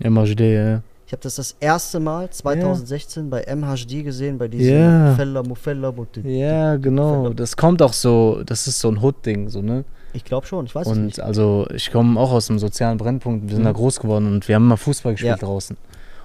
MHD, 0.00 0.40
ja. 0.40 0.80
Ich 1.06 1.12
habe 1.12 1.22
das 1.22 1.34
das 1.34 1.54
erste 1.60 2.00
Mal 2.00 2.30
2016 2.30 3.28
bei 3.28 3.42
MHD 3.44 4.02
gesehen, 4.04 4.38
bei 4.38 4.48
diesem 4.48 4.74
Ja. 4.74 5.14
Fella 5.16 5.42
Mufella. 5.42 5.92
Ja, 6.24 6.76
genau. 6.76 7.28
Das 7.34 7.54
kommt 7.58 7.82
auch 7.82 7.92
so, 7.92 8.42
das 8.46 8.66
ist 8.66 8.80
so 8.80 8.88
ein 8.88 9.02
Hood-Ding, 9.02 9.50
so, 9.50 9.60
ne? 9.60 9.84
Ich 10.14 10.24
glaube 10.24 10.46
schon, 10.46 10.66
ich 10.66 10.74
weiß 10.74 10.86
es 10.86 10.92
Und 10.92 11.06
nicht. 11.06 11.20
also 11.20 11.66
ich 11.74 11.90
komme 11.90 12.18
auch 12.20 12.32
aus 12.32 12.50
einem 12.50 12.58
sozialen 12.58 12.98
Brennpunkt, 12.98 13.44
wir 13.48 13.54
sind 13.54 13.62
Mhm. 13.62 13.66
da 13.66 13.72
groß 13.72 14.00
geworden 14.00 14.26
und 14.26 14.46
wir 14.48 14.54
haben 14.56 14.64
immer 14.64 14.76
Fußball 14.76 15.12
gespielt 15.12 15.40
Ja. 15.40 15.46
draußen. 15.46 15.76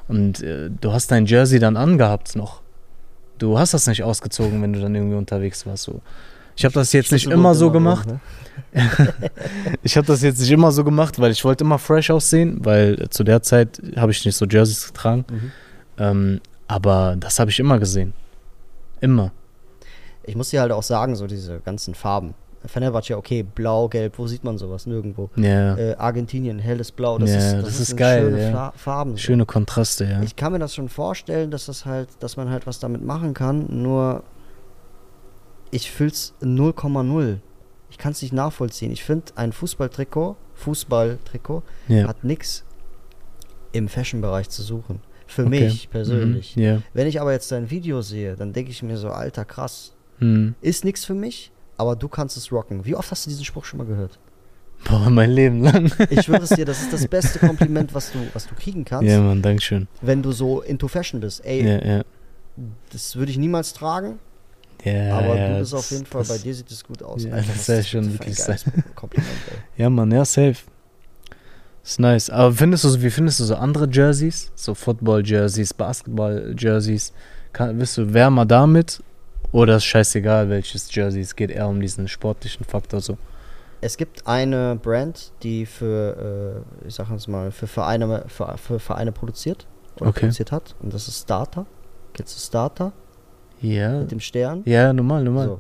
Und 0.08 0.42
äh, 0.44 0.70
du 0.70 0.92
hast 0.92 1.12
dein 1.12 1.26
Jersey 1.26 1.60
dann 1.60 1.78
angehabt 1.78 2.36
noch. 2.36 2.62
Du 3.38 3.60
hast 3.60 3.74
das 3.74 3.88
nicht 3.88 4.04
ausgezogen, 4.04 4.62
wenn 4.62 4.74
du 4.74 4.80
dann 4.82 4.96
irgendwie 4.96 5.16
unterwegs 5.16 5.66
warst. 5.66 5.84
So. 5.84 6.02
Ich 6.56 6.66
habe 6.66 6.74
das 6.74 6.92
jetzt 6.94 7.12
nicht 7.12 7.28
immer 7.28 7.54
so 7.56 7.72
gemacht. 7.72 8.08
ne? 8.08 8.20
Ich 9.84 9.96
habe 9.98 10.08
das 10.08 10.22
jetzt 10.24 10.40
nicht 10.40 10.52
immer 10.52 10.72
so 10.72 10.84
gemacht, 10.84 11.20
weil 11.20 11.32
ich 11.32 11.44
wollte 11.46 11.64
immer 11.64 11.78
fresh 11.80 12.10
aussehen, 12.10 12.60
weil 12.66 13.08
zu 13.10 13.24
der 13.24 13.42
Zeit 13.44 13.82
habe 13.96 14.12
ich 14.12 14.26
nicht 14.26 14.36
so 14.36 14.46
Jerseys 14.46 14.88
getragen. 14.88 15.26
Mhm. 15.30 15.52
Ähm, 16.00 16.42
aber 16.68 17.16
das 17.20 17.40
habe 17.40 17.52
ich 17.52 17.60
immer 17.60 17.78
gesehen. 17.80 18.14
Immer. 19.02 19.32
Ich 20.24 20.36
muss 20.36 20.50
dir 20.50 20.62
halt 20.62 20.72
auch 20.72 20.84
sagen, 20.84 21.16
so 21.16 21.28
diese 21.28 21.60
ganzen 21.60 21.94
Farben. 21.96 22.34
Fenerbahce, 22.66 23.16
okay, 23.18 23.44
blau, 23.44 23.88
gelb, 23.88 24.18
wo 24.18 24.28
sieht 24.28 24.44
man 24.44 24.58
sowas? 24.58 24.86
Nirgendwo. 24.88 25.30
Ja. 25.36 25.78
Äh, 25.78 25.96
Argentinien, 25.96 26.60
helles 26.60 26.92
Blau, 26.92 27.18
das 27.18 27.30
Ja, 27.30 27.38
ist, 27.38 27.54
das 27.54 27.64
das 27.66 27.80
ist, 27.82 27.98
geil, 27.98 28.30
schöne 28.32 28.52
ja. 28.52 28.74
Farben. 28.76 29.18
Schöne 29.18 29.46
Kontraste, 29.46 30.06
ja. 30.06 30.22
Ich 30.24 30.36
kann 30.36 30.52
mir 30.52 30.60
das 30.60 30.74
schon 30.76 30.90
vorstellen, 30.90 31.52
dass 31.52 31.68
das 31.68 31.86
halt, 31.86 32.10
dass 32.20 32.36
man 32.36 32.50
halt 32.50 32.66
was 32.68 32.80
damit 32.80 33.04
machen 33.04 33.34
kann, 33.34 33.66
nur 33.70 34.24
ich 35.72 35.92
fühl's 35.92 36.34
0,0. 36.42 37.38
Ich 37.90 37.98
kann 37.98 38.12
es 38.12 38.22
nicht 38.22 38.34
nachvollziehen. 38.34 38.92
Ich 38.92 39.04
finde, 39.04 39.26
ein 39.36 39.52
Fußballtrikot, 39.54 40.36
Fußballtrikot, 40.56 41.64
ja. 41.88 42.08
hat 42.08 42.24
nix 42.24 42.64
im 43.72 43.88
Fashion-Bereich 43.88 44.50
zu 44.50 44.62
suchen. 44.64 45.00
Für 45.26 45.42
Okay. 45.46 45.66
mich 45.66 45.90
persönlich. 45.90 46.56
Mhm. 46.56 46.62
Ja. 46.64 46.82
Wenn 46.94 47.08
ich 47.08 47.20
aber 47.20 47.34
jetzt 47.34 47.52
dein 47.52 47.70
Video 47.70 48.02
sehe, 48.02 48.36
dann 48.36 48.54
denke 48.54 48.72
ich 48.72 48.82
mir 48.82 48.98
so, 48.98 49.10
alter, 49.10 49.44
krass. 49.46 49.94
Mhm. 50.20 50.56
Ist 50.62 50.86
nix 50.86 51.04
für 51.06 51.14
mich, 51.14 51.52
aber 51.78 51.96
du 51.96 52.08
kannst 52.08 52.38
es 52.38 52.52
rocken. 52.52 52.86
Wie 52.86 52.96
oft 52.96 53.10
hast 53.12 53.26
du 53.26 53.30
diesen 53.30 53.46
Spruch 53.46 53.66
schon 53.66 53.78
mal 53.80 53.86
gehört? 53.88 54.18
Boah, 54.86 55.10
mein 55.10 55.32
Leben 55.32 55.64
lang. 55.64 55.92
Ich 56.12 56.24
schwöre 56.26 56.44
es 56.44 56.50
dir, 56.50 56.66
das 56.66 56.82
ist 56.82 56.94
das 56.94 57.08
beste 57.10 57.40
Kompliment, 57.40 57.94
was 57.96 58.12
du, 58.12 58.20
was 58.34 58.48
du 58.48 58.54
kriegen 58.56 58.86
kannst, 58.86 59.10
ja, 59.10 59.20
Mann, 59.20 59.42
Dankeschön. 59.42 59.88
wenn 60.02 60.22
du 60.22 60.32
so 60.32 60.62
into 60.62 60.88
Fashion 60.88 61.20
bist. 61.20 61.44
Ey, 61.46 61.66
Ja, 61.68 61.84
ja. 61.98 62.04
das 62.92 63.16
würde 63.16 63.32
ich 63.32 63.38
niemals 63.40 63.74
tragen, 63.74 64.20
Ja, 64.84 65.18
aber 65.18 65.36
ja, 65.36 65.48
du 65.54 65.60
bist 65.60 65.74
das- 65.74 65.80
auf 65.80 65.92
jeden 65.92 66.06
Fall, 66.06 66.22
das- 66.22 66.28
bei 66.30 66.38
dir 66.38 66.54
sieht 66.54 66.70
es 66.72 66.84
gut 66.84 67.02
aus. 67.02 67.24
Ja, 67.24 67.34
Alter, 67.34 67.48
das 67.54 67.70
ist 67.70 67.90
schon 67.90 68.14
wirklich 68.14 68.38
geiles 68.38 68.66
Kompliment, 68.96 69.30
ey. 69.50 69.58
Ja, 69.84 69.90
Mann, 69.90 70.12
ja, 70.12 70.24
safe. 70.24 70.58
Ist 71.84 72.00
nice. 72.00 72.30
Aber 72.30 72.52
findest 72.54 72.84
du, 72.84 72.90
so- 72.90 73.02
wie 73.02 73.10
findest 73.10 73.40
du 73.40 73.46
so 73.46 73.56
andere 73.56 73.88
Jerseys? 73.90 74.52
So 74.56 74.76
Football-Jerseys, 74.76 75.74
Basketball-Jerseys? 75.74 77.14
Bist 77.74 77.98
du 77.98 78.14
wärmer 78.14 78.46
damit? 78.46 79.02
Oder 79.52 79.78
ist 79.78 79.86
scheißegal, 79.86 80.50
welches 80.50 80.94
Jersey? 80.94 81.22
Es 81.22 81.36
geht 81.36 81.52
eher 81.52 81.68
um 81.68 81.80
diesen 81.80 82.08
sportlichen 82.08 82.66
Faktor 82.66 83.00
so. 83.00 83.18
Es 83.80 83.96
gibt 83.98 84.26
eine 84.28 84.76
Brand, 84.82 85.32
die 85.44 85.66
für, 85.66 86.64
äh, 86.84 86.88
ich 86.88 86.96
sag 86.96 87.10
jetzt 87.12 87.28
mal, 87.28 87.52
für 87.52 87.68
Vereine, 87.68 88.26
für, 88.28 88.58
für 88.58 88.80
Vereine 88.80 89.12
produziert 89.12 89.68
oder 89.98 90.10
Okay. 90.10 90.22
produziert 90.22 90.52
hat. 90.52 90.76
Und 90.82 90.94
das 90.94 91.08
ist 91.08 91.22
Starter. 91.24 91.66
Kennst 92.14 92.36
du 92.36 92.40
Starter 92.42 92.92
Ja. 93.62 94.00
mit 94.00 94.12
dem 94.12 94.20
Stern? 94.20 94.64
Ja, 94.66 94.92
normal, 94.94 95.24
normal. 95.24 95.46
So. 95.48 95.60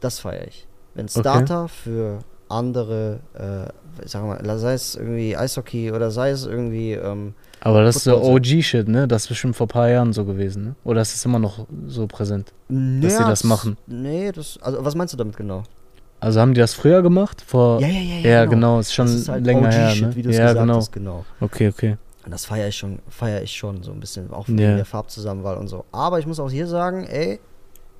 Das 0.00 0.20
feiere 0.20 0.46
ich. 0.46 0.66
Wenn 0.94 1.08
Starter 1.08 1.68
für 1.68 2.20
andere, 2.48 3.20
äh, 3.34 4.02
ich 4.04 4.10
sag 4.12 4.24
mal, 4.24 4.58
sei 4.58 4.72
es 4.74 4.94
irgendwie 4.94 5.36
Eishockey 5.36 5.90
oder 5.92 6.10
sei 6.10 6.30
es 6.30 6.46
irgendwie, 6.46 6.92
ähm, 6.92 7.34
Aber 7.60 7.82
das 7.82 7.96
ist 7.96 8.04
so 8.04 8.22
OG-Shit, 8.22 8.88
ne? 8.88 9.08
Das 9.08 9.24
ist 9.24 9.28
bestimmt 9.28 9.56
vor 9.56 9.66
ein 9.66 9.68
paar 9.68 9.88
Jahren 9.88 10.12
so 10.12 10.24
gewesen, 10.24 10.64
ne? 10.64 10.74
Oder 10.84 11.02
ist 11.02 11.14
es 11.14 11.24
immer 11.24 11.38
noch 11.38 11.66
so 11.86 12.06
präsent? 12.06 12.52
Dass 12.68 13.16
sie 13.16 13.22
ja, 13.22 13.28
das 13.28 13.44
machen. 13.44 13.76
Nee, 13.86 14.32
das, 14.32 14.58
also 14.62 14.84
was 14.84 14.94
meinst 14.94 15.14
du 15.14 15.18
damit 15.18 15.36
genau? 15.36 15.64
Also 16.20 16.40
haben 16.40 16.54
die 16.54 16.60
das 16.60 16.74
früher 16.74 17.02
gemacht? 17.02 17.42
Vor. 17.46 17.80
ja, 17.80 17.88
ja, 17.88 18.44
genau. 18.44 18.80
Ist 18.80 18.92
schon 18.92 19.06
ist 19.06 19.28
halt 19.28 19.44
länger 19.44 19.70
her, 19.70 19.94
ne? 19.94 20.16
wie 20.16 20.22
du 20.22 20.30
ja, 20.30 20.48
gesagt 20.48 20.60
genau. 20.60 20.76
hast, 20.76 20.92
genau. 20.92 21.24
Okay, 21.40 21.68
okay. 21.68 21.96
Und 22.24 22.32
das 22.32 22.44
feiere 22.44 22.68
ich 22.68 22.76
schon, 22.76 22.98
feiere 23.08 23.42
ich 23.42 23.56
schon 23.56 23.82
so 23.82 23.92
ein 23.92 24.00
bisschen, 24.00 24.30
auch 24.32 24.48
wegen 24.48 24.58
Ja. 24.58 24.76
der 24.76 24.84
Farbzusammenwahl 24.84 25.56
und 25.56 25.68
so. 25.68 25.84
Aber 25.92 26.18
ich 26.18 26.26
muss 26.26 26.40
auch 26.40 26.50
hier 26.50 26.66
sagen, 26.66 27.04
ey, 27.04 27.40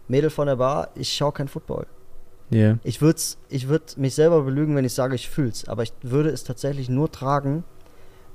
Mädel 0.09 0.31
von 0.31 0.47
der 0.47 0.57
Bar, 0.57 0.89
ich 0.95 1.13
schaue 1.13 1.33
kein 1.33 1.49
Football. 1.49 1.87
Ja. 2.51 2.79
Ich 2.83 3.01
würde 3.01 3.21
ich 3.49 3.69
würd 3.69 3.97
mich 3.99 4.15
selber 4.15 4.43
belügen, 4.43 4.75
wenn 4.75 4.85
ich 4.85 4.95
sage, 4.95 5.15
ich 5.15 5.29
fühl's. 5.29 5.69
Aber 5.69 5.83
ich 5.83 5.93
würde 6.03 6.31
es 6.31 6.45
tatsächlich 6.45 6.89
nur 6.89 7.11
tragen, 7.11 7.65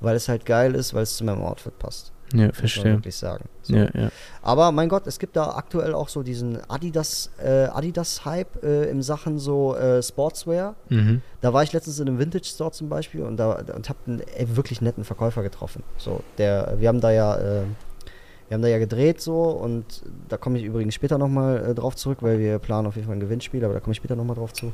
weil 0.00 0.16
es 0.16 0.28
halt 0.28 0.44
geil 0.46 0.74
ist, 0.74 0.94
weil 0.94 1.02
es 1.02 1.16
zu 1.16 1.24
meinem 1.24 1.42
Outfit 1.42 1.78
passt. 1.78 2.12
Ja, 2.32 2.38
Muss 2.38 2.46
man 2.46 2.54
verstehe. 2.54 2.92
wirklich 2.94 3.16
sagen. 3.16 3.44
So. 3.62 3.76
Ja, 3.76 3.88
ja. 3.94 4.10
Aber 4.42 4.72
mein 4.72 4.88
Gott, 4.88 5.06
es 5.06 5.18
gibt 5.18 5.36
da 5.36 5.50
aktuell 5.50 5.94
auch 5.94 6.08
so 6.08 6.22
diesen 6.22 6.58
Adidas, 6.68 7.30
äh, 7.38 7.66
Adidas-Hype 7.66 8.64
äh, 8.64 8.90
in 8.90 9.02
Sachen 9.02 9.38
so 9.38 9.76
äh, 9.76 10.02
Sportswear. 10.02 10.74
Mhm. 10.88 11.22
Da 11.42 11.52
war 11.52 11.62
ich 11.62 11.72
letztens 11.72 12.00
in 12.00 12.08
einem 12.08 12.18
Vintage 12.18 12.46
Store 12.46 12.72
zum 12.72 12.88
Beispiel 12.88 13.22
und 13.22 13.36
da 13.36 13.52
und 13.74 13.88
habe 13.88 13.98
einen 14.06 14.20
ey, 14.20 14.56
wirklich 14.56 14.80
netten 14.80 15.04
Verkäufer 15.04 15.42
getroffen. 15.42 15.84
So, 15.96 16.22
der, 16.38 16.74
wir 16.78 16.88
haben 16.88 17.00
da 17.00 17.12
ja, 17.12 17.36
äh, 17.36 17.62
wir 18.48 18.54
haben 18.54 18.62
da 18.62 18.68
ja 18.68 18.78
gedreht 18.78 19.20
so 19.20 19.42
und 19.42 20.02
da 20.28 20.36
komme 20.36 20.58
ich 20.58 20.64
übrigens 20.64 20.94
später 20.94 21.18
nochmal 21.18 21.70
äh, 21.70 21.74
drauf 21.74 21.94
zurück, 21.94 22.18
weil 22.20 22.38
wir 22.40 22.58
planen 22.58 22.88
auf 22.88 22.96
jeden 22.96 23.06
Fall 23.06 23.16
ein 23.16 23.20
Gewinnspiel, 23.20 23.64
aber 23.64 23.74
da 23.74 23.80
komme 23.80 23.92
ich 23.92 23.98
später 23.98 24.16
nochmal 24.16 24.36
drauf 24.36 24.52
zu. 24.52 24.72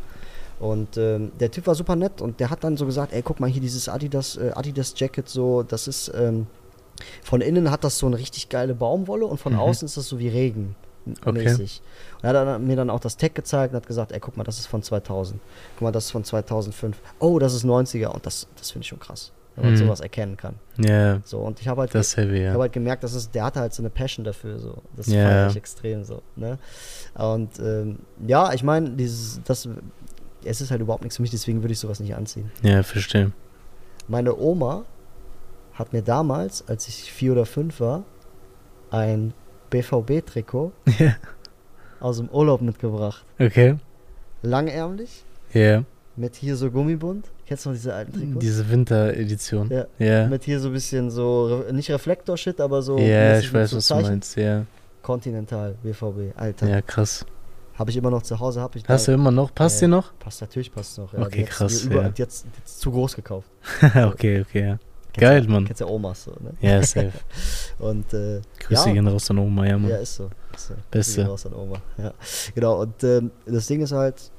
Und 0.61 0.96
ähm, 0.99 1.33
der 1.40 1.51
Typ 1.51 1.66
war 1.66 1.75
super 1.75 1.96
nett 1.96 2.20
und 2.20 2.38
der 2.38 2.51
hat 2.51 2.62
dann 2.62 2.77
so 2.77 2.85
gesagt, 2.87 3.12
ey, 3.12 3.23
guck 3.23 3.40
mal 3.40 3.49
hier 3.51 3.62
dieses 3.62 3.88
Adidas, 3.88 4.37
äh, 4.37 4.53
Adidas 4.55 4.92
Jacket 4.96 5.29
so, 5.29 5.62
das 5.62 5.88
ist 5.88 6.12
ähm, 6.14 6.46
von 7.23 7.40
innen 7.40 7.70
hat 7.70 7.83
das 7.83 7.99
so 7.99 8.07
eine 8.07 8.18
richtig 8.18 8.51
geile 8.51 8.75
Baumwolle 8.75 9.25
und 9.27 9.38
von 9.38 9.55
Mhm. 9.55 9.59
außen 9.59 9.87
ist 9.87 9.96
das 9.96 10.07
so 10.07 10.18
wie 10.18 10.29
Regen 10.29 10.77
Okay. 11.25 11.33
mäßig. 11.33 11.81
Und 12.23 12.29
er 12.29 12.46
hat 12.46 12.61
mir 12.61 12.77
dann 12.77 12.90
auch 12.90 13.01
das 13.01 13.16
Tag 13.16 13.35
gezeigt 13.35 13.73
und 13.73 13.77
hat 13.79 13.87
gesagt, 13.87 14.12
ey, 14.12 14.20
guck 14.20 14.37
mal, 14.37 14.44
das 14.44 14.59
ist 14.59 14.66
von 14.66 14.83
2000. 14.83 15.40
Guck 15.77 15.83
mal, 15.83 15.92
das 15.92 16.05
ist 16.05 16.11
von 16.11 16.25
2005. 16.25 16.99
Oh, 17.20 17.38
das 17.38 17.55
ist 17.55 17.64
90er 17.64 18.09
und 18.09 18.27
das, 18.27 18.46
das 18.59 18.70
finde 18.70 18.83
ich 18.85 18.88
schon 18.88 19.01
krass, 19.01 19.33
wenn 19.57 19.64
man 19.64 19.73
Mhm. 19.73 19.79
sowas 19.79 20.01
erkennen 20.01 20.37
kann. 20.37 20.57
Ja, 20.77 21.20
So, 21.25 21.38
und 21.38 21.59
ich 21.61 21.68
habe 21.68 21.81
halt, 21.81 21.94
das 21.94 22.18
heavy, 22.18 22.42
ja. 22.44 22.53
hab 22.53 22.61
halt 22.61 22.73
gemerkt, 22.75 23.03
dass 23.03 23.14
es, 23.14 23.31
der 23.31 23.44
hatte 23.44 23.61
halt 23.61 23.73
so 23.73 23.83
eine 23.83 23.88
Passion 23.88 24.25
dafür, 24.25 24.59
so. 24.59 24.83
Das 24.94 25.07
Ja. 25.07 25.23
feiere 25.25 25.46
ich 25.49 25.57
extrem 25.57 26.05
so, 26.05 26.20
ne? 26.37 26.59
Und 27.14 27.59
ähm, 27.61 28.01
ja, 28.27 28.53
ich 28.53 28.62
meine, 28.62 28.90
dieses, 28.90 29.40
das, 29.44 29.66
es 30.44 30.61
ist 30.61 30.70
halt 30.70 30.81
überhaupt 30.81 31.03
nichts 31.03 31.16
für 31.16 31.22
mich, 31.22 31.31
deswegen 31.31 31.62
würde 31.62 31.72
ich 31.72 31.79
sowas 31.79 32.00
nicht 32.00 32.14
anziehen. 32.14 32.50
Ja, 32.62 32.83
verstehe. 32.83 33.33
Meine 34.09 34.37
Oma 34.37 34.85
hat 35.74 35.92
mir 35.92 36.03
damals, 36.03 36.66
als 36.68 36.88
ich 36.88 37.12
vier 37.12 37.33
oder 37.33 37.46
fünf 37.46 37.81
war, 37.81 38.05
ein 38.90 39.33
BVB-Trikot 39.70 40.72
Ja. 40.98 41.14
aus 42.00 42.16
dem 42.18 42.29
Urlaub 42.29 42.61
mitgebracht. 42.61 43.24
Okay. 43.38 43.76
Langärmlich, 44.42 45.24
Ja. 45.53 45.85
mit 46.16 46.37
hier 46.37 46.57
so 46.57 46.70
Gummibund. 46.70 47.26
Kennst 47.46 47.64
du 47.66 47.70
noch 47.70 47.76
diese 47.76 47.94
alten 47.94 48.12
Trikots? 48.12 48.38
Diese 48.40 48.70
Winteredition. 48.70 49.70
Ja. 49.70 49.87
Ja. 49.98 50.26
Mit 50.29 50.44
hier 50.44 50.61
so 50.61 50.68
ein 50.68 50.72
bisschen 50.72 51.11
so, 51.11 51.64
nicht 51.72 51.90
Reflektor-Shit, 51.90 52.61
aber 52.61 52.81
so. 52.83 52.96
Ja, 52.98 53.31
mäßig 53.33 53.46
ich 53.46 53.55
weiß, 53.55 53.70
so 53.70 53.76
was 53.79 53.87
du 53.88 53.94
meinst. 53.96 54.37
Ja. 54.37 54.64
Continental, 55.03 55.76
BVB, 55.83 56.37
Alter. 56.37 56.68
Ja, 56.68 56.81
krass. 56.83 57.24
Habe 57.81 57.90
ich 57.90 57.97
immer 57.97 58.11
noch 58.11 58.23
zu 58.23 58.38
Hause, 58.38 58.61
habe 58.61 58.77
ich 58.79 58.87
Hast 58.87 59.07
du 59.09 59.12
da- 59.12 59.14
immer 59.14 59.31
noch? 59.31 59.55
Passt 59.55 59.81
Ja. 59.81 59.87
dir 59.88 59.93
noch? 59.93 60.12
Passt 60.19 60.43
natürlich, 60.43 60.71
passt 60.71 60.99
noch. 60.99 61.12
Ja, 61.14 61.21
Okay, 61.23 61.45
krass, 61.45 61.83
Über, 61.85 62.03
ja. 62.03 62.09
die 62.11 62.23
hat's 62.23 62.45
zu 62.66 62.90
groß 62.90 63.16
gekauft. 63.16 63.49
okay, 63.83 64.43
okay, 64.43 64.66
ja. 64.66 64.79
Kennst 65.12 65.19
Geil, 65.19 65.45
ja, 65.45 65.51
Mann. 65.51 65.64
Kennst 65.64 65.81
ja 65.81 65.87
Omas 65.87 66.23
so, 66.25 66.33
ne? 66.40 66.53
Ja, 66.61 66.83
safe. 66.83 67.11
Und, 67.79 68.12
äh, 68.12 68.43
Grüße 68.61 68.88
Ja. 68.88 68.93
gehen 68.93 69.09
raus 69.09 69.31
an 69.31 69.38
Oma, 69.38 69.66
ja, 69.66 69.79
Mann. 69.79 69.90
Ja, 69.90 69.97
ist 69.97 70.14
so. 70.14 70.29
Ist 70.55 70.69
so. 70.69 70.75
Beste. 70.90 71.16
Grüße 71.23 71.29
raus 71.31 71.47
an 71.47 71.55
Oma. 71.55 71.81
Ja. 71.97 72.12
Genau, 72.55 72.83
und 72.83 73.03
ähm, 73.03 73.31
das 73.47 73.66
Ding 73.66 73.81
ist 73.81 73.93
halt, 73.93 74.31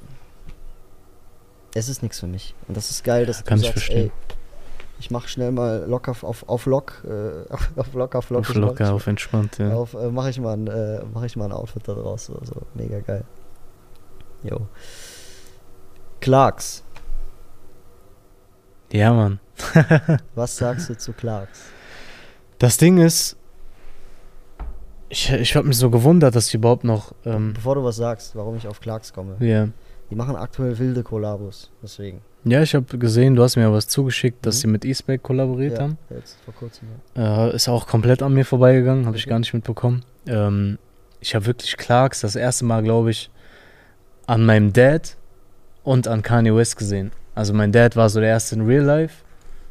es 1.73 1.89
ist 1.89 2.03
nichts 2.03 2.19
für 2.19 2.27
mich. 2.27 2.53
Und 2.67 2.77
das 2.77 2.89
ist 2.91 3.03
geil, 3.03 3.25
dass 3.25 3.43
kann 3.43 3.57
du 3.59 3.65
ich 3.65 3.71
sagst, 3.73 3.85
verstehen. 3.85 4.11
ey, 4.29 4.35
ich 5.01 5.09
mach 5.09 5.27
schnell 5.27 5.51
mal 5.51 5.85
locker 5.87 6.11
auf, 6.21 6.47
auf, 6.47 6.65
Lock, 6.67 7.03
äh, 7.03 7.51
auf, 7.51 7.93
locker, 7.95 8.19
auf 8.19 8.29
Lock. 8.29 8.41
auf 8.41 8.53
locker, 8.55 8.93
auf 8.93 9.07
entspannt, 9.07 9.57
ja. 9.57 9.73
auf 9.73 9.95
äh, 9.95 10.11
mach 10.11 10.27
ich 10.27 10.39
mal 10.39 10.53
ein, 10.53 10.67
äh, 10.67 11.01
mach 11.11 11.23
ich 11.23 11.35
mal 11.35 11.45
ein 11.45 11.51
Outfit 11.51 11.87
da 11.87 11.95
draus. 11.95 12.27
So, 12.27 12.39
so. 12.43 12.61
Mega 12.75 12.99
geil. 12.99 13.23
Jo. 14.43 14.67
Clarks. 16.19 16.83
Ja, 18.91 19.11
Mann. 19.11 19.39
Was 20.35 20.57
sagst 20.57 20.89
du 20.89 20.97
zu 20.97 21.13
Clarks? 21.13 21.63
Das 22.59 22.77
Ding 22.77 22.99
ist, 22.99 23.37
ich, 25.09 25.31
ich 25.31 25.55
habe 25.55 25.67
mich 25.67 25.77
so 25.77 25.89
gewundert, 25.89 26.35
dass 26.35 26.47
die 26.47 26.57
überhaupt 26.57 26.83
noch. 26.83 27.13
Ähm, 27.25 27.53
Bevor 27.53 27.73
du 27.73 27.83
was 27.83 27.95
sagst, 27.95 28.35
warum 28.35 28.55
ich 28.55 28.67
auf 28.67 28.79
Clarks 28.79 29.11
komme. 29.13 29.37
ja. 29.39 29.67
Die 30.11 30.15
machen 30.15 30.35
aktuell 30.35 30.77
wilde 30.77 31.03
Kollabos, 31.03 31.71
deswegen. 31.81 32.21
Ja, 32.43 32.61
ich 32.61 32.73
habe 32.75 32.97
gesehen, 32.97 33.35
du 33.35 33.43
hast 33.43 33.55
mir 33.55 33.71
was 33.71 33.87
zugeschickt, 33.87 34.45
dass 34.45 34.55
Mhm. 34.57 34.59
sie 34.59 34.67
mit 34.67 34.85
E-Spec 34.85 35.21
kollaboriert 35.23 35.77
Ja, 35.77 35.83
haben. 35.83 35.97
jetzt 36.09 36.37
vor 36.45 36.53
kurzem. 36.53 36.87
Ja. 37.15 37.47
Äh, 37.47 37.55
ist 37.55 37.67
auch 37.69 37.87
komplett 37.87 38.21
an 38.23 38.33
mir 38.33 38.45
vorbeigegangen, 38.45 39.05
habe 39.05 39.17
ich 39.17 39.23
Okay. 39.23 39.29
gar 39.31 39.39
nicht 39.39 39.53
mitbekommen. 39.53 40.03
Ähm, 40.27 40.77
ich 41.19 41.35
habe 41.35 41.45
wirklich 41.45 41.77
Clarks 41.77 42.21
das 42.21 42.35
erste 42.35 42.65
Mal, 42.65 42.81
glaube 42.83 43.11
ich, 43.11 43.29
an 44.27 44.45
meinem 44.45 44.73
Dad 44.73 45.17
und 45.83 46.07
an 46.07 46.21
Kanye 46.21 46.55
West 46.55 46.77
gesehen. 46.77 47.11
Also 47.35 47.53
mein 47.53 47.71
Dad 47.71 47.95
war 47.95 48.09
so 48.09 48.19
der 48.19 48.29
erste 48.29 48.55
in 48.55 48.61
Real 48.65 48.83
Life. 48.83 49.23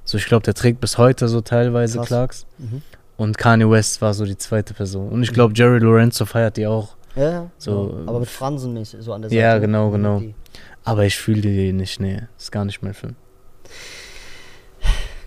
So, 0.04 0.16
ich 0.18 0.26
glaube, 0.26 0.42
der 0.44 0.54
trägt 0.54 0.80
bis 0.80 0.98
heute 0.98 1.28
so 1.28 1.40
teilweise 1.40 1.98
Krass. 1.98 2.06
Clarks. 2.08 2.46
Mhm. 2.58 2.82
Und 3.16 3.36
Kanye 3.38 3.68
West 3.70 4.00
war 4.00 4.14
so 4.14 4.24
die 4.24 4.36
zweite 4.38 4.74
Person. 4.74 5.08
Und 5.10 5.22
ich 5.22 5.32
glaube, 5.32 5.52
Jerry 5.54 5.78
Lorenzo 5.78 6.24
feiert 6.24 6.56
die 6.56 6.66
auch. 6.66 6.96
Ja. 7.16 7.50
So, 7.58 7.88
genau. 7.88 8.08
aber 8.10 8.20
mit 8.20 8.28
Fransen 8.28 8.72
mäßig, 8.72 9.02
so 9.02 9.12
an 9.12 9.22
der 9.22 9.30
Seite. 9.30 9.40
Ja, 9.40 9.58
genau, 9.58 9.88
Mhm, 9.88 9.92
genau. 9.92 10.18
die. 10.20 10.34
Aber 10.84 11.04
ich 11.04 11.16
fühle 11.18 11.40
die 11.42 11.72
nicht, 11.72 12.00
nee. 12.00 12.22
Ist 12.38 12.52
gar 12.52 12.64
nicht 12.64 12.82
mein 12.82 12.94
Film. 12.94 13.16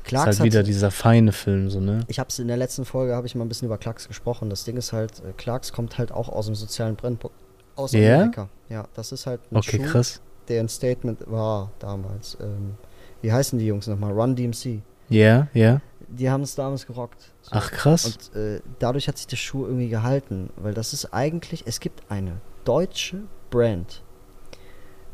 Clarks 0.03 0.31
ist 0.35 0.39
halt 0.41 0.45
wieder 0.51 0.63
dieser 0.63 0.91
feine 0.91 1.31
Film, 1.31 1.69
so, 1.69 1.79
ne? 1.79 2.01
ich 2.07 2.19
habe 2.19 2.27
es 2.29 2.37
in 2.37 2.47
der 2.49 2.57
letzten 2.57 2.83
Folge, 2.83 3.15
habe 3.15 3.25
ich 3.25 3.35
mal 3.35 3.45
ein 3.45 3.47
bisschen 3.47 3.67
über 3.67 3.77
Clarks 3.77 4.07
gesprochen. 4.07 4.49
Das 4.49 4.65
Ding 4.65 4.75
ist 4.75 4.91
halt, 4.91 5.19
äh, 5.19 5.31
Clarks 5.37 5.71
kommt 5.71 5.97
halt 5.97 6.11
auch 6.11 6.27
aus 6.29 6.45
dem 6.47 6.55
sozialen 6.55 6.95
Brennpunkt. 6.95 7.35
Aus 7.75 7.93
Ja? 7.93 8.15
Amerika. 8.17 8.49
Ja, 8.69 8.85
das 8.93 9.11
ist 9.11 9.25
halt 9.25 9.39
ein 9.51 9.55
Okay, 9.57 9.77
Schuh, 9.77 9.83
krass. 9.91 10.21
der 10.49 10.59
ein 10.59 10.67
Statement 10.69 11.19
war 11.31 11.71
damals. 11.79 12.37
Ähm, 12.41 12.75
wie 13.21 13.31
heißen 13.31 13.57
die 13.57 13.65
Jungs 13.65 13.87
nochmal? 13.87 14.11
Run 14.11 14.35
DMC. 14.35 14.81
Ja, 15.09 15.47
ja. 15.53 15.81
Die 16.09 16.29
haben 16.29 16.43
es 16.43 16.53
damals 16.53 16.85
gerockt. 16.85 17.31
So. 17.41 17.51
Ach, 17.53 17.71
krass. 17.71 18.05
Und 18.05 18.35
äh, 18.39 18.59
dadurch 18.79 19.07
hat 19.07 19.17
sich 19.17 19.27
der 19.27 19.37
Schuh 19.37 19.65
irgendwie 19.65 19.89
gehalten, 19.89 20.49
weil 20.57 20.73
das 20.73 20.93
ist 20.93 21.13
eigentlich, 21.13 21.63
es 21.65 21.79
gibt 21.79 22.03
eine 22.11 22.33
deutsche 22.65 23.21
Brand. 23.49 24.03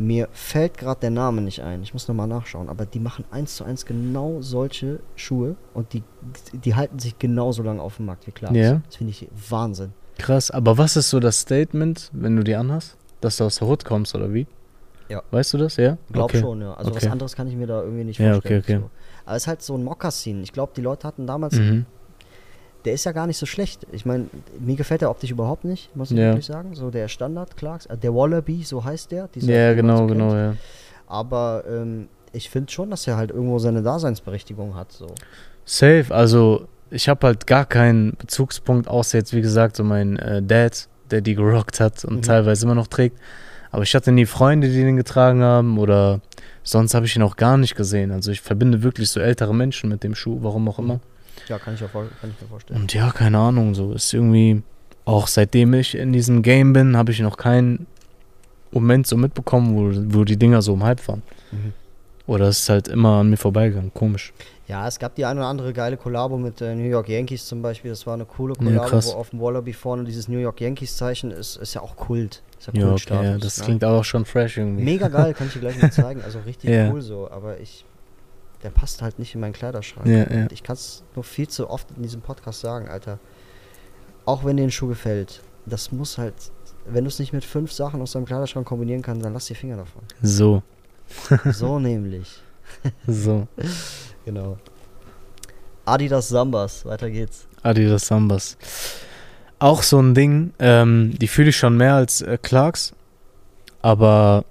Mir 0.01 0.29
fällt 0.31 0.77
gerade 0.77 1.01
der 1.01 1.09
Name 1.09 1.41
nicht 1.41 1.61
ein, 1.61 1.83
ich 1.83 1.91
muss 1.93 2.07
nochmal 2.07 2.27
nachschauen, 2.27 2.69
aber 2.69 2.85
die 2.85 3.01
machen 3.01 3.25
eins 3.31 3.57
zu 3.57 3.65
eins 3.65 3.85
genau 3.85 4.41
solche 4.41 4.99
Schuhe 5.17 5.57
und 5.73 5.91
die, 5.91 6.03
die 6.53 6.73
halten 6.75 6.99
sich 6.99 7.19
genauso 7.19 7.63
lange 7.63 7.81
auf 7.81 7.97
dem 7.97 8.05
Markt 8.05 8.25
wie 8.25 8.31
Clarks. 8.31 8.57
Ja. 8.57 8.81
Das 8.85 8.95
finde 8.95 9.11
ich 9.11 9.27
Wahnsinn. 9.49 9.91
Krass. 10.17 10.51
Aber 10.51 10.77
was 10.77 10.95
ist 10.95 11.09
so 11.09 11.19
das 11.19 11.41
Statement, 11.41 12.09
wenn 12.13 12.35
du 12.37 12.43
die 12.43 12.55
anhast? 12.55 12.95
Dass 13.19 13.35
du 13.37 13.43
aus 13.43 13.57
der 13.57 13.67
Hood 13.67 13.83
kommst, 13.83 14.15
oder 14.15 14.33
wie? 14.33 14.47
Ja. 15.09 15.21
Weißt 15.31 15.53
du 15.53 15.57
das, 15.57 15.75
ja? 15.75 15.97
Glaub 16.13 16.25
okay. 16.29 16.39
schon, 16.39 16.61
ja. 16.61 16.73
Also 16.75 16.91
was 16.95 17.03
Okay. 17.03 17.11
anderes 17.11 17.35
kann 17.35 17.47
ich 17.47 17.55
mir 17.55 17.67
da 17.67 17.81
irgendwie 17.83 18.05
nicht 18.05 18.19
Ja, 18.19 18.33
vorstellen. 18.33 18.61
okay, 18.61 18.73
okay. 18.75 18.81
So. 18.83 18.89
Aber 19.25 19.35
es 19.35 19.43
ist 19.43 19.47
halt 19.47 19.61
so 19.61 19.75
ein 19.75 19.83
Mokassin. 19.83 20.41
Ich 20.43 20.53
glaube, 20.53 20.71
die 20.75 20.81
Leute 20.81 21.05
hatten 21.07 21.27
damals 21.27 21.55
Mhm. 21.55 21.85
Der 22.85 22.93
ist 22.93 23.03
ja 23.05 23.11
gar 23.11 23.27
nicht 23.27 23.37
so 23.37 23.45
schlecht. 23.45 23.85
Ich 23.91 24.05
meine, 24.05 24.27
mir 24.59 24.75
gefällt 24.75 25.01
der 25.01 25.09
optisch 25.09 25.31
überhaupt 25.31 25.65
nicht, 25.65 25.95
muss 25.95 26.11
ich 26.11 26.17
Ja. 26.17 26.27
wirklich 26.27 26.45
sagen. 26.45 26.75
So 26.75 26.89
der 26.91 27.07
Standard 27.07 27.57
Clarks, 27.57 27.85
äh, 27.87 27.97
der 27.97 28.13
Wallaby, 28.13 28.63
so 28.63 28.83
heißt 28.83 29.11
der. 29.11 29.27
dieser, 29.27 29.51
Ja, 29.51 29.73
genau, 29.73 29.97
so 29.97 30.07
genau, 30.07 30.33
ja. 30.35 30.53
Aber 31.07 31.63
ähm, 31.69 32.07
ich 32.31 32.49
finde 32.49 32.71
schon, 32.71 32.89
dass 32.89 33.07
er 33.07 33.17
halt 33.17 33.31
irgendwo 33.31 33.59
seine 33.59 33.81
Daseinsberechtigung 33.81 34.75
hat. 34.75 34.91
So. 34.91 35.07
Safe, 35.65 36.05
also 36.09 36.67
ich 36.91 37.09
habe 37.09 37.27
halt 37.27 37.47
gar 37.47 37.65
keinen 37.65 38.13
Bezugspunkt, 38.17 38.87
außer 38.87 39.17
jetzt, 39.17 39.33
wie 39.33 39.41
gesagt, 39.41 39.75
so 39.75 39.83
mein 39.83 40.17
äh, 40.17 40.41
Dad, 40.41 40.87
der 41.11 41.21
die 41.21 41.35
gerockt 41.35 41.79
hat 41.79 42.05
und 42.05 42.17
Mhm. 42.17 42.21
teilweise 42.21 42.65
immer 42.65 42.75
noch 42.75 42.87
trägt. 42.87 43.17
Aber 43.71 43.83
ich 43.83 43.93
hatte 43.93 44.11
nie 44.11 44.25
Freunde, 44.25 44.67
die 44.69 44.81
den 44.83 44.95
getragen 44.97 45.43
haben 45.43 45.77
oder 45.77 46.21
sonst 46.63 46.93
habe 46.95 47.05
ich 47.05 47.15
ihn 47.15 47.21
auch 47.21 47.35
gar 47.35 47.57
nicht 47.57 47.75
gesehen. 47.75 48.11
Also 48.11 48.31
ich 48.31 48.41
verbinde 48.41 48.81
wirklich 48.81 49.09
so 49.11 49.19
ältere 49.19 49.53
Menschen 49.53 49.89
mit 49.89 50.03
dem 50.03 50.15
Schuh, 50.15 50.39
warum 50.41 50.67
auch 50.69 50.79
immer. 50.79 50.99
Ja, 51.49 51.57
kann 51.59 51.73
ich, 51.73 51.79
vor- 51.81 52.05
kann 52.21 52.29
ich 52.29 52.41
mir 52.41 52.47
vorstellen. 52.47 52.79
Und 52.81 52.93
ja, 52.93 53.09
keine 53.11 53.37
Ahnung, 53.39 53.73
so 53.75 53.91
ist 53.93 54.13
irgendwie, 54.13 54.61
auch 55.05 55.27
seitdem 55.27 55.73
ich 55.73 55.95
in 55.95 56.13
diesem 56.13 56.41
Game 56.43 56.73
bin, 56.73 56.95
habe 56.95 57.11
ich 57.11 57.19
noch 57.19 57.37
keinen 57.37 57.87
Moment 58.71 59.07
so 59.07 59.17
mitbekommen, 59.17 59.75
wo, 59.75 60.19
wo 60.19 60.23
die 60.23 60.37
Dinger 60.37 60.61
so 60.61 60.73
im 60.75 60.83
Hype 60.83 61.05
waren. 61.07 61.23
Mhm. 61.51 61.73
Oder 62.27 62.45
es 62.49 62.59
ist 62.59 62.69
halt 62.69 62.87
immer 62.87 63.21
an 63.21 63.31
mir 63.31 63.37
vorbeigegangen, 63.37 63.91
komisch. 63.93 64.31
Ja, 64.67 64.87
es 64.87 64.99
gab 64.99 65.15
die 65.15 65.25
eine 65.25 65.39
oder 65.39 65.49
andere 65.49 65.73
geile 65.73 65.97
Kollabo 65.97 66.37
mit 66.37 66.61
äh, 66.61 66.75
New 66.75 66.83
York 66.87 67.09
Yankees 67.09 67.47
zum 67.47 67.63
Beispiel. 67.63 67.89
Das 67.89 68.05
war 68.05 68.13
eine 68.13 68.25
coole 68.25 68.53
Ja, 68.59 68.65
Kollabo, 68.65 68.87
krass. 68.87 69.07
wo 69.07 69.13
auf 69.17 69.31
dem 69.31 69.39
Wallaby 69.41 69.73
vorne 69.73 70.03
dieses 70.03 70.27
New 70.27 70.37
York 70.37 70.61
Yankees 70.61 70.95
Zeichen 70.95 71.31
ist. 71.31 71.55
Ist 71.55 71.73
ja 71.73 71.81
auch 71.81 71.95
Kult. 71.95 72.43
Ist 72.59 72.67
ja, 72.67 72.73
Ja, 72.79 72.91
okay, 72.93 73.23
ja, 73.25 73.37
das 73.39 73.57
ne? 73.57 73.65
klingt 73.65 73.83
aber 73.83 73.97
auch 73.97 74.03
schon 74.03 74.25
fresh 74.25 74.57
irgendwie. 74.59 74.83
Mega 74.83 75.07
geil, 75.07 75.33
kann 75.33 75.47
ich 75.47 75.53
dir 75.53 75.59
gleich 75.61 75.81
mal 75.81 75.91
zeigen. 75.91 76.21
Also 76.21 76.37
richtig 76.45 76.69
Ja. 76.69 76.91
cool 76.91 77.01
so. 77.01 77.27
Aber 77.31 77.59
ich, 77.59 77.83
der 78.63 78.69
passt 78.69 79.01
halt 79.01 79.19
nicht 79.19 79.33
in 79.35 79.41
meinen 79.41 79.53
Kleiderschrank. 79.53 80.07
Ja, 80.07 80.29
ja. 80.31 80.47
Ich 80.51 80.63
kann 80.63 80.73
es 80.75 81.03
nur 81.15 81.23
viel 81.23 81.47
zu 81.47 81.69
oft 81.69 81.87
in 81.95 82.03
diesem 82.03 82.21
Podcast 82.21 82.59
sagen, 82.61 82.87
Alter. 82.89 83.19
Auch 84.25 84.43
wenn 84.45 84.57
dir 84.57 84.63
ein 84.63 84.71
Schuh 84.71 84.87
gefällt, 84.87 85.41
das 85.65 85.91
muss 85.91 86.17
halt, 86.17 86.33
wenn 86.85 87.03
du 87.03 87.07
es 87.07 87.19
nicht 87.19 87.33
mit 87.33 87.45
fünf 87.45 87.71
Sachen 87.71 88.01
aus 88.01 88.11
deinem 88.11 88.25
Kleiderschrank 88.25 88.67
kombinieren 88.67 89.01
kannst, 89.01 89.23
dann 89.25 89.33
lass 89.33 89.45
die 89.45 89.55
Finger 89.55 89.77
davon. 89.77 90.01
So, 90.21 90.61
So 91.51 91.79
nämlich. 91.79 92.41
so. 93.07 93.47
Genau. 94.25 94.57
Adidas 95.85 96.29
Sambas, 96.29 96.85
weiter 96.85 97.09
geht's. 97.09 97.47
Adidas 97.63 98.05
Sambas. 98.05 98.57
Auch 99.57 99.81
so 99.81 99.99
ein 99.99 100.13
Ding, 100.13 100.53
ähm, 100.59 101.17
die 101.17 101.27
fühle 101.27 101.49
ich 101.49 101.57
schon 101.57 101.77
mehr 101.77 101.95
als 101.95 102.21
äh, 102.21 102.37
Clarks, 102.39 102.93
aber 103.81 104.45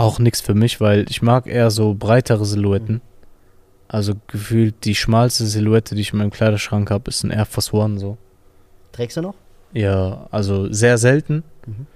auch 0.00 0.18
nichts 0.18 0.40
für 0.40 0.54
mich, 0.54 0.80
weil 0.80 1.06
ich 1.08 1.22
mag 1.22 1.46
eher 1.46 1.70
so 1.70 1.94
breitere 1.94 2.44
Silhouetten. 2.44 3.00
Also 3.88 4.14
gefühlt 4.28 4.84
die 4.84 4.94
schmalste 4.94 5.46
Silhouette, 5.46 5.94
die 5.94 6.00
ich 6.02 6.12
in 6.12 6.18
meinem 6.18 6.30
Kleiderschrank 6.30 6.90
habe, 6.90 7.08
ist 7.10 7.24
ein 7.24 7.30
Air 7.30 7.44
Force 7.46 7.72
One 7.72 7.98
so. 7.98 8.16
Trägst 8.92 9.16
du 9.16 9.22
noch? 9.22 9.34
Ja, 9.72 10.26
also 10.30 10.72
sehr 10.72 10.98
selten, 10.98 11.42
Mhm. 11.66 11.86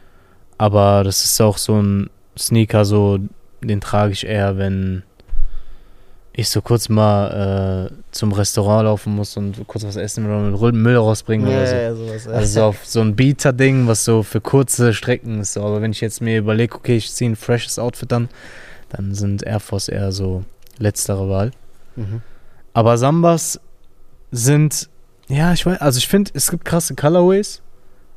aber 0.58 1.02
das 1.04 1.24
ist 1.24 1.40
auch 1.40 1.56
so 1.58 1.80
ein 1.80 2.10
Sneaker, 2.38 2.84
so 2.84 3.18
den 3.62 3.80
trage 3.80 4.12
ich 4.12 4.26
eher, 4.26 4.58
wenn 4.58 5.02
ich 6.36 6.48
so 6.48 6.60
kurz 6.60 6.88
mal 6.88 7.88
äh, 7.90 7.94
zum 8.10 8.32
Restaurant 8.32 8.84
laufen 8.84 9.14
muss 9.14 9.36
und 9.36 9.66
kurz 9.68 9.84
was 9.84 9.94
essen 9.96 10.26
oder 10.26 10.72
Müll 10.72 10.96
rausbringen 10.96 11.46
oder 11.46 11.66
so. 11.66 11.74
ja, 11.76 11.94
sowas. 11.94 12.26
Also 12.28 12.52
so 12.60 12.64
auf 12.64 12.84
so 12.84 13.00
ein 13.00 13.14
Beater-Ding, 13.14 13.86
was 13.86 14.04
so 14.04 14.22
für 14.24 14.40
kurze 14.40 14.92
Strecken 14.94 15.40
ist. 15.40 15.52
So. 15.52 15.62
Aber 15.64 15.80
wenn 15.80 15.92
ich 15.92 16.00
jetzt 16.00 16.20
mir 16.20 16.38
überlege, 16.38 16.74
okay, 16.74 16.96
ich 16.96 17.12
ziehe 17.12 17.30
ein 17.30 17.36
freshes 17.36 17.78
Outfit 17.78 18.12
an, 18.12 18.28
dann 18.88 19.14
sind 19.14 19.44
Air 19.44 19.60
Force 19.60 19.88
eher 19.88 20.10
so 20.12 20.44
letztere 20.78 21.28
Wahl. 21.28 21.52
mhm. 21.96 22.20
Aber 22.76 22.98
Sambas 22.98 23.60
sind, 24.32 24.88
ja, 25.28 25.52
ich 25.52 25.64
weiß, 25.64 25.80
also 25.80 25.98
ich 25.98 26.08
finde, 26.08 26.32
es 26.34 26.50
gibt 26.50 26.64
krasse 26.64 26.96
Colorways, 26.96 27.62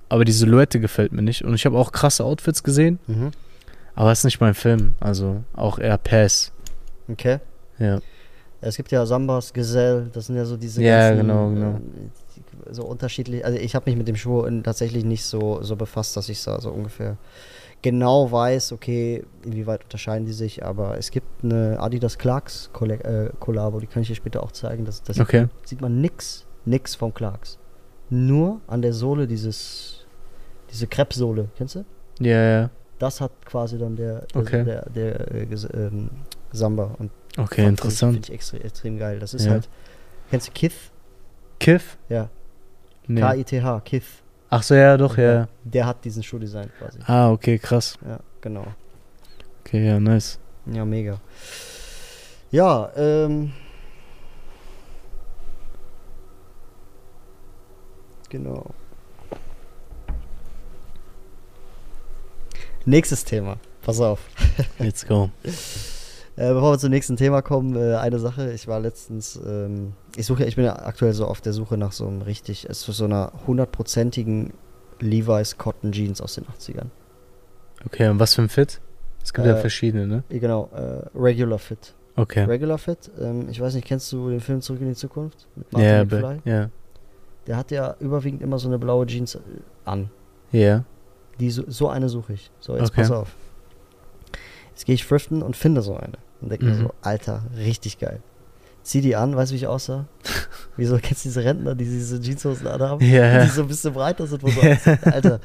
aber 0.10 0.26
die 0.26 0.32
Silhouette 0.32 0.80
gefällt 0.80 1.12
mir 1.12 1.22
nicht. 1.22 1.44
Und 1.44 1.54
ich 1.54 1.68
habe 1.68 1.78
auch 1.78 1.92
krasse 1.92 2.24
Outfits 2.24 2.64
gesehen, 2.64 2.98
Mhm. 3.06 3.30
aber 3.94 4.12
es 4.12 4.20
ist 4.20 4.24
nicht 4.26 4.42
mein 4.42 4.56
Film. 4.56 4.96
Also 5.00 5.44
auch 5.56 5.78
eher 5.78 6.00
Pass. 6.00 6.52
Okay. 7.08 7.38
Ja. 7.80 8.00
Es 8.60 8.76
gibt 8.76 8.92
ja 8.92 9.06
Sambas, 9.06 9.54
Gesell, 9.54 10.10
das 10.14 10.26
sind 10.28 10.36
ja 10.36 10.46
so 10.46 10.58
diese 10.58 10.82
Ja, 10.82 11.10
ganzen, 11.12 11.18
genau, 11.28 11.50
genau. 11.50 11.76
äh, 11.76 12.74
so 12.74 12.86
unterschiedlich. 12.86 13.46
Also 13.46 13.58
ich 13.60 13.76
habe 13.76 13.90
mich 13.90 13.98
mit 13.98 14.08
dem 14.08 14.16
Schuh 14.16 14.48
tatsächlich 14.64 15.06
nicht 15.06 15.24
so, 15.26 15.62
so 15.62 15.76
befasst, 15.76 16.18
dass 16.18 16.28
ich 16.30 16.44
da 16.44 16.60
so 16.60 16.72
ungefähr 16.72 17.18
genau 17.84 18.32
weiß, 18.32 18.72
okay, 18.72 19.24
inwieweit 19.44 19.84
unterscheiden 19.84 20.26
die 20.26 20.34
sich, 20.34 20.66
aber 20.66 20.98
es 20.98 21.12
gibt 21.12 21.28
eine 21.44 21.80
Adidas 21.80 22.18
Clarks 22.18 22.72
äh, 22.82 23.30
Kollabo, 23.40 23.80
die 23.80 23.86
kann 23.88 24.02
ich 24.02 24.08
dir 24.08 24.16
später 24.16 24.42
auch 24.42 24.52
zeigen. 24.52 24.86
Das, 24.86 25.04
das 25.04 25.20
Okay. 25.20 25.42
sieht, 25.62 25.68
sieht 25.70 25.82
man 25.82 26.02
nix, 26.02 26.46
nix 26.66 26.96
vom 26.96 27.14
Clarks. 27.14 27.60
Nur 28.10 28.62
an 28.66 28.82
der 28.82 28.94
Sohle 28.94 29.28
dieses, 29.28 30.06
diese 30.72 30.88
Kreppsohle, 30.88 31.50
kennst 31.58 31.76
du? 31.76 31.86
Ja, 32.20 32.42
ja. 32.62 32.70
Das 32.98 33.22
hat 33.22 33.32
quasi 33.46 33.78
dann 33.78 33.96
der, 33.96 34.22
der, 34.34 34.42
Okay. 34.42 34.64
der, 34.64 34.90
der, 34.90 35.36
äh, 35.36 35.44
Ges- 35.46 35.72
ähm, 35.76 36.10
Samba 36.52 36.96
und 36.98 37.12
Okay, 37.38 37.64
Fand 37.64 37.70
interessant. 37.70 38.14
Finde 38.14 38.28
ich, 38.28 38.34
extrem, 38.34 38.62
extrem 38.62 38.98
geil. 38.98 39.20
Das 39.20 39.34
ist 39.34 39.46
Ja. 39.46 39.52
halt. 39.52 39.70
Kennst 40.30 40.48
du 40.48 40.52
Kith? 40.52 40.74
Kiff? 41.60 41.98
Ja. 42.10 42.30
Nee. 43.08 43.22
K-I-T-H, 43.22 43.82
Kith. 43.86 44.04
Ach 44.50 44.64
so, 44.64 44.76
ja, 44.76 44.98
doch, 44.98 45.18
ja. 45.18 45.34
ja. 45.34 45.48
Der 45.64 45.86
hat 45.86 46.04
diesen 46.06 46.24
Schuh 46.24 46.40
designt 46.40 46.72
quasi. 46.78 47.00
Ah, 47.06 47.32
okay, 47.32 47.58
krass. 47.60 47.98
Ja, 48.08 48.20
genau. 48.42 48.66
Okay, 49.66 49.86
ja, 49.86 50.00
nice. 50.00 50.40
Ja, 50.66 50.84
mega. 50.86 51.20
Ja, 52.52 52.90
ähm. 52.96 53.54
Genau. 58.30 58.66
Nächstes 62.86 63.24
Thema. 63.26 63.58
Pass 63.82 64.00
auf. 64.00 64.20
Let's 64.80 65.06
go. 65.06 65.30
Äh, 66.38 66.54
bevor 66.54 66.72
wir 66.74 66.78
zum 66.80 66.92
nächsten 66.92 67.18
Thema 67.18 67.42
kommen, 67.42 67.76
äh, 67.76 67.96
eine 67.96 68.20
Sache. 68.20 68.52
Ich 68.54 68.68
war 68.68 68.80
letztens, 68.80 69.40
ähm, 69.46 69.94
ich 70.16 70.26
suche, 70.26 70.46
ich 70.46 70.56
bin 70.56 70.66
ja 70.66 70.76
aktuell 70.86 71.14
so 71.14 71.26
auf 71.26 71.42
der 71.42 71.52
Suche 71.52 71.78
nach 71.78 71.92
so 71.92 72.08
einem 72.08 72.22
richtig, 72.22 72.68
es 72.70 72.82
so 72.82 73.04
einer 73.06 73.34
hundertprozentigen 73.48 74.54
Levi's 75.00 75.58
Cotton 75.58 75.92
Jeans 75.92 76.22
aus 76.22 76.36
den 76.36 76.46
80ern. 76.46 76.88
Okay, 77.86 78.08
und 78.08 78.20
was 78.20 78.36
für 78.36 78.44
ein 78.44 78.50
Fit? 78.50 78.80
Es 79.24 79.34
gibt 79.34 79.48
ja 79.48 79.56
Äh, 79.56 79.62
verschiedene, 79.62 80.08
ne? 80.08 80.24
Genau, 80.30 80.70
äh, 80.76 81.08
Regular 81.18 81.60
Fit. 81.60 81.96
Okay. 82.16 82.44
Regular 82.46 82.78
Fit, 82.78 83.12
ähm, 83.20 83.48
ich 83.50 83.60
weiß 83.60 83.74
nicht, 83.76 83.86
kennst 83.88 84.12
du 84.12 84.30
den 84.30 84.40
Film 84.40 84.62
Zurück 84.62 84.82
in 84.82 84.90
die 84.90 84.96
Zukunft? 84.96 85.48
Mit 85.56 85.72
Martin 85.74 85.90
Ja, 85.90 86.04
McFly? 86.04 86.40
be- 86.44 86.50
ja. 86.50 86.70
Der 87.48 87.58
hat 87.58 87.72
ja 87.72 87.96
überwiegend 88.00 88.42
immer 88.42 88.60
so 88.60 88.68
eine 88.68 88.78
blaue 88.80 89.06
Jeans 89.08 89.36
äh, 89.36 89.40
an. 89.86 90.10
Ja. 90.52 90.84
Die, 91.40 91.50
so, 91.52 91.64
so 91.68 91.90
eine 91.90 92.10
suche 92.10 92.34
ich. 92.34 92.52
So, 92.60 92.74
jetzt 92.76 92.92
Okay. 92.92 93.02
pass 93.02 93.12
auf. 93.12 93.36
Jetzt 94.72 94.86
gehe 94.86 94.96
ich 94.96 95.06
thriften 95.06 95.42
und 95.44 95.56
finde 95.56 95.82
so 95.82 95.96
eine. 95.96 96.14
Und 96.42 96.50
denke 96.52 96.66
mir 96.66 96.74
Mhm. 96.74 96.82
so, 96.84 96.92
Alter, 97.02 97.44
richtig 97.58 98.00
geil. 98.00 98.22
Zieh 98.84 99.02
die 99.02 99.16
an, 99.16 99.36
weißt 99.36 99.52
du, 99.52 99.54
wie 99.54 99.58
ich 99.58 99.68
aussah? 99.68 100.06
Wieso 100.78 100.98
kennst 100.98 101.26
du 101.26 101.30
diese 101.30 101.44
Rentner, 101.44 101.76
die 101.76 101.84
diese 101.86 102.20
Jeanshosen 102.22 102.68
anhaben? 102.68 103.04
Ja. 103.06 103.44
Die 103.44 103.50
so 103.50 103.64
ein 103.64 103.68
bisschen 103.68 103.94
breiter 103.94 104.28
sind, 104.28 104.42
wo 104.44 104.50
so 104.50 104.62
Alter. 105.12 105.40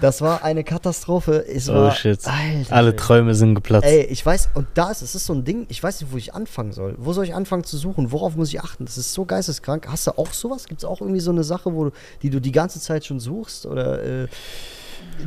Das 0.00 0.20
war 0.20 0.42
eine 0.42 0.64
Katastrophe. 0.64 1.46
Es 1.46 1.68
Oh, 1.68 1.74
war, 1.74 1.92
shit. 1.92 2.20
Alter, 2.26 2.74
Alle. 2.74 2.96
Träume 2.96 3.34
sind 3.34 3.54
geplatzt. 3.54 3.86
Ey, 3.86 4.02
ich 4.04 4.24
weiß, 4.24 4.50
und 4.54 4.66
da 4.74 4.90
ist 4.90 5.02
es 5.02 5.14
ist 5.14 5.26
so 5.26 5.32
ein 5.34 5.44
Ding, 5.44 5.66
ich 5.68 5.82
weiß 5.82 6.00
nicht, 6.00 6.12
wo 6.12 6.16
ich 6.16 6.34
anfangen 6.34 6.72
soll. 6.72 6.94
Wo 6.98 7.12
soll 7.12 7.24
ich 7.24 7.34
anfangen 7.34 7.64
zu 7.64 7.76
suchen? 7.78 8.10
Worauf 8.10 8.36
muss 8.36 8.48
ich 8.48 8.60
achten? 8.60 8.84
Das 8.86 8.98
ist 8.98 9.12
so 9.14 9.24
geisteskrank. 9.24 9.86
Hast 9.88 10.06
du 10.06 10.12
auch 10.12 10.32
sowas? 10.32 10.66
Gibt 10.66 10.80
es 10.80 10.84
auch 10.84 11.00
irgendwie 11.00 11.20
so 11.20 11.30
eine 11.30 11.44
Sache, 11.44 11.72
wo 11.74 11.84
du, 11.84 11.90
die 12.22 12.30
du 12.30 12.40
die 12.40 12.52
ganze 12.52 12.80
Zeit 12.80 13.04
schon 13.06 13.20
suchst? 13.20 13.64
Oder 13.66 14.02
äh, 14.02 14.26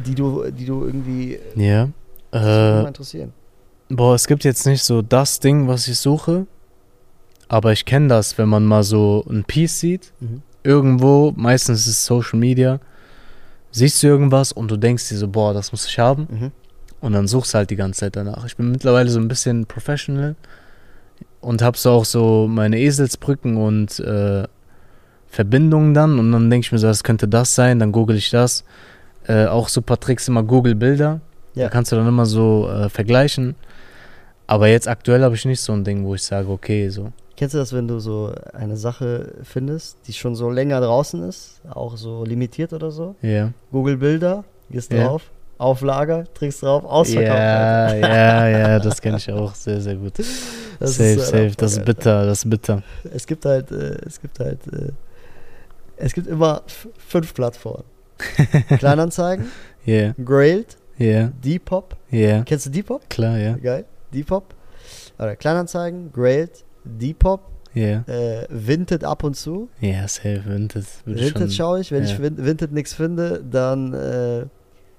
die 0.06 0.14
du, 0.16 0.50
die 0.52 0.66
du 0.66 0.84
irgendwie 0.86 1.40
Ja. 1.56 1.90
das 2.32 2.44
würde 2.44 2.66
mich 2.66 2.74
mal 2.82 2.84
Äh, 2.84 2.88
interessieren. 2.88 3.34
Boah, 3.90 4.16
es 4.16 4.28
gibt 4.28 4.44
jetzt 4.44 4.66
nicht 4.66 4.84
so 4.84 5.02
das 5.02 5.40
Ding, 5.40 5.68
was 5.68 5.88
ich 5.88 6.00
suche. 6.00 6.48
Aber 7.48 7.72
ich 7.72 7.86
kenne 7.86 8.10
das, 8.10 8.38
wenn 8.38 8.50
man 8.50 8.66
mal 8.66 8.84
so 8.84 9.26
ein 9.30 9.46
Piece 9.46 9.80
sieht. 9.80 10.12
Mhm. 10.20 10.42
Irgendwo, 10.64 11.34
meistens 11.36 11.82
ist 11.82 11.88
es 11.88 12.06
Social 12.06 12.40
Media. 12.40 12.80
Siehst 13.72 14.04
du 14.04 14.08
irgendwas 14.08 14.52
und 14.52 14.70
du 14.70 14.78
denkst 14.78 15.08
dir 15.10 15.18
so, 15.18 15.28
boah, 15.28 15.54
das 15.54 15.72
muss 15.72 15.86
ich 15.86 15.98
haben. 16.00 16.28
Mhm. 16.30 16.52
Und 17.00 17.14
dann 17.14 17.28
suchst 17.28 17.54
du 17.54 17.60
halt 17.60 17.70
die 17.70 17.76
ganze 17.76 18.02
Zeit 18.02 18.16
danach. 18.16 18.46
Ich 18.46 18.58
bin 18.58 18.72
mittlerweile 18.72 19.10
so 19.10 19.20
ein 19.20 19.28
bisschen 19.28 19.66
professional 19.66 20.36
und 21.42 21.62
hab 21.62 21.78
so 21.78 21.92
auch 21.92 22.06
so 22.06 22.48
meine 22.50 22.80
Eselsbrücken 22.80 23.56
und 23.56 24.00
äh, 24.00 24.44
Verbindungen 25.28 25.94
dann. 25.94 26.20
Und 26.20 26.32
dann 26.32 26.50
denke 26.50 26.66
ich 26.66 26.72
mir 26.72 26.80
so, 26.80 26.88
das 26.88 27.04
könnte 27.04 27.28
das 27.28 27.56
sein, 27.56 27.80
dann 27.80 27.92
google 27.92 28.18
ich 28.18 28.30
das. 28.32 28.66
Äh, 29.28 29.46
auch 29.46 29.70
paar 29.86 30.00
Tricks 30.00 30.28
immer 30.28 30.44
Google 30.44 30.76
Bilder. 30.76 31.22
Ja. 31.54 31.66
Da 31.66 31.70
kannst 31.70 31.92
du 31.92 31.96
dann 31.96 32.08
immer 32.08 32.26
so 32.26 32.70
äh, 32.70 32.90
vergleichen. 32.90 33.56
Aber 34.48 34.68
jetzt 34.68 34.88
aktuell 34.88 35.24
habe 35.24 35.36
ich 35.36 35.46
nicht 35.46 35.60
so 35.62 35.74
ein 35.74 35.84
Ding, 35.84 36.06
wo 36.06 36.16
ich 36.16 36.24
sage, 36.24 36.48
okay, 36.50 36.90
so. 36.90 37.12
Kennst 37.36 37.54
du 37.54 37.60
das, 37.60 37.74
wenn 37.74 37.88
du 37.88 38.00
so 38.00 38.32
eine 38.54 38.78
Sache 38.78 39.34
findest, 39.44 39.98
die 40.08 40.14
schon 40.14 40.36
so 40.36 40.50
länger 40.50 40.82
draußen 40.82 41.22
ist, 41.28 41.62
auch 41.70 41.96
so 41.98 42.24
limitiert 42.24 42.74
oder 42.74 42.90
so? 42.90 43.16
Ja. 43.22 43.52
Google 43.72 43.98
Bilder, 43.98 44.44
gehst 44.72 44.92
Ja. 44.92 45.06
drauf, 45.08 45.24
auf 45.60 45.82
Lager, 45.82 46.24
trägst 46.34 46.64
drauf, 46.64 46.84
ausverkauft. 46.86 47.38
Ja, 47.38 47.86
Alter. 47.86 48.10
ja, 48.10 48.48
ja, 48.50 48.80
das 48.80 49.00
kenne 49.02 49.18
ich 49.18 49.32
auch 49.32 49.54
sehr, 49.54 49.82
sehr 49.82 49.96
gut. 49.96 50.14
Das 50.18 50.96
safe, 50.98 51.04
ist, 51.10 51.28
safe. 51.28 51.52
Das 51.58 51.74
ist 51.74 51.86
bitter, 51.86 52.26
das 52.26 52.40
ist 52.40 52.50
bitter. 52.50 52.82
Es 53.14 53.28
gibt 53.28 53.46
halt, 53.46 53.72
äh, 53.72 53.98
es 54.06 54.20
gibt 54.22 54.40
halt, 54.40 54.60
äh, 54.74 54.92
es 55.98 56.14
gibt 56.14 56.28
immer 56.28 56.62
fünf 56.98 57.34
Plattformen. 57.34 57.84
Kleinanzeigen, 58.80 59.46
Yeah, 59.86 60.14
Grailed, 60.24 60.76
yeah, 61.00 61.32
Depop. 61.44 61.96
yeah. 62.12 62.44
Kennst 62.44 62.66
du 62.66 62.70
Depop? 62.72 63.08
Klar, 63.10 63.38
ja. 63.38 63.54
Geil. 63.58 63.86
Depop. 64.14 64.54
Oder 65.20 65.36
Kleinanzeigen, 65.36 66.12
Grailed, 66.14 66.64
Depop, 66.84 67.42
Ja. 67.74 68.04
äh, 68.08 68.46
Vinted 68.50 69.04
ab 69.04 69.24
und 69.24 69.36
zu. 69.36 69.70
Ja, 69.82 70.08
safe, 70.08 70.44
Vinted. 70.46 70.86
ich 71.06 71.16
Vinted 71.22 71.54
schaue 71.54 71.80
ich. 71.82 71.92
Wenn 71.92 72.04
ja. 72.04 72.10
ich 72.12 72.20
Vin- 72.20 72.38
Vinted 72.38 72.72
nichts 72.72 72.94
finde, 72.94 73.44
dann 73.50 73.94
äh, 73.94 74.46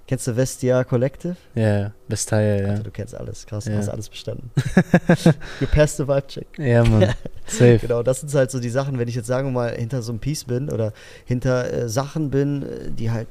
kennst 0.07 0.27
du 0.27 0.35
Vestia 0.37 0.85
Collective? 0.85 1.37
Ja, 1.55 1.93
Besteier, 2.09 2.61
ja. 2.63 2.69
Alter, 2.71 2.83
du 2.83 2.91
kennst 2.91 3.15
alles. 3.15 3.47
Krass, 3.47 3.65
du 3.65 3.71
Ja. 3.71 3.79
hast 3.79 3.89
alles 3.89 4.09
bestanden. 4.11 4.51
you 5.61 5.67
passed 5.73 5.97
the 5.97 6.07
vibe 6.07 6.27
check. 6.27 6.47
Ja, 6.59 6.85
Mann. 6.85 7.15
Safe. 7.47 7.79
Genau, 7.79 8.03
das 8.03 8.21
sind 8.21 8.35
halt 8.35 8.51
so 8.51 8.61
die 8.61 8.71
Sachen, 8.71 8.99
wenn 8.99 9.09
ich 9.09 9.15
jetzt 9.15 9.27
sagen 9.29 9.49
wir 9.49 9.53
mal 9.53 9.71
hinter 9.75 10.03
so 10.03 10.13
einem 10.13 10.19
Piece 10.19 10.45
bin 10.45 10.69
oder 10.71 10.93
hinter 11.25 11.73
äh, 11.73 11.89
Sachen 11.89 12.31
bin, 12.31 12.63
äh, 12.63 12.91
die 12.91 13.11
halt 13.11 13.29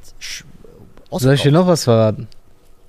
Soll 1.11 1.33
ich 1.35 1.41
dir 1.43 1.51
noch 1.51 1.67
was 1.67 1.83
verraten? 1.83 2.27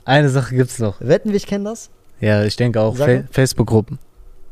Eine 0.05 0.30
Sache 0.30 0.55
gibt's 0.55 0.78
noch. 0.78 1.01
Wetten, 1.01 1.32
wir 1.32 1.41
kennen 1.41 1.64
das? 1.66 1.91
Ja, 2.21 2.45
ich 2.45 2.57
denke 2.57 2.81
auch 2.81 2.97
Fa. 2.97 3.23
Facebook-Gruppen. 3.31 3.99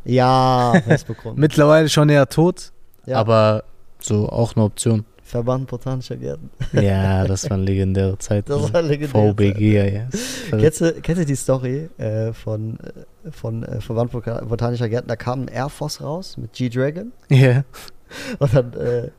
Ja, 0.05 0.75
Facebook-Gruppen. 0.87 1.41
Mittlerweile 1.41 1.89
schon 1.89 2.09
eher 2.09 2.29
tot, 2.29 2.73
ja, 3.07 3.19
aber 3.19 3.65
so 4.01 4.29
auch 4.29 4.55
eine 4.55 4.65
Option. 4.65 5.05
Verband 5.23 5.67
Botanischer 5.67 6.15
Gärten. 6.17 6.51
Ja, 6.73 7.25
das 7.27 7.51
waren 7.51 7.65
legendäre 7.65 8.17
Zeiten. 8.19 8.49
Das 8.49 8.73
war 8.73 8.81
legendär. 8.83 9.33
VBG, 9.33 9.75
ja, 9.75 9.85
ja. 9.85 10.09
Kennst 10.53 10.81
du, 10.81 10.93
kennst 11.03 11.23
du 11.23 11.27
die 11.27 11.35
Story 11.35 11.89
äh, 11.99 12.33
von, 12.33 12.79
äh, 13.25 13.33
von 13.33 13.65
äh, 13.65 13.81
Verband 13.81 14.13
Bota- 14.13 14.45
Botanischer 14.45 14.89
Gärten? 14.89 15.09
Da 15.09 15.17
kam 15.17 15.43
ein 15.43 15.49
Air 15.49 15.69
Force 15.69 16.01
raus 16.01 16.37
mit 16.37 16.53
G-Dragon. 16.53 17.11
Ja, 17.29 17.65
Und 18.39 18.55
dann 18.55 18.73
äh, 18.75 19.11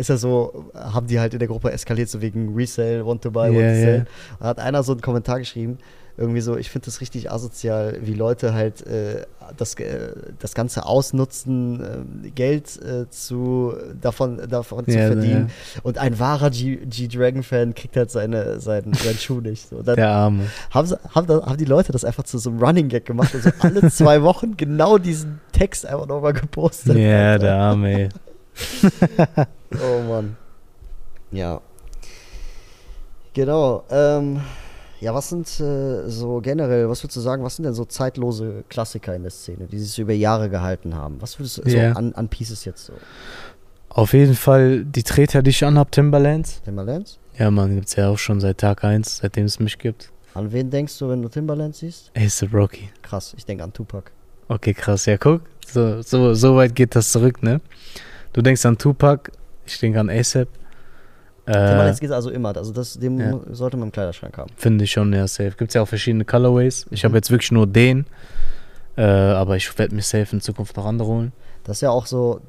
ist 0.00 0.08
ja 0.08 0.16
so, 0.16 0.70
haben 0.74 1.06
die 1.06 1.20
halt 1.20 1.34
in 1.34 1.38
der 1.40 1.48
Gruppe 1.48 1.70
eskaliert, 1.70 2.08
so 2.08 2.22
wegen 2.22 2.54
Resale, 2.54 3.04
want 3.04 3.20
to 3.20 3.30
buy, 3.30 3.48
want 3.50 3.56
Ja, 3.60 3.68
to 3.68 3.74
sell. 3.80 4.06
Und 4.38 4.46
hat 4.46 4.58
einer 4.60 4.82
so 4.82 4.92
einen 4.92 5.02
Kommentar 5.02 5.40
geschrieben, 5.40 5.76
irgendwie 6.20 6.42
so, 6.42 6.58
ich 6.58 6.70
finde 6.70 6.84
das 6.84 7.00
richtig 7.00 7.32
asozial, 7.32 7.96
wie 8.02 8.12
Leute 8.12 8.52
halt 8.52 8.86
äh, 8.86 9.24
das, 9.56 9.74
äh, 9.76 10.12
das 10.38 10.54
Ganze 10.54 10.84
ausnutzen, 10.84 11.82
ähm, 12.22 12.34
Geld 12.34 12.78
äh, 12.82 13.08
zu, 13.08 13.72
davon, 13.98 14.38
davon 14.48 14.84
zu 14.84 14.90
Ja, 14.98 15.06
verdienen. 15.06 15.50
Und 15.82 15.96
ein 15.96 16.18
wahrer 16.18 16.50
G-Dragon-Fan 16.50 17.74
kriegt 17.74 17.96
halt 17.96 18.10
seine, 18.10 18.60
seinen, 18.60 18.92
seinen 18.92 19.16
Schuh 19.16 19.40
nicht. 19.40 19.70
So. 19.70 19.82
Dann 19.82 19.96
der 19.96 20.10
Arme. 20.10 20.44
haben, 20.70 20.86
sie, 20.86 20.98
haben, 21.14 21.26
haben 21.26 21.56
die 21.56 21.64
Leute 21.64 21.90
das 21.90 22.04
einfach 22.04 22.24
zu 22.24 22.36
so 22.36 22.50
einem 22.50 22.62
Running 22.62 22.88
Gag 22.88 23.06
gemacht 23.06 23.34
und 23.34 23.42
so 23.42 23.50
alle 23.60 23.90
zwei 23.90 24.20
Wochen 24.22 24.58
genau 24.58 24.98
diesen 24.98 25.40
Text 25.52 25.86
einfach 25.86 26.06
nochmal 26.06 26.34
gepostet. 26.34 26.98
Ja, 26.98 27.38
der 27.38 27.54
Arme, 27.56 27.92
ey. 27.92 28.08
Oh 29.72 30.02
Mann. 30.06 30.36
Ja. 31.30 31.60
Genau. 33.32 33.84
Ähm, 33.90 34.40
ja, 35.00 35.14
was 35.14 35.28
sind 35.30 35.48
äh, 35.60 36.08
so 36.08 36.40
generell, 36.40 36.88
was 36.88 37.02
würdest 37.02 37.16
du 37.16 37.20
sagen, 37.20 37.42
was 37.42 37.56
sind 37.56 37.64
denn 37.64 37.74
so 37.74 37.84
zeitlose 37.84 38.64
Klassiker 38.68 39.14
in 39.14 39.22
der 39.22 39.30
Szene, 39.30 39.66
die 39.66 39.78
sich 39.78 39.98
über 39.98 40.12
Jahre 40.12 40.50
gehalten 40.50 40.94
haben? 40.94 41.16
Was 41.20 41.38
würdest 41.38 41.58
du 41.58 41.62
Ja. 41.70 41.92
so 41.92 41.98
an, 41.98 42.12
an 42.14 42.28
Pieces 42.28 42.64
jetzt 42.64 42.84
so? 42.86 42.92
Auf 43.88 44.12
jeden 44.12 44.34
Fall 44.34 44.84
die 44.84 45.02
Treter, 45.02 45.42
die 45.42 45.50
ich 45.50 45.64
anhab, 45.64 45.90
Timberlands. 45.90 46.62
Timberlands? 46.64 47.18
Ja, 47.38 47.50
Mann, 47.50 47.74
gibt's 47.74 47.96
ja 47.96 48.08
auch 48.08 48.18
schon 48.18 48.40
seit 48.40 48.58
Tag 48.58 48.84
1, 48.84 49.18
seitdem 49.18 49.46
es 49.46 49.58
mich 49.58 49.78
gibt. 49.78 50.10
An 50.34 50.52
wen 50.52 50.70
denkst 50.70 50.96
du, 50.98 51.08
wenn 51.08 51.22
du 51.22 51.28
Timberlands 51.28 51.78
siehst? 51.80 52.12
Ace 52.14 52.44
Rocky. 52.52 52.90
Krass, 53.02 53.34
ich 53.36 53.44
denke 53.44 53.64
an 53.64 53.72
Tupac. 53.72 54.12
Okay, 54.48 54.74
krass. 54.74 55.06
Ja, 55.06 55.16
guck. 55.16 55.40
So, 55.66 56.02
so, 56.02 56.34
so 56.34 56.56
weit 56.56 56.74
geht 56.74 56.94
das 56.94 57.10
zurück, 57.10 57.42
ne? 57.42 57.60
Du 58.32 58.42
denkst 58.42 58.64
an 58.66 58.78
Tupac, 58.78 59.32
ich 59.66 59.78
denke 59.80 59.98
an 59.98 60.08
ASAP. 60.10 60.48
Äh, 61.54 61.94
geht 62.00 62.10
also 62.12 62.30
immer, 62.30 62.56
also 62.56 62.72
das, 62.72 62.98
den 62.98 63.18
ja. 63.18 63.40
sollte 63.50 63.76
man 63.76 63.88
im 63.88 63.92
Kleiderschrank 63.92 64.36
haben. 64.38 64.50
Finde 64.56 64.84
ich 64.84 64.92
schon, 64.92 65.12
ja, 65.12 65.26
safe. 65.26 65.52
Gibt's 65.56 65.74
ja 65.74 65.82
auch 65.82 65.88
verschiedene 65.88 66.24
Colorways. 66.24 66.86
Ich 66.90 67.04
habe 67.04 67.12
Mhm. 67.12 67.16
jetzt 67.16 67.30
wirklich 67.30 67.52
nur 67.52 67.66
den. 67.66 68.06
Äh, 68.96 69.02
aber 69.02 69.56
ich 69.56 69.78
werde 69.78 69.94
mir 69.94 70.02
safe 70.02 70.28
in 70.32 70.40
Zukunft 70.40 70.76
noch 70.76 70.84
andere 70.86 71.08
holen. 71.08 71.32
Das 71.64 71.78
ist 71.78 71.80
ja 71.82 71.90
auch 71.90 72.06
so 72.06 72.40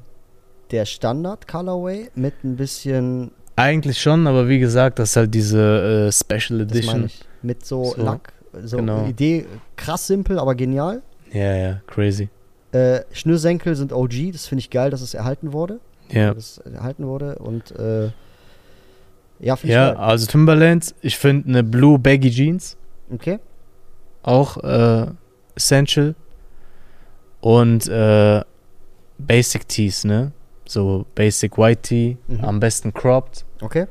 der 0.70 0.84
Standard-Colorway 0.86 2.10
mit 2.14 2.44
ein 2.44 2.56
bisschen, 2.56 3.30
Eigentlich 3.56 4.00
schon, 4.00 4.26
aber 4.26 4.48
wie 4.48 4.58
gesagt, 4.58 4.98
das 4.98 5.10
ist 5.10 5.16
halt 5.16 5.34
diese 5.34 6.08
äh, 6.08 6.12
Special 6.12 6.60
Edition. 6.62 7.10
mit 7.42 7.66
so, 7.66 7.84
So, 7.84 8.02
Lack, 8.02 8.32
so 8.64 8.78
genau. 8.78 9.06
Idee, 9.06 9.46
krass 9.76 10.06
simpel, 10.06 10.38
aber 10.38 10.54
genial. 10.54 11.02
Ja, 11.32 11.54
ja, 11.54 11.80
crazy. 11.86 12.30
Äh, 12.72 13.00
Schnürsenkel 13.12 13.76
sind 13.76 13.92
OG, 13.92 14.32
das 14.32 14.46
finde 14.46 14.60
ich 14.60 14.70
geil, 14.70 14.90
dass 14.90 15.02
es 15.02 15.12
erhalten 15.12 15.52
wurde. 15.52 15.80
Ja. 16.10 16.32
Dass 16.32 16.58
es 16.64 16.72
erhalten 16.72 17.06
wurde 17.06 17.36
und 17.38 17.70
äh, 17.72 18.10
ja, 19.42 19.56
finde 19.56 19.74
Ja, 19.74 19.90
ich 19.90 19.94
geil. 19.96 20.04
also 20.04 20.26
Timberlands, 20.26 20.94
ich 21.02 21.18
finde 21.18 21.48
eine 21.48 21.62
Blue 21.62 21.98
Baggy 21.98 22.30
Jeans 22.30 22.76
Okay. 23.12 23.38
auch 24.22 24.56
äh, 24.64 25.06
essential. 25.54 26.14
Und 27.40 27.88
äh, 27.88 28.40
Basic 29.18 29.68
Tees, 29.68 30.04
ne? 30.04 30.32
So 30.66 31.06
Basic 31.14 31.58
White 31.58 31.82
Tee, 31.82 32.16
Mhm. 32.28 32.44
am 32.44 32.60
besten 32.60 32.94
cropped. 32.94 33.44
Okay. 33.60 33.86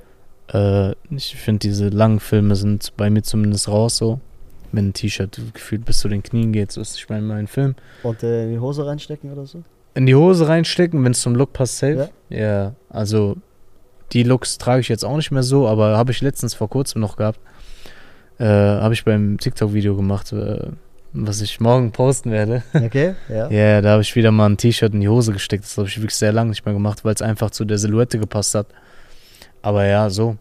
Äh, 0.53 0.91
ich 1.09 1.35
finde, 1.35 1.59
diese 1.59 1.89
langen 1.89 2.19
Filme 2.19 2.55
sind 2.55 2.93
bei 2.97 3.09
mir 3.09 3.21
zumindest 3.23 3.67
raus 3.67 3.97
so. 3.97 4.19
Wenn 4.73 4.87
ein 4.89 4.93
T-Shirt 4.93 5.37
gefühlt 5.53 5.83
bis 5.83 5.99
zu 5.99 6.07
den 6.07 6.23
Knien 6.23 6.53
geht, 6.53 6.71
so 6.71 6.79
ist 6.79 6.95
ich 6.95 7.09
meine, 7.09 7.23
mein 7.23 7.47
Film. 7.47 7.75
Und 8.03 8.23
äh, 8.23 8.45
in 8.45 8.51
die 8.53 8.59
Hose 8.59 8.85
reinstecken 8.85 9.31
oder 9.31 9.45
so? 9.45 9.63
In 9.95 10.05
die 10.05 10.15
Hose 10.15 10.47
reinstecken, 10.47 11.03
wenn 11.03 11.11
es 11.11 11.19
zum 11.21 11.35
Look 11.35 11.51
passt, 11.51 11.77
safe. 11.79 12.09
Ja. 12.29 12.73
also 12.89 13.35
die 14.13 14.23
Looks 14.23 14.57
trage 14.57 14.81
ich 14.81 14.89
jetzt 14.89 15.05
auch 15.05 15.15
nicht 15.15 15.31
mehr 15.31 15.43
so, 15.43 15.67
aber 15.67 15.97
habe 15.97 16.11
ich 16.11 16.21
letztens 16.21 16.53
vor 16.53 16.69
kurzem 16.69 17.01
noch 17.01 17.15
gehabt. 17.15 17.39
Äh, 18.39 18.45
habe 18.45 18.93
ich 18.93 19.05
beim 19.05 19.37
TikTok-Video 19.37 19.95
gemacht, 19.95 20.31
äh, 20.33 20.67
was 21.13 21.41
ich 21.41 21.59
morgen 21.59 21.91
posten 21.91 22.31
werde. 22.31 22.63
Okay, 22.73 23.15
ja. 23.29 23.49
Ja, 23.49 23.81
da 23.81 23.91
habe 23.91 24.01
ich 24.01 24.15
wieder 24.15 24.31
mal 24.31 24.47
ein 24.49 24.57
T-Shirt 24.57 24.93
in 24.93 25.01
die 25.01 25.09
Hose 25.09 25.33
gesteckt. 25.33 25.63
Das 25.63 25.77
habe 25.77 25.87
ich 25.87 25.97
wirklich 25.97 26.15
sehr 26.15 26.31
lange 26.31 26.49
nicht 26.49 26.65
mehr 26.65 26.73
gemacht, 26.73 27.05
weil 27.05 27.13
es 27.13 27.21
einfach 27.21 27.51
zu 27.51 27.65
der 27.65 27.77
Silhouette 27.77 28.19
gepasst 28.19 28.55
hat. 28.55 28.67
Aber 29.61 29.85
ja, 29.85 30.09
so. 30.09 30.37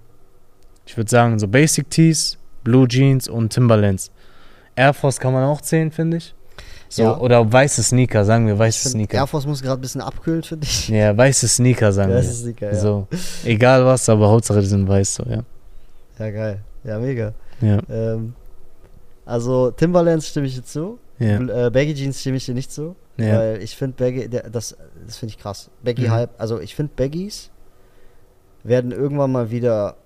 Ich 0.87 0.97
würde 0.97 1.11
sagen, 1.11 1.39
so 1.39 1.47
Basic 1.47 1.89
Tees, 1.91 2.39
Blue 2.65 2.89
Jeans 2.89 3.29
und 3.29 3.53
Timberlands. 3.53 4.11
Air 4.75 4.95
Force 4.95 5.21
kann 5.21 5.33
man 5.33 5.45
auch 5.45 5.61
zählen, 5.61 5.91
finde 5.91 6.17
ich. 6.17 6.35
So, 6.93 7.03
Ja. 7.05 7.19
Oder 7.19 7.51
weiße 7.51 7.83
Sneaker, 7.85 8.25
sagen 8.25 8.47
wir 8.49 8.59
weiße 8.59 8.81
find, 8.83 8.93
Sneaker. 8.95 9.19
Air 9.19 9.27
Force 9.29 9.47
muss 9.47 9.63
gerade 9.63 9.79
ein 9.79 9.81
bisschen 9.81 10.01
abkühlen, 10.01 10.43
finde 10.43 10.67
ich. 10.67 10.89
Ja, 10.89 11.17
weiße 11.17 11.47
Sneaker, 11.49 11.93
sagen 11.93 12.13
Weiße 12.13 12.29
wir. 12.29 12.35
Sneaker, 12.35 12.73
ja. 12.73 12.79
So, 12.81 13.07
egal 13.45 13.87
was, 13.87 14.09
aber 14.09 14.29
Hauptsache 14.29 14.61
die 14.61 14.67
sind 14.67 14.87
weiß, 14.89 15.15
so, 15.15 15.23
ja. 15.25 15.43
Ja, 16.19 16.31
geil. 16.31 16.61
Ja, 16.85 16.99
mega. 16.99 17.33
Ja, 17.61 17.79
Ähm, 17.89 18.35
also 19.25 19.71
Timberlands 19.71 20.27
stimme 20.29 20.47
ich 20.49 20.57
dir 20.57 20.65
zu. 20.65 20.99
ja, 21.21 21.39
Äh, 21.67 21.71
Baggy 21.71 21.95
Jeans 21.95 22.21
stimme 22.21 22.37
ich 22.39 22.47
dir 22.47 22.55
nicht 22.55 22.73
zu. 22.73 22.97
ja. 23.17 23.39
Weil 23.39 23.63
ich 23.63 23.77
finde 23.77 23.97
Baggy, 24.03 24.29
der, 24.29 24.51
das, 24.51 24.77
das 25.07 25.17
finde 25.19 25.35
ich 25.35 25.39
krass. 25.41 25.71
Baggy 25.85 26.09
Mhm. 26.09 26.11
Hype, 26.11 26.31
also 26.39 26.59
ich 26.59 26.75
finde 26.75 26.93
Baggies 26.97 27.51
werden 28.65 28.91
irgendwann 28.93 29.31
mal 29.33 29.51
wieder 29.51 29.97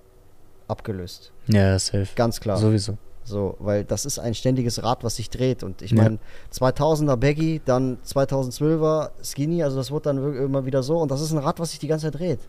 abgelöst. 0.68 1.32
Ja, 1.46 1.78
safe. 1.78 2.08
Ganz 2.14 2.40
klar. 2.40 2.56
Sowieso. 2.58 2.96
So, 3.24 3.56
weil 3.58 3.84
das 3.84 4.04
ist 4.04 4.18
ein 4.18 4.34
ständiges 4.34 4.82
Rad, 4.82 5.02
was 5.02 5.16
sich 5.16 5.30
dreht. 5.30 5.62
Und 5.62 5.80
ich 5.82 5.92
Ja. 5.92 6.02
meine, 6.02 6.18
2000er 6.52 7.16
Baggy, 7.16 7.60
dann 7.64 7.98
2012er 8.06 9.10
Skinny, 9.22 9.62
also 9.62 9.76
das 9.76 9.90
wird 9.90 10.06
dann 10.06 10.18
immer 10.36 10.66
wieder 10.66 10.82
so. 10.82 10.98
Und 10.98 11.10
das 11.10 11.20
ist 11.20 11.32
ein 11.32 11.38
Rad, 11.38 11.58
was 11.58 11.70
sich 11.70 11.78
die 11.78 11.88
ganze 11.88 12.10
Zeit 12.10 12.20
dreht. 12.20 12.40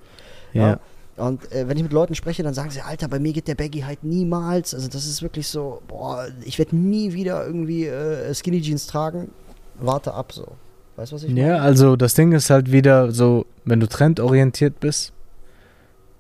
Ja. 0.54 0.80
Und 1.18 1.50
äh, 1.54 1.68
wenn 1.70 1.78
ich 1.78 1.84
mit 1.84 1.94
Leuten 1.94 2.14
spreche, 2.14 2.44
dann 2.44 2.54
sagen 2.54 2.72
sie, 2.72 2.82
Alter, 2.82 3.08
bei 3.08 3.20
mir 3.20 3.32
geht 3.32 3.48
der 3.48 3.56
Baggy 3.56 3.82
halt 3.82 4.04
niemals. 4.04 4.74
Also 4.74 4.90
das 4.90 5.06
ist 5.06 5.22
wirklich 5.22 5.48
so, 5.48 5.82
boah, 5.88 6.28
ich 6.44 6.60
werde 6.60 6.76
nie 6.76 7.14
wieder 7.14 7.46
irgendwie 7.46 7.86
äh, 7.86 8.34
Skinny 8.34 8.62
Jeans 8.62 8.86
tragen. 8.88 9.32
Warte 9.80 10.14
ab 10.14 10.34
so. 10.34 10.46
Weißt 10.98 11.12
du, 11.12 11.16
was 11.16 11.24
ich 11.24 11.30
meine? 11.30 11.48
Ja, 11.48 11.56
also 11.58 11.96
das 11.96 12.14
Ding 12.16 12.32
ist 12.34 12.50
halt 12.50 12.72
wieder 12.72 13.12
so, 13.12 13.46
wenn 13.64 13.80
du 13.80 13.88
trendorientiert 13.88 14.80
bist, 14.82 15.14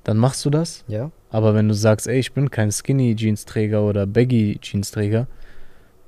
dann 0.05 0.15
machst 0.17 0.45
du 0.45 0.49
das. 0.49 0.85
Ja. 0.87 1.11
Aber 1.29 1.53
wenn 1.53 1.67
du 1.67 1.73
sagst, 1.73 2.07
ey, 2.07 2.17
ich 2.19 2.31
bin 2.31 2.49
kein 2.49 2.71
Skinny-Jeans-Träger 2.71 3.83
oder 3.83 4.07
Baggy-Jeans-Träger, 4.07 5.27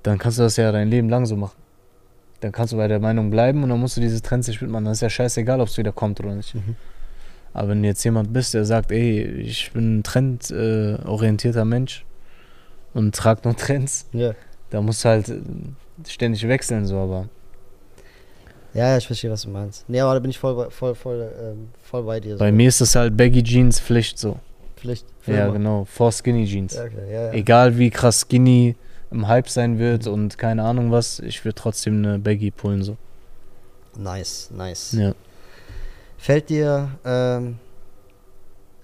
dann 0.04 0.18
kannst 0.18 0.38
du 0.40 0.44
das 0.44 0.56
ja 0.56 0.72
dein 0.72 0.90
Leben 0.90 1.10
lang 1.10 1.26
so 1.26 1.36
machen. 1.36 1.58
Dann 2.40 2.52
kannst 2.54 2.72
du 2.72 2.78
bei 2.78 2.88
der 2.88 3.00
Meinung 3.00 3.30
bleiben 3.30 3.64
und 3.64 3.70
dann 3.70 3.80
musst 3.80 3.98
du 3.98 4.02
diese 4.02 4.22
Trends 4.22 4.48
nicht 4.48 4.62
mitmachen. 4.62 4.86
Dann 4.86 4.94
ist 4.94 5.02
ja 5.02 5.10
scheißegal, 5.10 5.60
ob 5.60 5.68
es 5.68 5.78
wieder 5.78 5.92
kommt 5.92 6.20
oder 6.22 6.34
nicht. 6.36 6.56
Mhm. 6.56 6.76
Aber 7.54 7.70
wenn 7.70 7.82
du 7.82 7.88
jetzt 7.88 8.04
jemand 8.04 8.32
bist, 8.32 8.54
der 8.54 8.64
sagt, 8.64 8.92
ey, 8.92 9.24
ich 9.24 9.72
bin 9.74 9.98
ein 10.00 10.04
trendorientierter 10.04 11.66
Mensch 11.66 12.06
und 12.94 13.16
trag 13.16 13.44
nur 13.44 13.56
Trends, 13.56 14.08
Ja. 14.14 14.34
da 14.70 14.82
musst 14.82 15.04
du 15.04 15.10
halt 15.10 15.30
äh, 15.30 15.40
ständig 16.08 16.48
wechseln, 16.48 16.86
so, 16.86 16.98
aber 16.98 17.28
Ja, 18.78 18.90
ja, 18.92 18.98
ich 18.98 19.08
verstehe, 19.08 19.32
was 19.32 19.42
du 19.42 19.50
meinst. 19.50 19.84
Nee, 19.90 20.00
aber 20.00 20.14
da 20.14 20.20
bin 20.20 20.30
ich 20.30 20.38
voll, 20.38 20.56
bei- 20.56 20.70
voll, 20.70 20.94
voll, 20.96 21.32
ähm, 21.42 21.70
voll 21.84 22.04
bei 22.04 22.20
dir. 22.20 22.38
bei 22.38 22.50
so. 22.50 22.56
mir 22.56 22.68
ist 22.70 22.80
das 22.80 22.96
halt 22.96 23.18
Baggy 23.18 23.44
Jeans 23.44 23.80
Pflicht 23.80 24.20
so. 24.20 24.38
Pflicht. 24.76 25.06
Ja, 25.26 25.50
genau, 25.50 25.86
vor 25.86 26.12
Skinny 26.12 26.46
Jeans. 26.46 26.76
Ja, 26.76 26.84
okay, 26.84 27.12
ja, 27.12 27.22
ja. 27.26 27.32
Egal 27.34 27.78
wie 27.78 27.90
krass 27.90 28.22
Skinny 28.30 28.76
im 29.12 29.28
Hype 29.28 29.50
sein 29.50 29.80
wird 29.80 30.06
und 30.08 30.38
keine 30.38 30.64
Ahnung 30.64 30.92
was, 30.92 31.20
ich 31.20 31.44
würde 31.44 31.56
trotzdem 31.56 31.98
eine 32.06 32.20
Baggy 32.20 32.52
pullen 32.52 32.84
so. 32.84 32.96
Nice, 33.98 34.52
nice. 34.56 34.92
Ja. 34.94 35.14
Fällt 36.20 36.50
dir 36.50 36.92
ähm, 37.04 37.58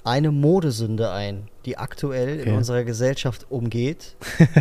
eine 0.04 0.32
Modesünde 0.32 1.12
ein, 1.12 1.48
die 1.66 1.78
aktuell 1.78 2.36
in 2.40 2.42
Okay. 2.42 2.58
unserer 2.58 2.84
Gesellschaft 2.84 3.46
umgeht, 3.50 4.16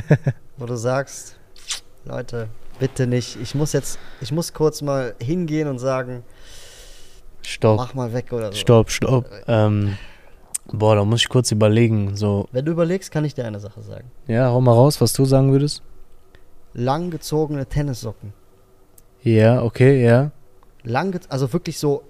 wo 0.58 0.66
du 0.66 0.76
sagst, 0.76 1.36
Leute, 2.04 2.48
bitte 2.82 3.06
nicht. 3.06 3.38
Ich 3.40 3.54
muss 3.54 3.72
jetzt, 3.72 3.96
ich 4.20 4.32
muss 4.32 4.52
kurz 4.52 4.82
mal 4.82 5.14
hingehen 5.22 5.68
und 5.68 5.78
sagen, 5.78 6.24
Stopp, 7.42 7.76
mach 7.76 7.94
mal 7.94 8.12
weg 8.12 8.32
oder 8.32 8.50
so. 8.50 8.58
stopp, 8.58 8.90
stopp. 8.90 9.30
Ähm, 9.46 9.96
boah, 10.72 10.96
da 10.96 11.04
muss 11.04 11.20
ich 11.20 11.28
kurz 11.28 11.52
überlegen. 11.52 12.16
So, 12.16 12.48
Wenn 12.50 12.64
du 12.64 12.72
überlegst, 12.72 13.12
kann 13.12 13.24
ich 13.24 13.34
dir 13.34 13.44
eine 13.44 13.60
Sache 13.60 13.82
sagen. 13.82 14.10
ja, 14.26 14.48
hau 14.50 14.60
mal 14.60 14.72
raus, 14.72 15.00
was 15.00 15.12
du 15.12 15.24
sagen 15.24 15.52
würdest. 15.52 15.80
Langgezogene 16.74 17.66
Tennissocken. 17.66 18.32
Ja, 19.22 19.62
okay, 19.62 20.04
ja. 20.04 20.32
Lang, 20.82 21.16
also 21.28 21.52
wirklich 21.52 21.78
so, 21.78 22.02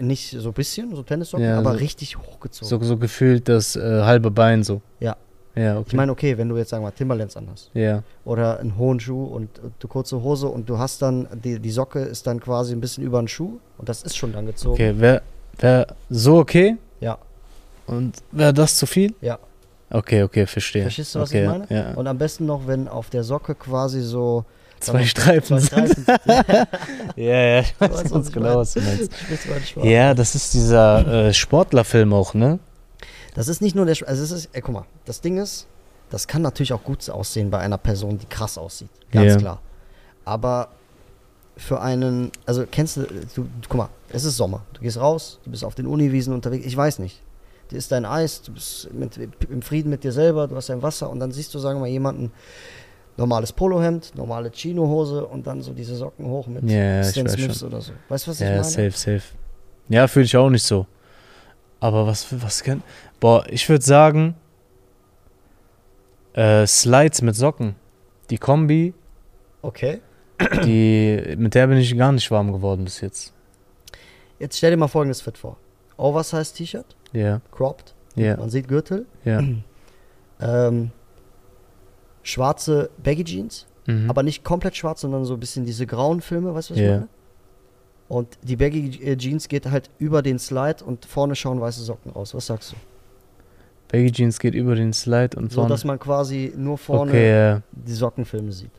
nicht 0.00 0.30
so 0.30 0.48
ein 0.48 0.54
bisschen, 0.54 0.92
so 0.96 1.04
Tennissocken, 1.04 1.46
Ja, 1.46 1.58
aber 1.58 1.72
so- 1.74 1.78
richtig 1.78 2.18
hochgezogen. 2.18 2.68
So, 2.68 2.82
so 2.84 2.96
gefühlt 2.96 3.48
das 3.48 3.76
äh, 3.76 4.02
halbe 4.02 4.32
Bein 4.32 4.64
so. 4.64 4.82
Ja. 4.98 5.16
Ja, 5.56 5.78
okay. 5.78 5.84
Ich 5.88 5.94
meine, 5.94 6.12
okay, 6.12 6.36
wenn 6.36 6.48
du 6.50 6.56
jetzt 6.58 6.70
sagen 6.70 6.84
wir 6.84 6.94
Timberlands 6.94 7.36
anhast 7.36 7.70
ja, 7.72 8.02
oder 8.26 8.60
einen 8.60 8.76
hohen 8.76 9.00
Schuh 9.00 9.24
und 9.24 9.44
äh, 9.58 9.62
du 9.78 9.88
kurze 9.88 10.22
Hose 10.22 10.48
und 10.48 10.68
du 10.68 10.78
hast 10.78 11.00
dann, 11.00 11.26
die, 11.32 11.58
die 11.58 11.70
Socke 11.70 12.00
ist 12.00 12.26
dann 12.26 12.40
quasi 12.40 12.74
ein 12.74 12.80
bisschen 12.80 13.02
über 13.04 13.20
den 13.22 13.28
Schuh 13.28 13.58
und 13.78 13.88
das 13.88 14.02
ist 14.02 14.16
schon 14.16 14.32
dann 14.32 14.44
gezogen. 14.46 14.74
okay. 14.74 14.94
Wäre 15.00 15.22
wär 15.58 15.86
so 16.10 16.36
okay 16.38 16.76
Ja, 17.00 17.16
und 17.86 18.16
wäre 18.32 18.52
das 18.52 18.76
zu 18.76 18.86
viel? 18.86 19.14
ja. 19.20 19.38
Okay, 19.88 20.24
okay, 20.24 20.46
verstehe. 20.48 20.82
Verstehst 20.82 21.14
du, 21.14 21.20
was 21.20 21.30
okay, 21.30 21.44
ich 21.44 21.48
meine? 21.48 21.66
Ja. 21.68 21.94
Und 21.94 22.08
am 22.08 22.18
besten 22.18 22.44
noch, 22.44 22.66
wenn 22.66 22.88
auf 22.88 23.08
der 23.08 23.22
Socke 23.22 23.54
quasi 23.54 24.02
so 24.02 24.44
Zwei 24.80 25.04
Streifen 25.04 25.60
zwei 25.60 25.86
sind. 25.86 26.02
Streifen. 26.02 26.66
Ja, 27.16 27.40
ja, 27.40 27.60
ich 27.60 27.74
weiß 27.80 27.90
was 27.92 28.10
ganz 28.10 28.32
genau, 28.32 28.56
was 28.56 28.74
du 28.74 28.80
meinst. 28.80 29.10
Ja, 29.82 30.12
das 30.12 30.34
ist 30.34 30.52
dieser 30.54 31.28
äh, 31.28 31.32
Sportlerfilm 31.32 32.12
auch, 32.12 32.34
ne? 32.34 32.58
Das 33.36 33.48
ist 33.48 33.60
nicht 33.60 33.76
nur 33.76 33.84
der, 33.84 33.94
Sch- 33.94 34.04
also 34.04 34.22
es 34.22 34.30
ist, 34.30 34.48
ey, 34.52 34.62
guck 34.62 34.72
mal, 34.74 34.84
das 35.04 35.20
Ding 35.20 35.36
ist, 35.38 35.66
das 36.10 36.26
kann 36.26 36.40
natürlich 36.42 36.72
auch 36.72 36.82
gut 36.82 37.08
aussehen 37.10 37.50
bei 37.50 37.58
einer 37.58 37.76
Person, 37.78 38.16
die 38.18 38.26
krass 38.26 38.56
aussieht, 38.58 38.88
ganz 39.12 39.32
Ja. 39.32 39.36
klar. 39.36 39.60
Aber 40.24 40.68
für 41.56 41.80
einen, 41.80 42.32
also 42.46 42.64
kennst 42.70 42.96
du, 42.96 43.02
du, 43.34 43.46
guck 43.68 43.76
mal, 43.76 43.88
es 44.08 44.24
ist 44.24 44.36
Sommer, 44.36 44.62
du 44.72 44.80
gehst 44.80 44.98
raus, 44.98 45.38
du 45.44 45.50
bist 45.50 45.64
auf 45.64 45.74
den 45.74 45.86
Uniwiesen 45.86 46.32
unterwegs, 46.34 46.66
ich 46.66 46.76
weiß 46.76 46.98
nicht. 46.98 47.20
Du 47.68 47.76
isst 47.76 47.90
dein 47.92 48.04
Eis, 48.06 48.42
du 48.42 48.52
bist 48.52 48.92
mit, 48.94 49.18
im 49.50 49.60
Frieden 49.60 49.90
mit 49.90 50.02
dir 50.04 50.12
selber, 50.12 50.46
du 50.48 50.56
hast 50.56 50.68
dein 50.68 50.82
Wasser 50.82 51.10
und 51.10 51.18
dann 51.20 51.32
siehst 51.32 51.52
du, 51.52 51.58
sagen 51.58 51.78
wir 51.78 51.82
mal, 51.82 51.88
jemanden, 51.88 52.32
normales 53.16 53.52
Polohemd, 53.52 54.12
normale 54.14 54.50
Chinohose 54.52 55.26
und 55.26 55.46
dann 55.46 55.62
so 55.62 55.72
diese 55.72 55.96
Socken 55.96 56.26
hoch 56.26 56.46
mit 56.46 56.70
Ja, 56.70 56.76
ja, 56.76 57.00
ich 57.00 57.08
Stan 57.08 57.28
Smiths 57.28 57.58
schon. 57.60 57.68
oder 57.68 57.80
so. 57.80 57.92
Weißt 58.08 58.26
du, 58.26 58.30
was 58.30 58.40
ich 58.40 58.46
Ja, 58.46 58.52
meine? 58.56 58.64
safe, 58.64 58.90
safe. 58.92 59.22
Ja, 59.88 60.06
fühle 60.08 60.24
ich 60.26 60.36
auch 60.36 60.48
nicht 60.50 60.62
so. 60.64 60.86
Aber 61.80 62.06
was, 62.06 62.26
was 62.42 62.62
kann. 62.62 62.82
Boah, 63.20 63.44
ich 63.48 63.68
würde 63.68 63.84
sagen, 63.84 64.34
äh, 66.34 66.66
Slides 66.66 67.22
mit 67.22 67.34
Socken. 67.36 67.74
Die 68.30 68.38
Kombi, 68.38 68.92
Okay. 69.62 70.00
die, 70.64 71.34
mit 71.38 71.54
der 71.54 71.66
bin 71.66 71.78
ich 71.78 71.96
gar 71.96 72.12
nicht 72.12 72.30
warm 72.30 72.52
geworden 72.52 72.84
bis 72.84 73.00
jetzt. 73.00 73.32
Jetzt 74.38 74.58
stell 74.58 74.70
dir 74.70 74.76
mal 74.76 74.88
folgendes 74.88 75.20
Fit 75.22 75.38
vor. 75.38 75.56
Oversize 75.96 76.52
T-Shirt, 76.54 76.84
Ja, 77.12 77.40
cropped, 77.52 77.94
ja, 78.16 78.36
man 78.36 78.50
sieht 78.50 78.68
Gürtel, 78.68 79.06
ja. 79.24 79.40
ähm, 80.40 80.90
schwarze 82.22 82.90
Baggy 83.02 83.24
Jeans, 83.24 83.66
Mhm. 83.86 84.10
aber 84.10 84.22
nicht 84.24 84.42
komplett 84.44 84.76
schwarz, 84.76 85.00
sondern 85.02 85.24
so 85.24 85.34
ein 85.34 85.40
bisschen 85.40 85.64
diese 85.64 85.86
grauen 85.86 86.20
Filme, 86.20 86.54
weißt 86.54 86.70
du, 86.70 86.74
was 86.74 86.80
ich 86.80 86.86
meine? 86.88 87.08
Und 88.08 88.38
die 88.42 88.56
Baggy 88.56 89.16
Jeans 89.16 89.48
geht 89.48 89.66
halt 89.66 89.90
über 89.98 90.22
den 90.22 90.38
Slide 90.38 90.84
und 90.84 91.04
vorne 91.06 91.34
schauen 91.34 91.60
weiße 91.60 91.82
Socken 91.82 92.12
raus. 92.12 92.34
Was 92.34 92.46
sagst 92.46 92.72
du? 92.72 92.76
Baggy 93.88 94.12
Jeans 94.12 94.38
geht 94.38 94.54
über 94.54 94.74
den 94.76 94.92
Slide 94.92 95.36
und 95.36 95.50
So, 95.50 95.56
vorne. 95.62 95.70
dass 95.70 95.84
man 95.84 95.98
quasi 95.98 96.52
nur 96.56 96.78
vorne 96.78 97.10
okay, 97.10 97.58
die 97.72 97.92
Sockenfilme 97.92 98.52
sieht. 98.52 98.70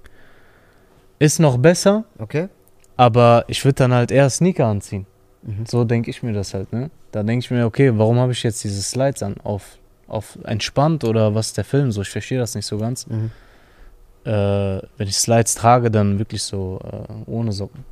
ist 1.19 1.39
noch 1.39 1.57
besser, 1.57 2.05
Okay? 2.19 2.47
aber 2.95 3.43
ich 3.47 3.63
würde 3.65 3.75
dann 3.75 3.93
halt 3.93 4.11
eher 4.11 4.29
Sneaker 4.29 4.65
anziehen. 4.67 5.05
Mhm. 5.43 5.65
So 5.65 5.83
denke 5.83 6.09
ich 6.09 6.23
mir 6.23 6.33
das 6.33 6.53
halt, 6.53 6.71
ne? 6.73 6.89
Da 7.11 7.23
denke 7.23 7.43
ich 7.45 7.51
mir, 7.51 7.65
okay, 7.65 7.91
warum 7.97 8.17
habe 8.19 8.31
ich 8.31 8.43
jetzt 8.43 8.63
diese 8.63 8.81
Slides 8.81 9.23
an? 9.23 9.35
Auf, 9.43 9.77
auf 10.07 10.37
entspannt 10.43 11.03
oder 11.03 11.33
was 11.35 11.47
ist 11.47 11.57
der 11.57 11.63
Film 11.63 11.91
so? 11.91 12.01
Ich 12.01 12.09
verstehe 12.09 12.37
das 12.39 12.53
nicht 12.55 12.65
so 12.65 12.77
ganz. 12.77 13.07
Mhm. 13.07 13.31
Äh, 14.25 14.29
wenn 14.97 15.07
ich 15.07 15.17
Slides 15.17 15.55
trage, 15.55 15.89
dann 15.91 16.19
wirklich 16.19 16.43
so 16.43 16.79
äh, 16.83 17.29
ohne 17.29 17.51
Socken. 17.53 17.83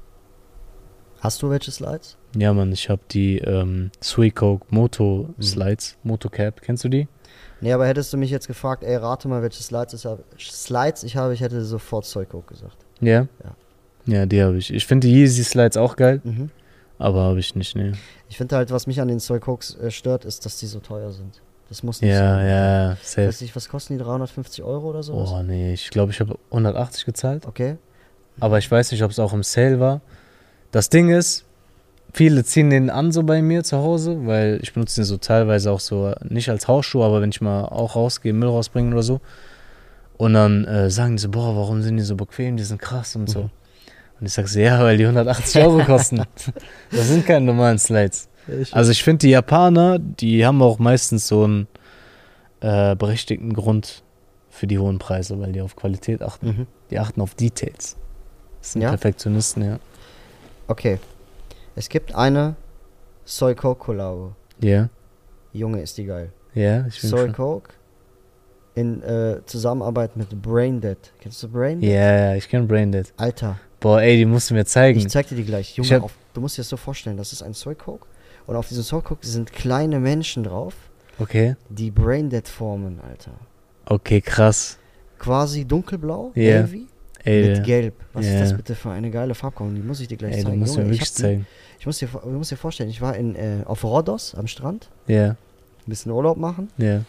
Hast 1.26 1.41
du 1.41 1.49
welche 1.49 1.71
Slides? 1.71 2.17
Ja, 2.38 2.53
Mann, 2.53 2.71
ich 2.71 2.88
habe 2.89 3.01
die 3.11 3.39
ähm, 3.39 3.89
Sweet 4.03 4.36
Coke 4.36 4.65
Moto 4.69 5.30
Mhm. 5.38 5.41
Slides, 5.41 5.97
Moto 6.03 6.30
Cap. 6.30 6.61
Kennst 6.61 6.84
du 6.84 6.89
die? 6.89 7.07
Nee, 7.61 7.73
aber 7.73 7.88
hättest 7.88 8.13
du 8.13 8.17
mich 8.17 8.30
jetzt 8.30 8.47
gefragt, 8.47 8.84
ey, 8.84 8.95
rate 8.95 9.28
mal, 9.28 9.41
welche 9.41 9.63
Slides 9.63 9.93
ich 9.95 10.05
habe, 10.05 10.23
Slides 10.38 11.03
ich 11.03 11.17
habe, 11.17 11.34
ich 11.34 11.41
hätte 11.41 11.63
sofort 11.65 12.05
Zeughook 12.05 12.45
gesagt. 12.47 12.78
Ja? 13.01 13.28
Ja. 13.43 13.55
Ja, 14.05 14.26
die 14.28 14.43
habe 14.43 14.57
ich. 14.57 14.71
Ich 14.71 14.86
finde 14.86 15.07
die 15.07 15.13
Yeezy 15.15 15.43
Slides 15.43 15.78
auch 15.78 15.95
geil, 15.95 16.21
Mhm. 16.23 16.51
aber 16.99 17.23
habe 17.23 17.39
ich 17.39 17.55
nicht, 17.55 17.76
ne. 17.76 17.93
Ich 18.30 18.38
finde 18.38 18.55
halt, 18.57 18.69
was 18.69 18.86
mich 18.86 19.01
an 19.01 19.07
den 19.07 19.19
Zeughoks 19.19 19.76
äh, 19.78 19.89
stört, 19.89 20.26
ist, 20.26 20.45
dass 20.45 20.59
die 20.59 20.67
so 20.67 20.80
teuer 20.80 21.11
sind. 21.11 21.41
Das 21.69 21.82
muss 21.82 22.01
nicht 22.01 22.11
Ja, 22.11 22.36
sein. 22.36 22.47
ja, 22.47 22.97
safe. 23.01 23.28
Weiß 23.30 23.41
nicht, 23.41 23.55
was 23.55 23.67
kosten 23.67 23.97
die? 23.97 24.03
350 24.03 24.63
Euro 24.63 24.89
oder 24.91 25.01
sowas? 25.01 25.32
Oh, 25.34 25.41
nee, 25.41 25.73
ich 25.73 25.89
glaube, 25.89 26.11
ich 26.11 26.19
habe 26.19 26.38
180 26.51 27.03
gezahlt. 27.05 27.47
Okay. 27.47 27.78
Aber 28.39 28.59
ich 28.59 28.69
weiß 28.69 28.91
nicht, 28.91 29.01
ob 29.01 29.09
es 29.09 29.17
auch 29.17 29.34
im 29.34 29.41
Sale 29.41 29.80
war. 29.80 30.01
Das 30.76 30.89
Ding 30.89 31.07
ist, 31.07 31.45
viele 32.11 32.43
ziehen 32.43 32.69
den 32.69 32.89
an 32.89 33.13
so 33.13 33.23
bei 33.23 33.41
mir 33.41 33.63
zu 33.63 33.78
Hause, 33.78 34.26
weil 34.26 34.59
ich 34.61 34.73
benutze 34.73 34.99
den 34.99 35.05
so 35.05 35.15
teilweise 35.15 35.71
auch 35.71 35.80
so, 35.80 36.13
nicht 36.28 36.49
als 36.49 36.67
Hausschuh, 36.67 37.01
aber 37.01 37.21
wenn 37.21 37.30
ich 37.30 37.39
mal 37.39 37.63
auch 37.63 37.95
rausgehe, 37.95 38.34
Müll 38.34 38.49
rausbringen 38.49 38.91
oder 38.91 39.01
so. 39.01 39.21
Und 40.17 40.34
dann 40.34 40.65
äh, 40.65 40.89
sagen 40.89 41.15
die 41.15 41.21
so, 41.21 41.30
boah, 41.30 41.55
warum 41.55 41.82
sind 41.82 41.95
die 41.95 42.03
so 42.03 42.17
bequem, 42.17 42.57
die 42.57 42.65
sind 42.65 42.82
krass 42.82 43.15
und 43.15 43.30
so. 43.30 43.43
Mhm. 43.43 43.49
Und 44.19 44.26
ich 44.26 44.34
sag 44.34 44.49
so, 44.49 44.59
ja, 44.59 44.84
weil 44.84 44.97
die 44.97 45.05
180 45.05 45.63
Euro 45.63 45.82
kosten. 45.86 46.23
das 46.91 47.07
sind 47.07 47.26
keine 47.26 47.45
normalen 47.45 47.80
Slides. 47.80 48.28
Also 48.71 48.91
ich 48.91 49.01
finde, 49.01 49.19
die 49.19 49.30
Japaner, 49.30 49.97
die 49.97 50.45
haben 50.45 50.61
auch 50.61 50.78
meistens 50.78 51.26
so 51.30 51.45
einen 51.45 51.67
äh, 52.59 52.97
berechtigten 52.97 53.53
Grund 53.53 54.03
für 54.49 54.67
die 54.67 54.78
hohen 54.78 54.99
Preise, 54.99 55.39
weil 55.39 55.53
die 55.53 55.61
auf 55.61 55.78
Qualität 55.78 56.21
achten. 56.21 56.47
mhm. 56.47 56.67
Die 56.91 56.99
achten 56.99 57.21
auf 57.21 57.34
Details. 57.34 57.95
Das 58.59 58.73
sind 58.73 58.82
Ja? 58.82 58.89
Perfektionisten, 58.89 59.63
ja. 59.63 59.80
Okay. 60.68 60.99
Es 61.76 61.89
gibt 61.89 62.13
eine 62.16 62.55
Soy 63.26 63.55
Coke 63.55 63.84
Collabo. 63.84 64.34
Ja, 64.61 64.89
Junge, 65.53 65.82
ist 65.82 65.97
die 65.97 66.05
geil. 66.05 66.32
ja, 66.53 66.86
ich 66.88 66.99
bin 67.01 67.09
Soy 67.09 67.26
schon. 67.26 67.34
Coke 67.34 67.70
in 68.76 69.01
äh, 69.03 69.41
Zusammenarbeit 69.45 70.16
mit 70.18 70.30
Braindead. 70.41 70.97
Kennst 71.20 71.41
du 71.43 71.47
Ja, 71.47 71.53
Braindead? 71.53 71.91
ja, 71.91 72.36
ich 72.36 72.47
kenne 72.49 72.66
Braindead. 72.66 73.13
Alter, 73.18 73.59
Boah, 73.80 74.01
ey, 74.01 74.18
die 74.18 74.26
musst 74.26 74.49
du 74.49 74.53
mir 74.53 74.66
zeigen. 74.66 74.99
ich 74.99 75.07
zeig 75.09 75.28
dir 75.28 75.36
die 75.36 75.45
gleich. 75.45 75.72
Ich 75.72 75.78
Junge, 75.78 76.03
auf, 76.03 76.13
du 76.34 76.41
musst 76.41 76.57
dir 76.57 76.61
das 76.61 76.70
so 76.70 76.78
vorstellen, 76.78 77.18
das 77.18 77.32
ist 77.34 77.41
ein 77.43 77.53
Soy 77.53 77.76
Coke 77.76 78.07
und 78.47 78.55
auf 78.55 78.68
diesem 78.68 78.84
Soy 78.84 79.01
Coke 79.01 79.26
sind 79.26 79.51
kleine 79.53 79.99
Menschen 79.99 80.43
drauf, 80.43 80.74
Okay, 81.20 81.55
die 81.70 81.91
Braindead 81.91 82.47
formen, 82.47 82.99
Alter. 82.99 83.32
okay, 83.86 84.20
krass. 84.22 84.78
Quasi 85.20 85.63
dunkelblau, 85.66 86.32
Ja. 86.36 86.61
navy, 86.63 86.88
Ey, 87.26 87.49
mit 87.49 87.63
gelb. 87.65 87.93
Was 88.13 88.26
ja. 88.26 88.34
ist 88.34 88.39
das 88.41 88.53
bitte 88.57 88.76
für 88.76 88.91
eine 88.91 89.09
geile 89.11 89.36
Farbkombi? 89.36 89.76
Die 89.82 89.86
muss 89.86 89.99
ich 89.99 90.07
dir 90.07 90.17
gleich 90.17 90.36
ey 90.38 90.43
zeigen. 90.43 90.59
musst 90.59 90.78
mir 90.78 90.84
Junge, 90.84 90.93
ich, 90.95 91.01
hab 91.01 91.07
die- 91.07 91.13
zeigen. 91.13 91.47
ich 91.80 91.86
muss 91.86 91.97
dir, 91.97 92.07
du 92.07 92.30
musst 92.30 92.51
dir 92.51 92.57
vorstellen, 92.57 92.89
ich 92.89 93.01
war 93.01 93.15
in, 93.15 93.36
äh, 93.36 93.63
auf 93.65 93.84
Rhodos 93.84 94.36
am 94.36 94.47
Strand, 94.47 94.89
Ja, 95.07 95.30
ein 95.32 95.38
bisschen 95.88 96.11
Urlaub 96.11 96.38
machen. 96.38 96.69
ja, 96.78 97.01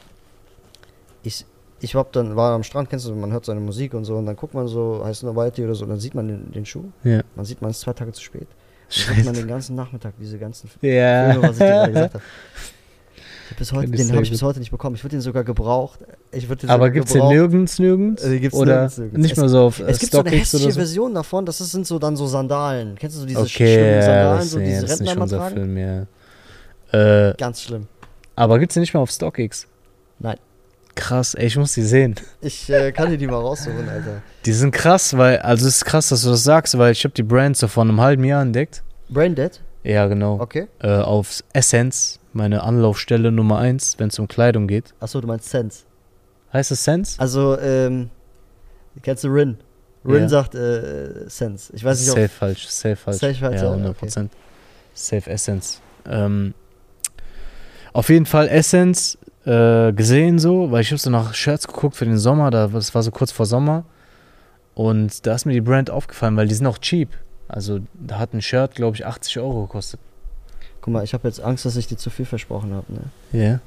ich, 1.23 1.45
ich 1.81 1.95
war 1.95 2.07
dann 2.13 2.37
war 2.37 2.55
am 2.55 2.63
Strand, 2.63 2.89
kennst 2.89 3.07
du, 3.07 3.15
man 3.15 3.33
hört 3.33 3.45
seine 3.45 3.61
Musik 3.61 3.95
und 3.95 4.05
so 4.05 4.17
und 4.17 4.27
dann 4.27 4.37
guckt 4.37 4.55
man 4.55 4.69
so, 4.69 5.03
heißt 5.05 5.25
eine 5.25 5.37
Whitey 5.37 5.65
oder 5.65 5.75
so, 5.75 5.85
und 5.85 5.91
dann 5.91 6.01
sieht 6.01 6.15
man 6.15 6.29
den, 6.29 6.53
den 6.53 6.65
Schuh, 6.67 6.85
ja. 7.05 7.23
man 7.35 7.45
sieht, 7.45 7.61
man 7.63 7.71
ist 7.71 7.81
zwei 7.81 7.93
Tage 7.93 8.13
zu 8.13 8.23
spät. 8.23 8.49
Dann 9.09 9.17
sieht 9.17 9.25
man 9.25 9.35
den 9.35 9.49
ganzen 9.49 9.75
Nachmittag 9.75 10.15
diese 10.21 10.39
ganzen 10.39 10.71
Ja. 10.81 11.33
Filme, 11.33 11.49
was 11.49 11.53
ich 11.53 11.59
dir 11.59 11.65
gerade 11.67 11.93
gesagt 11.93 12.15
habe. 12.15 12.25
Bis 13.59 13.73
heute, 13.73 13.91
den 13.91 14.13
habe 14.13 14.23
ich 14.23 14.31
bis 14.31 14.43
heute 14.43 14.59
nicht 14.59 14.71
bekommen. 14.71 14.97
Ich 14.97 15.05
würde 15.05 15.17
den 15.17 15.21
sogar 15.21 15.45
gebraucht. 15.45 16.01
Ich 16.33 16.47
den 16.49 16.53
Aber 16.69 16.87
sogar 16.87 16.91
gibt's 16.91 17.13
den 17.13 17.29
nirgends, 17.29 17.79
nirgends? 17.79 18.25
Äh, 18.25 18.41
gibt's 18.41 18.57
oder 18.57 18.73
nirgends, 18.75 18.99
nirgends. 18.99 19.19
nicht 19.23 19.33
Es- 19.33 19.39
mal 19.39 19.49
so 19.49 19.61
auf 19.61 19.81
äh, 19.81 19.85
Es 19.85 19.99
gibt 19.99 20.13
so 20.13 20.21
eine 20.21 20.31
hässliche 20.31 20.73
so? 20.73 20.79
Version 20.79 21.15
davon, 21.15 21.47
das 21.47 21.59
sind 21.59 21.87
so 21.87 21.99
dann 21.99 22.17
so 22.17 22.27
Sandalen. 22.27 22.97
Kennst 22.99 23.17
du 23.17 23.21
so 23.21 23.27
diese 23.27 23.41
Okay, 23.41 23.75
schlimmen 23.75 24.03
Sandalen, 24.03 24.39
das, 24.39 24.51
so 24.51 24.59
ja, 24.59 24.65
diese 24.65 24.83
Rentner 24.89 25.03
nicht 25.05 25.13
immer 25.15 25.23
unser 25.23 25.39
tragen? 25.39 25.55
Film, 25.55 25.79
ja. 26.93 27.29
Äh, 27.31 27.35
Ganz 27.37 27.63
schlimm. 27.63 27.87
aber 28.37 28.59
gibt's 28.59 28.75
die 28.75 28.81
nicht 28.81 28.95
mal 28.95 29.01
auf 29.01 29.11
StockX? 29.11 29.67
Nein. 30.19 30.37
Krass, 30.95 31.35
ey, 31.35 31.47
ich 31.47 31.57
muss 31.59 31.75
die 31.75 31.83
sehen. 31.83 32.15
Ich 32.41 32.71
äh, 32.71 32.91
kann 32.91 33.11
dir 33.11 33.19
die 33.19 33.27
mal 33.27 33.37
raussuchen, 33.41 33.87
Alter. 33.89 34.23
Die 34.47 34.53
sind 34.53 34.71
krass, 34.73 35.15
weil, 35.17 35.39
also 35.41 35.67
es 35.69 35.77
ist 35.77 35.85
krass, 35.85 36.09
dass 36.09 36.23
du 36.23 36.31
das 36.31 36.43
sagst, 36.43 36.79
weil 36.79 36.93
ich 36.93 37.05
habe 37.05 37.13
die 37.13 37.23
Brand 37.23 37.57
so 37.57 37.69
vor 37.69 37.83
einem 37.85 38.01
halben 38.01 38.25
Jahr 38.25 38.41
entdeckt. 38.41 38.83
Braindead? 39.11 39.61
Ja, 39.85 40.07
genau. 40.07 40.41
Okay. 40.41 40.69
Äh, 40.81 40.89
auf 40.97 41.45
Essence, 41.53 42.19
meine 42.37 42.63
Anlaufstelle 42.63 43.33
Nummer 43.33 43.59
eins, 43.59 43.99
wenn 43.99 44.09
es 44.09 44.19
um 44.19 44.29
Kleidung 44.29 44.67
geht. 44.69 44.95
Achso, 45.01 45.21
du 45.21 45.27
meinst 45.27 45.51
Sense. 45.51 45.85
Heißt 46.53 46.71
es 46.71 46.85
Sense? 46.85 47.19
Also, 47.21 47.59
ähm, 47.59 48.11
kennst 49.03 49.25
du 49.25 49.29
Rin? 49.29 49.57
Rin 50.05 50.23
Ja. 50.23 50.29
sagt 50.29 50.55
äh, 50.55 51.29
Sense. 51.29 51.73
Ich 51.75 51.83
weiß 51.83 51.99
nicht, 52.01 52.11
ob 52.11 52.17
Safe 52.17 52.29
falsch, 52.29 52.67
safe 52.69 52.97
falsch. 52.97 53.19
Safe 53.19 53.35
falsch, 53.35 53.57
ja, 53.57 53.65
ja, 53.65 53.73
100 53.73 53.99
Prozent. 53.99 54.33
Safe 54.95 55.29
Essence. 55.29 55.81
Ähm, 56.09 56.55
auf 57.93 58.09
jeden 58.09 58.27
Fall 58.27 58.49
Essence 58.49 59.19
äh, 59.45 59.93
gesehen 59.93 60.39
so, 60.39 60.71
weil 60.71 60.83
ich 60.83 60.91
habe 60.91 60.99
so 60.99 61.11
nach 61.11 61.35
Shirts 61.35 61.67
geguckt 61.67 61.97
für 61.97 62.05
den 62.05 62.19
Sommer, 62.19 62.51
da, 62.51 62.69
das 62.69 62.95
war 62.95 63.03
so 63.03 63.11
kurz 63.11 63.33
vor 63.33 63.47
Sommer. 63.47 63.85
Und 64.75 65.27
da 65.27 65.35
ist 65.35 65.47
mir 65.47 65.55
die 65.55 65.61
Brand 65.61 65.91
aufgefallen, 65.91 66.37
weil 66.37 66.49
die 66.49 66.55
sind 66.55 66.67
auch 66.67 66.79
cheap. 66.79 67.09
Also 67.49 67.81
da 67.95 68.19
hat 68.19 68.35
ein 68.35 68.43
Shirt, 68.43 68.75
glaube 68.75 68.97
ich, 68.97 69.07
80 69.07 69.39
Euro 69.39 69.63
gekostet. 69.63 70.01
Guck 70.87 70.93
mal, 70.93 71.03
ich 71.03 71.13
habe 71.15 71.27
jetzt 71.27 71.41
Angst, 71.41 71.65
dass 71.65 71.75
ich 71.75 71.89
dir 71.89 71.97
zu 71.97 72.11
viel 72.11 72.27
versprochen 72.27 72.73
habe. 72.73 72.87
Ne? 72.93 73.01
Ja. 73.33 73.61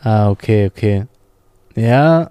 Ah, 0.00 0.30
okay, 0.30 0.68
okay. 0.68 1.06
Ja. 1.74 2.30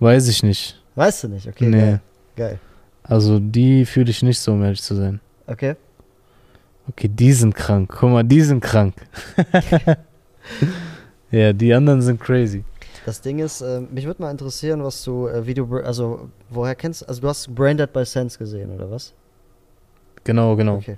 Weiß 0.00 0.26
ich 0.26 0.42
nicht. 0.42 0.82
Weißt 0.96 1.22
du 1.22 1.28
nicht? 1.28 1.46
Okay, 1.46 1.68
nee. 1.68 1.78
geil. 1.78 2.00
geil. 2.34 2.58
Also 3.04 3.38
die 3.38 3.86
fühle 3.86 4.10
ich 4.10 4.24
nicht 4.24 4.40
so, 4.40 4.54
um 4.54 4.64
ehrlich 4.64 4.82
zu 4.82 4.96
sein. 4.96 5.20
Okay. 5.46 5.76
Okay, 6.88 7.06
die 7.06 7.32
sind 7.32 7.54
krank. 7.54 7.94
Guck 7.96 8.10
mal, 8.10 8.24
die 8.24 8.40
sind 8.40 8.60
krank. 8.60 8.96
ja, 11.30 11.52
die 11.52 11.72
anderen 11.72 12.02
sind 12.02 12.18
crazy. 12.20 12.64
Das 13.06 13.20
Ding 13.20 13.38
ist, 13.38 13.60
äh, 13.60 13.82
mich 13.82 14.06
würde 14.06 14.20
mal 14.20 14.32
interessieren, 14.32 14.82
was 14.82 15.04
du, 15.04 15.28
äh, 15.28 15.46
wie 15.46 15.54
du, 15.54 15.76
also 15.76 16.28
woher 16.50 16.74
kennst, 16.74 17.08
also 17.08 17.20
du 17.20 17.28
hast 17.28 17.54
Branded 17.54 17.92
by 17.92 18.04
Sense 18.04 18.36
gesehen, 18.36 18.72
oder 18.72 18.90
was? 18.90 19.14
Genau, 20.24 20.56
genau. 20.56 20.76
Okay. 20.76 20.96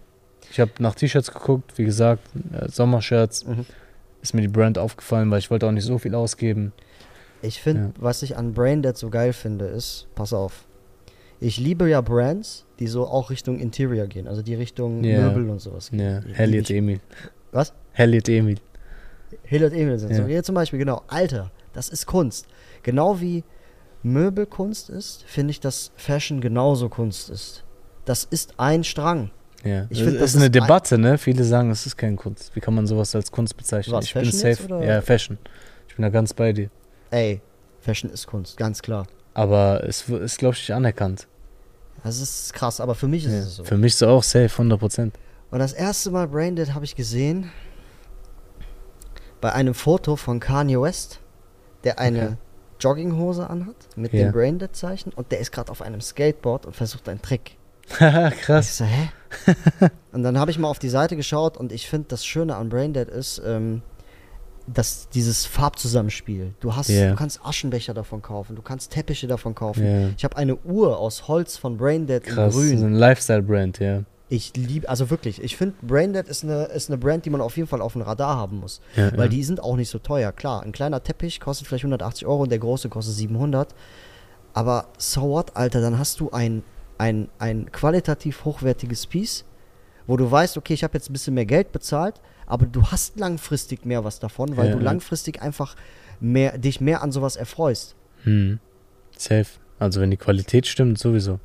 Ich 0.51 0.61
habe 0.61 0.71
nach 0.79 0.95
T-Shirts 0.95 1.33
geguckt, 1.33 1.77
wie 1.77 1.85
gesagt, 1.85 2.23
äh, 2.53 2.69
Sommershirts. 2.69 3.45
Mhm. 3.47 3.67
Ist 4.23 4.35
mir 4.35 4.41
die 4.41 4.49
Brand 4.49 4.79
aufgefallen, 4.79 5.31
weil 5.31 5.39
ich 5.41 5.51
wollte 5.51 5.67
auch 5.67 5.73
nicht 5.73 5.85
so 5.85 5.99
viel 5.99 6.15
ausgeben. 6.15 6.73
Ich 7.43 7.61
finde, 7.61 7.83
Ja. 7.83 7.91
was 7.99 8.23
ich 8.23 8.37
an 8.37 8.55
Braindead 8.55 8.97
so 8.97 9.11
geil 9.11 9.33
finde, 9.33 9.67
ist, 9.67 10.07
pass 10.15 10.33
auf, 10.33 10.65
ich 11.39 11.59
liebe 11.59 11.89
ja 11.89 12.01
Brands, 12.01 12.65
die 12.79 12.87
so 12.87 13.07
auch 13.07 13.31
Richtung 13.31 13.59
Interior 13.59 14.07
gehen, 14.07 14.27
also 14.27 14.43
die 14.43 14.55
Richtung 14.55 15.05
Ja. 15.05 15.21
Möbel 15.29 15.51
und 15.51 15.61
sowas 15.61 15.91
gehen. 15.91 16.25
Helliot 16.33 16.71
ich- 16.71 16.77
Emil. 16.77 17.01
Was? 17.53 17.73
Helliot 17.93 18.29
Emil. 18.29 18.57
Hillard 19.43 19.73
Emil 19.73 19.99
sind. 19.99 20.15
So, 20.15 20.23
Ja. 20.23 20.29
hier 20.29 20.43
zum 20.45 20.55
Beispiel, 20.55 20.79
genau. 20.79 21.03
Alter, 21.09 21.51
das 21.73 21.89
ist 21.89 22.07
Kunst. 22.07 22.47
Genau 22.83 23.21
wie 23.21 23.43
Möbel 24.03 24.47
Kunst 24.47 24.89
ist, 24.89 25.25
finde 25.25 25.51
ich, 25.51 25.61
dass 25.61 25.91
Fashion 25.97 26.41
genauso 26.41 26.89
Kunst 26.89 27.29
ist. 27.29 27.65
Das 28.07 28.25
ist 28.25 28.55
ein 28.59 28.83
Strang. 28.85 29.31
Ja, 29.65 29.87
Ich 29.91 29.99
das 29.99 30.09
find, 30.09 30.21
das 30.21 30.31
ist 30.31 30.37
eine 30.37 30.45
ist 30.47 30.49
ein- 30.49 30.53
Debatte, 30.53 30.97
ne? 30.99 31.19
Viele 31.19 31.45
sagen, 31.45 31.71
es 31.71 31.85
ist 31.87 31.97
keine 31.97 32.17
Kunst. 32.17 32.55
Wie 32.57 32.61
kann 32.61 32.75
man 32.75 32.87
sowas 32.87 33.15
als 33.15 33.31
Kunst 33.31 33.57
bezeichnen? 33.57 33.95
Was, 33.95 34.05
ich 34.07 34.15
bin 34.15 34.25
Fashion 34.25 34.39
safe. 34.41 34.63
jetzt? 34.79 34.89
Ja, 34.89 35.03
Fashion. 35.03 35.39
Ich 35.89 35.95
bin 35.97 36.03
da 36.03 36.09
ganz 36.09 36.33
bei 36.33 36.53
dir. 36.53 36.71
Ey, 37.11 37.41
Fashion 37.81 38.11
ist 38.11 38.27
Kunst, 38.27 38.57
ganz 38.57 38.81
klar. 38.81 39.07
Aber 39.35 39.85
es 39.85 40.09
ist, 40.09 40.39
glaube 40.39 40.55
ich, 40.55 40.61
nicht 40.63 40.73
anerkannt. 40.75 41.27
Das 42.05 42.21
ist 42.21 42.53
krass, 42.55 42.81
aber 42.81 42.95
für 42.95 43.09
mich 43.09 43.25
ist 43.27 43.33
Ja. 43.33 43.39
es 43.41 43.57
so. 43.57 43.65
Für 43.65 43.77
mich 43.77 43.97
so 43.97 44.07
auch 44.09 44.23
safe, 44.23 44.49
100 44.57 44.79
Prozent. 44.79 45.15
Und 45.51 45.59
das 45.59 45.73
erste 45.73 46.11
Mal 46.11 46.29
Braindead 46.29 46.73
habe 46.75 46.85
ich 46.85 46.95
gesehen 46.97 47.51
bei 49.41 49.53
einem 49.53 49.75
Foto 49.75 50.17
von 50.17 50.41
Kanye 50.41 50.81
West, 50.81 51.21
der 51.85 51.99
eine 51.99 52.23
Okay. 52.25 52.37
Jogginghose 52.81 53.49
anhat 53.49 53.77
mit 53.97 54.13
Ja. 54.13 54.25
dem 54.27 54.33
Braindead-Zeichen 54.33 55.13
und 55.13 55.33
der 55.33 55.41
ist 55.41 55.51
gerade 55.53 55.71
auf 55.73 55.83
einem 55.83 56.01
Skateboard 56.01 56.67
und 56.67 56.77
versucht 56.77 57.09
einen 57.09 57.23
Trick. 57.23 57.57
Ich 57.89 57.97
Krass. 58.41 58.79
so, 58.79 58.85
hä? 58.85 59.11
und 60.13 60.23
dann 60.23 60.39
habe 60.39 60.51
ich 60.51 60.59
mal 60.59 60.69
auf 60.69 60.79
die 60.79 60.89
Seite 60.89 61.17
geschaut 61.17 61.57
und 61.57 61.73
ich 61.73 61.89
finde, 61.89 62.09
das 62.09 62.25
Schöne 62.25 62.57
an 62.57 62.69
Braindead 62.69 63.09
ist, 63.09 63.41
ähm, 63.45 63.83
dass 64.67 65.09
dieses 65.11 65.47
Farbzusammenspiel. 65.47 66.55
Du 66.61 66.75
hast, 66.75 66.89
Ja. 66.89 67.11
du 67.11 67.17
kannst 67.17 67.41
Aschenbecher 67.45 67.95
davon 67.95 68.23
kaufen, 68.23 68.57
du 68.57 68.63
kannst 68.63 68.93
Teppiche 68.93 69.27
davon 69.29 69.55
kaufen. 69.55 69.85
Ja. 69.85 70.09
Ich 70.17 70.25
habe 70.25 70.37
eine 70.37 70.57
Uhr 70.57 70.99
aus 70.99 71.29
Holz 71.29 71.57
von 71.57 71.77
Braindead 71.77 72.25
Krass. 72.25 72.55
in 72.55 72.61
Grün. 72.61 72.79
So 72.79 72.87
ein 72.87 72.95
Lifestyle-Brand, 72.95 73.79
ja. 73.79 74.03
Ich 74.29 74.57
liebe, 74.57 74.89
also 74.89 75.09
wirklich, 75.11 75.41
ich 75.41 75.57
finde, 75.57 75.77
Braindead 75.83 76.27
ist 76.27 76.43
eine, 76.43 76.65
ist 76.65 76.91
eine 76.91 76.99
Brand, 76.99 77.25
die 77.27 77.31
man 77.31 77.41
auf 77.41 77.57
jeden 77.57 77.69
Fall 77.69 77.81
auf 77.81 77.93
dem 77.93 78.03
Radar 78.03 78.37
haben 78.37 78.59
muss. 78.59 78.81
ja 78.97 79.13
Weil 79.13 79.27
ja. 79.27 79.29
die 79.29 79.45
sind 79.45 79.63
auch 79.63 79.77
nicht 79.77 79.89
so 79.89 80.01
teuer. 80.01 80.33
Klar, 80.33 80.65
ein 80.65 80.73
kleiner 80.73 81.01
Teppich 81.01 81.39
kostet 81.39 81.69
vielleicht 81.69 81.85
180 81.85 82.27
Euro 82.27 82.43
und 82.43 82.51
der 82.51 82.59
große 82.59 82.89
kostet 82.89 83.15
700. 83.15 83.73
Aber 84.53 84.87
so 84.99 85.23
what, 85.23 85.55
Alter, 85.55 85.81
dann 85.81 85.97
hast 86.01 86.19
du 86.19 86.31
ein, 86.33 86.65
ein, 86.99 87.29
ein 87.39 87.71
qualitativ 87.73 88.45
hochwertiges 88.45 89.07
Piece, 89.07 89.45
wo 90.07 90.17
du 90.17 90.31
weißt, 90.31 90.57
okay, 90.57 90.75
ich 90.75 90.85
habe 90.85 90.95
jetzt 90.95 91.11
ein 91.11 91.13
bisschen 91.13 91.35
mehr 91.35 91.47
Geld 91.47 91.73
bezahlt, 91.73 92.21
aber 92.47 92.67
du 92.67 92.83
hast 92.87 93.19
langfristig 93.19 93.85
mehr 93.85 94.05
was 94.05 94.21
davon, 94.21 94.57
weil 94.57 94.69
Ja, 94.69 94.77
du 94.77 94.79
langfristig 94.81 95.43
einfach 95.43 95.75
mehr, 96.21 96.59
dich 96.59 96.81
mehr 96.81 97.03
an 97.03 97.13
sowas 97.13 97.37
erfreust. 97.37 97.97
Hm. 98.23 98.61
Safe. 99.17 99.47
Also 99.79 100.01
wenn 100.01 100.11
die 100.11 100.17
Qualität 100.17 100.67
stimmt, 100.67 100.99
sowieso. 100.99 101.39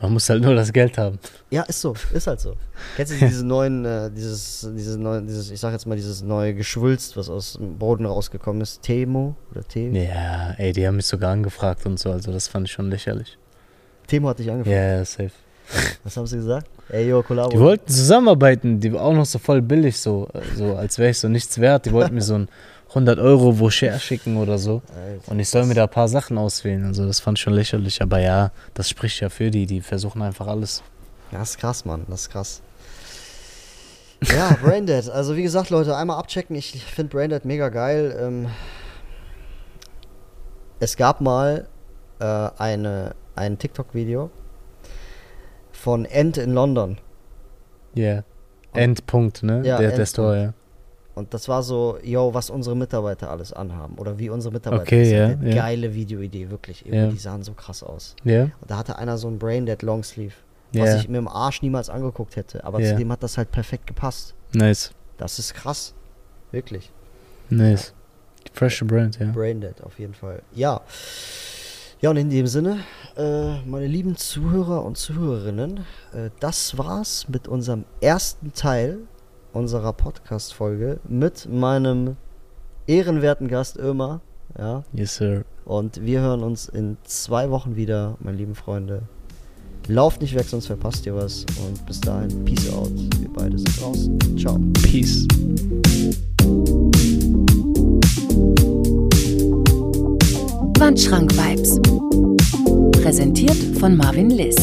Man 0.00 0.12
muss 0.12 0.28
halt 0.28 0.42
nur 0.42 0.54
das 0.54 0.72
Geld 0.74 0.98
haben. 0.98 1.18
Ja, 1.50 1.62
ist 1.62 1.80
so, 1.80 1.94
ist 2.12 2.26
halt 2.26 2.38
so. 2.40 2.54
Kennst 2.96 3.12
du 3.12 3.16
diese 3.26 3.46
neuen, 3.46 3.84
äh, 3.86 4.10
dieses, 4.10 4.68
dieses 4.76 4.98
neue, 4.98 5.22
dieses, 5.22 5.50
ich 5.50 5.58
sag 5.58 5.72
jetzt 5.72 5.86
mal, 5.86 5.96
dieses 5.96 6.22
neue 6.22 6.54
Geschwulst, 6.54 7.16
was 7.16 7.30
aus 7.30 7.54
dem 7.54 7.78
Boden 7.78 8.04
rausgekommen 8.04 8.60
ist? 8.60 8.82
Temo 8.82 9.36
oder 9.50 9.66
Te 9.66 9.88
Ja, 9.88 10.52
ey, 10.58 10.72
die 10.72 10.86
haben 10.86 10.96
mich 10.96 11.06
sogar 11.06 11.32
angefragt 11.32 11.86
und 11.86 11.98
so, 11.98 12.10
also 12.12 12.30
das 12.30 12.46
fand 12.46 12.68
ich 12.68 12.72
schon 12.72 12.90
lächerlich. 12.90 13.38
Temo 14.06 14.28
hat 14.28 14.38
dich 14.38 14.50
angefangen. 14.50 14.76
ja, 14.76 15.04
safe. 15.04 15.30
Was 16.04 16.16
haben 16.16 16.26
sie 16.26 16.36
gesagt? 16.36 16.68
Ey, 16.88 17.08
yo, 17.08 17.22
Kollabo. 17.22 17.50
Die 17.50 17.58
wollten 17.58 17.88
zusammenarbeiten, 17.88 18.78
die 18.78 18.92
war 18.92 19.02
auch 19.02 19.12
noch 19.12 19.26
so 19.26 19.38
voll 19.40 19.60
billig, 19.60 19.98
so, 19.98 20.28
so 20.54 20.76
als 20.76 20.98
wäre 20.98 21.10
ich 21.10 21.18
so 21.18 21.28
nichts 21.28 21.58
wert. 21.60 21.86
Die 21.86 21.92
wollten 21.92 22.14
mir 22.14 22.22
so 22.22 22.34
ein 22.34 22.48
100 22.90 23.18
Euro 23.18 23.58
Voucher 23.58 23.98
schicken 23.98 24.36
oder 24.36 24.58
so. 24.58 24.80
Alter, 24.94 25.32
Und 25.32 25.40
ich 25.40 25.48
soll 25.48 25.66
mir 25.66 25.74
da 25.74 25.84
ein 25.84 25.90
paar 25.90 26.06
Sachen 26.06 26.38
auswählen. 26.38 26.84
Also 26.84 27.04
das 27.04 27.18
fand 27.18 27.38
ich 27.38 27.42
schon 27.42 27.52
lächerlich. 27.54 28.00
Aber 28.00 28.20
ja, 28.20 28.52
das 28.74 28.88
spricht 28.88 29.20
ja 29.20 29.28
für 29.28 29.50
die. 29.50 29.66
Die 29.66 29.80
versuchen 29.80 30.22
einfach 30.22 30.46
alles. 30.46 30.82
Das 31.32 31.50
ist 31.50 31.58
krass, 31.58 31.84
Mann, 31.84 32.06
das 32.08 32.22
ist 32.22 32.30
krass. 32.30 32.62
Ja, 34.22 34.56
Braindead. 34.62 35.10
Also 35.10 35.34
wie 35.36 35.42
gesagt, 35.42 35.70
Leute, 35.70 35.96
einmal 35.96 36.18
abchecken. 36.18 36.54
Ich 36.54 36.84
finde 36.84 37.16
Braindead 37.16 37.44
mega 37.44 37.68
geil. 37.68 38.16
Ähm, 38.20 38.46
es 40.78 40.96
gab 40.96 41.20
mal 41.20 41.66
äh, 42.20 42.24
eine, 42.24 43.14
ein 43.36 43.58
TikTok-Video 43.58 44.30
von 45.72 46.04
End 46.04 46.36
in 46.38 46.52
London. 46.52 46.98
Ja. 47.94 48.04
Yeah. 48.04 48.24
Endpunkt, 48.72 49.42
ne? 49.42 49.56
Ja, 49.58 49.62
der, 49.62 49.76
der 49.78 49.86
Endpunkt. 49.86 50.08
Store, 50.08 50.42
ja. 50.42 50.54
Und 51.14 51.32
das 51.32 51.48
war 51.48 51.62
so, 51.62 51.98
yo, 52.02 52.34
was 52.34 52.50
unsere 52.50 52.76
Mitarbeiter 52.76 53.30
alles 53.30 53.50
anhaben. 53.50 53.96
Oder 53.96 54.18
wie 54.18 54.28
unsere 54.28 54.52
Mitarbeiter. 54.52 54.82
Okay, 54.82 55.16
ja, 55.16 55.26
Eine 55.28 55.48
ja. 55.48 55.56
geile 55.56 55.94
Videoidee, 55.94 56.50
wirklich. 56.50 56.84
Ja. 56.86 57.06
Die 57.06 57.16
sahen 57.16 57.42
so 57.42 57.54
krass 57.54 57.82
aus. 57.82 58.14
Ja? 58.22 58.42
Und 58.42 58.70
da 58.70 58.76
hatte 58.76 58.98
einer 58.98 59.16
so 59.16 59.28
ein 59.28 59.38
Braindead 59.38 59.82
Longsleeve, 59.82 60.34
was 60.74 60.96
ich 60.96 61.08
mir 61.08 61.16
im 61.16 61.28
Arsch 61.28 61.62
niemals 61.62 61.88
angeguckt 61.88 62.36
hätte. 62.36 62.64
Aber 62.64 62.82
zu 62.82 62.94
dem 62.96 63.10
hat 63.10 63.22
das 63.22 63.38
halt 63.38 63.50
perfekt 63.50 63.86
gepasst. 63.86 64.34
Nice. 64.52 64.90
Das 65.16 65.38
ist 65.38 65.54
krass. 65.54 65.94
Wirklich. 66.52 66.92
Nice. 67.48 67.94
Freshe 68.52 68.84
Brand, 68.84 69.18
ja. 69.18 69.30
Braindead 69.32 69.82
auf 69.82 69.98
jeden 69.98 70.14
Fall. 70.14 70.42
Ja. 70.52 70.82
Ja, 72.00 72.10
und 72.10 72.18
in 72.18 72.28
dem 72.28 72.46
Sinne, 72.46 72.80
äh, 73.16 73.60
meine 73.64 73.86
lieben 73.86 74.16
Zuhörer 74.16 74.84
und 74.84 74.96
Zuhörerinnen, 74.96 75.80
äh, 76.12 76.30
das 76.40 76.76
war's 76.78 77.26
mit 77.28 77.48
unserem 77.48 77.84
ersten 78.00 78.52
Teil 78.52 78.98
unserer 79.52 79.92
Podcast-Folge 79.92 81.00
mit 81.08 81.48
meinem 81.50 82.16
ehrenwerten 82.86 83.48
Gast 83.48 83.76
Irma. 83.76 84.20
Ja, 84.58 84.84
Yes, 84.92 85.16
sir. 85.16 85.44
und 85.64 86.02
wir 86.04 86.20
hören 86.20 86.42
uns 86.42 86.68
in 86.68 86.96
zwei 87.04 87.50
Wochen 87.50 87.76
wieder, 87.76 88.16
meine 88.20 88.36
lieben 88.36 88.54
Freunde. 88.54 89.02
Lauft 89.88 90.20
nicht 90.20 90.34
weg, 90.34 90.46
sonst 90.48 90.66
verpasst 90.66 91.06
ihr 91.06 91.14
was. 91.14 91.46
Und 91.66 91.84
bis 91.86 92.00
dahin, 92.00 92.44
Peace 92.44 92.72
out. 92.72 92.90
Wir 93.20 93.32
beide 93.32 93.56
sind 93.56 93.80
draußen. 93.80 94.38
Ciao. 94.38 94.58
Peace. 94.82 95.26
Wandschrank 100.78 101.32
Vibes. 101.36 102.35
Präsentiert 103.06 103.78
von 103.78 103.96
Marvin 103.96 104.30
Liss. 104.30 104.56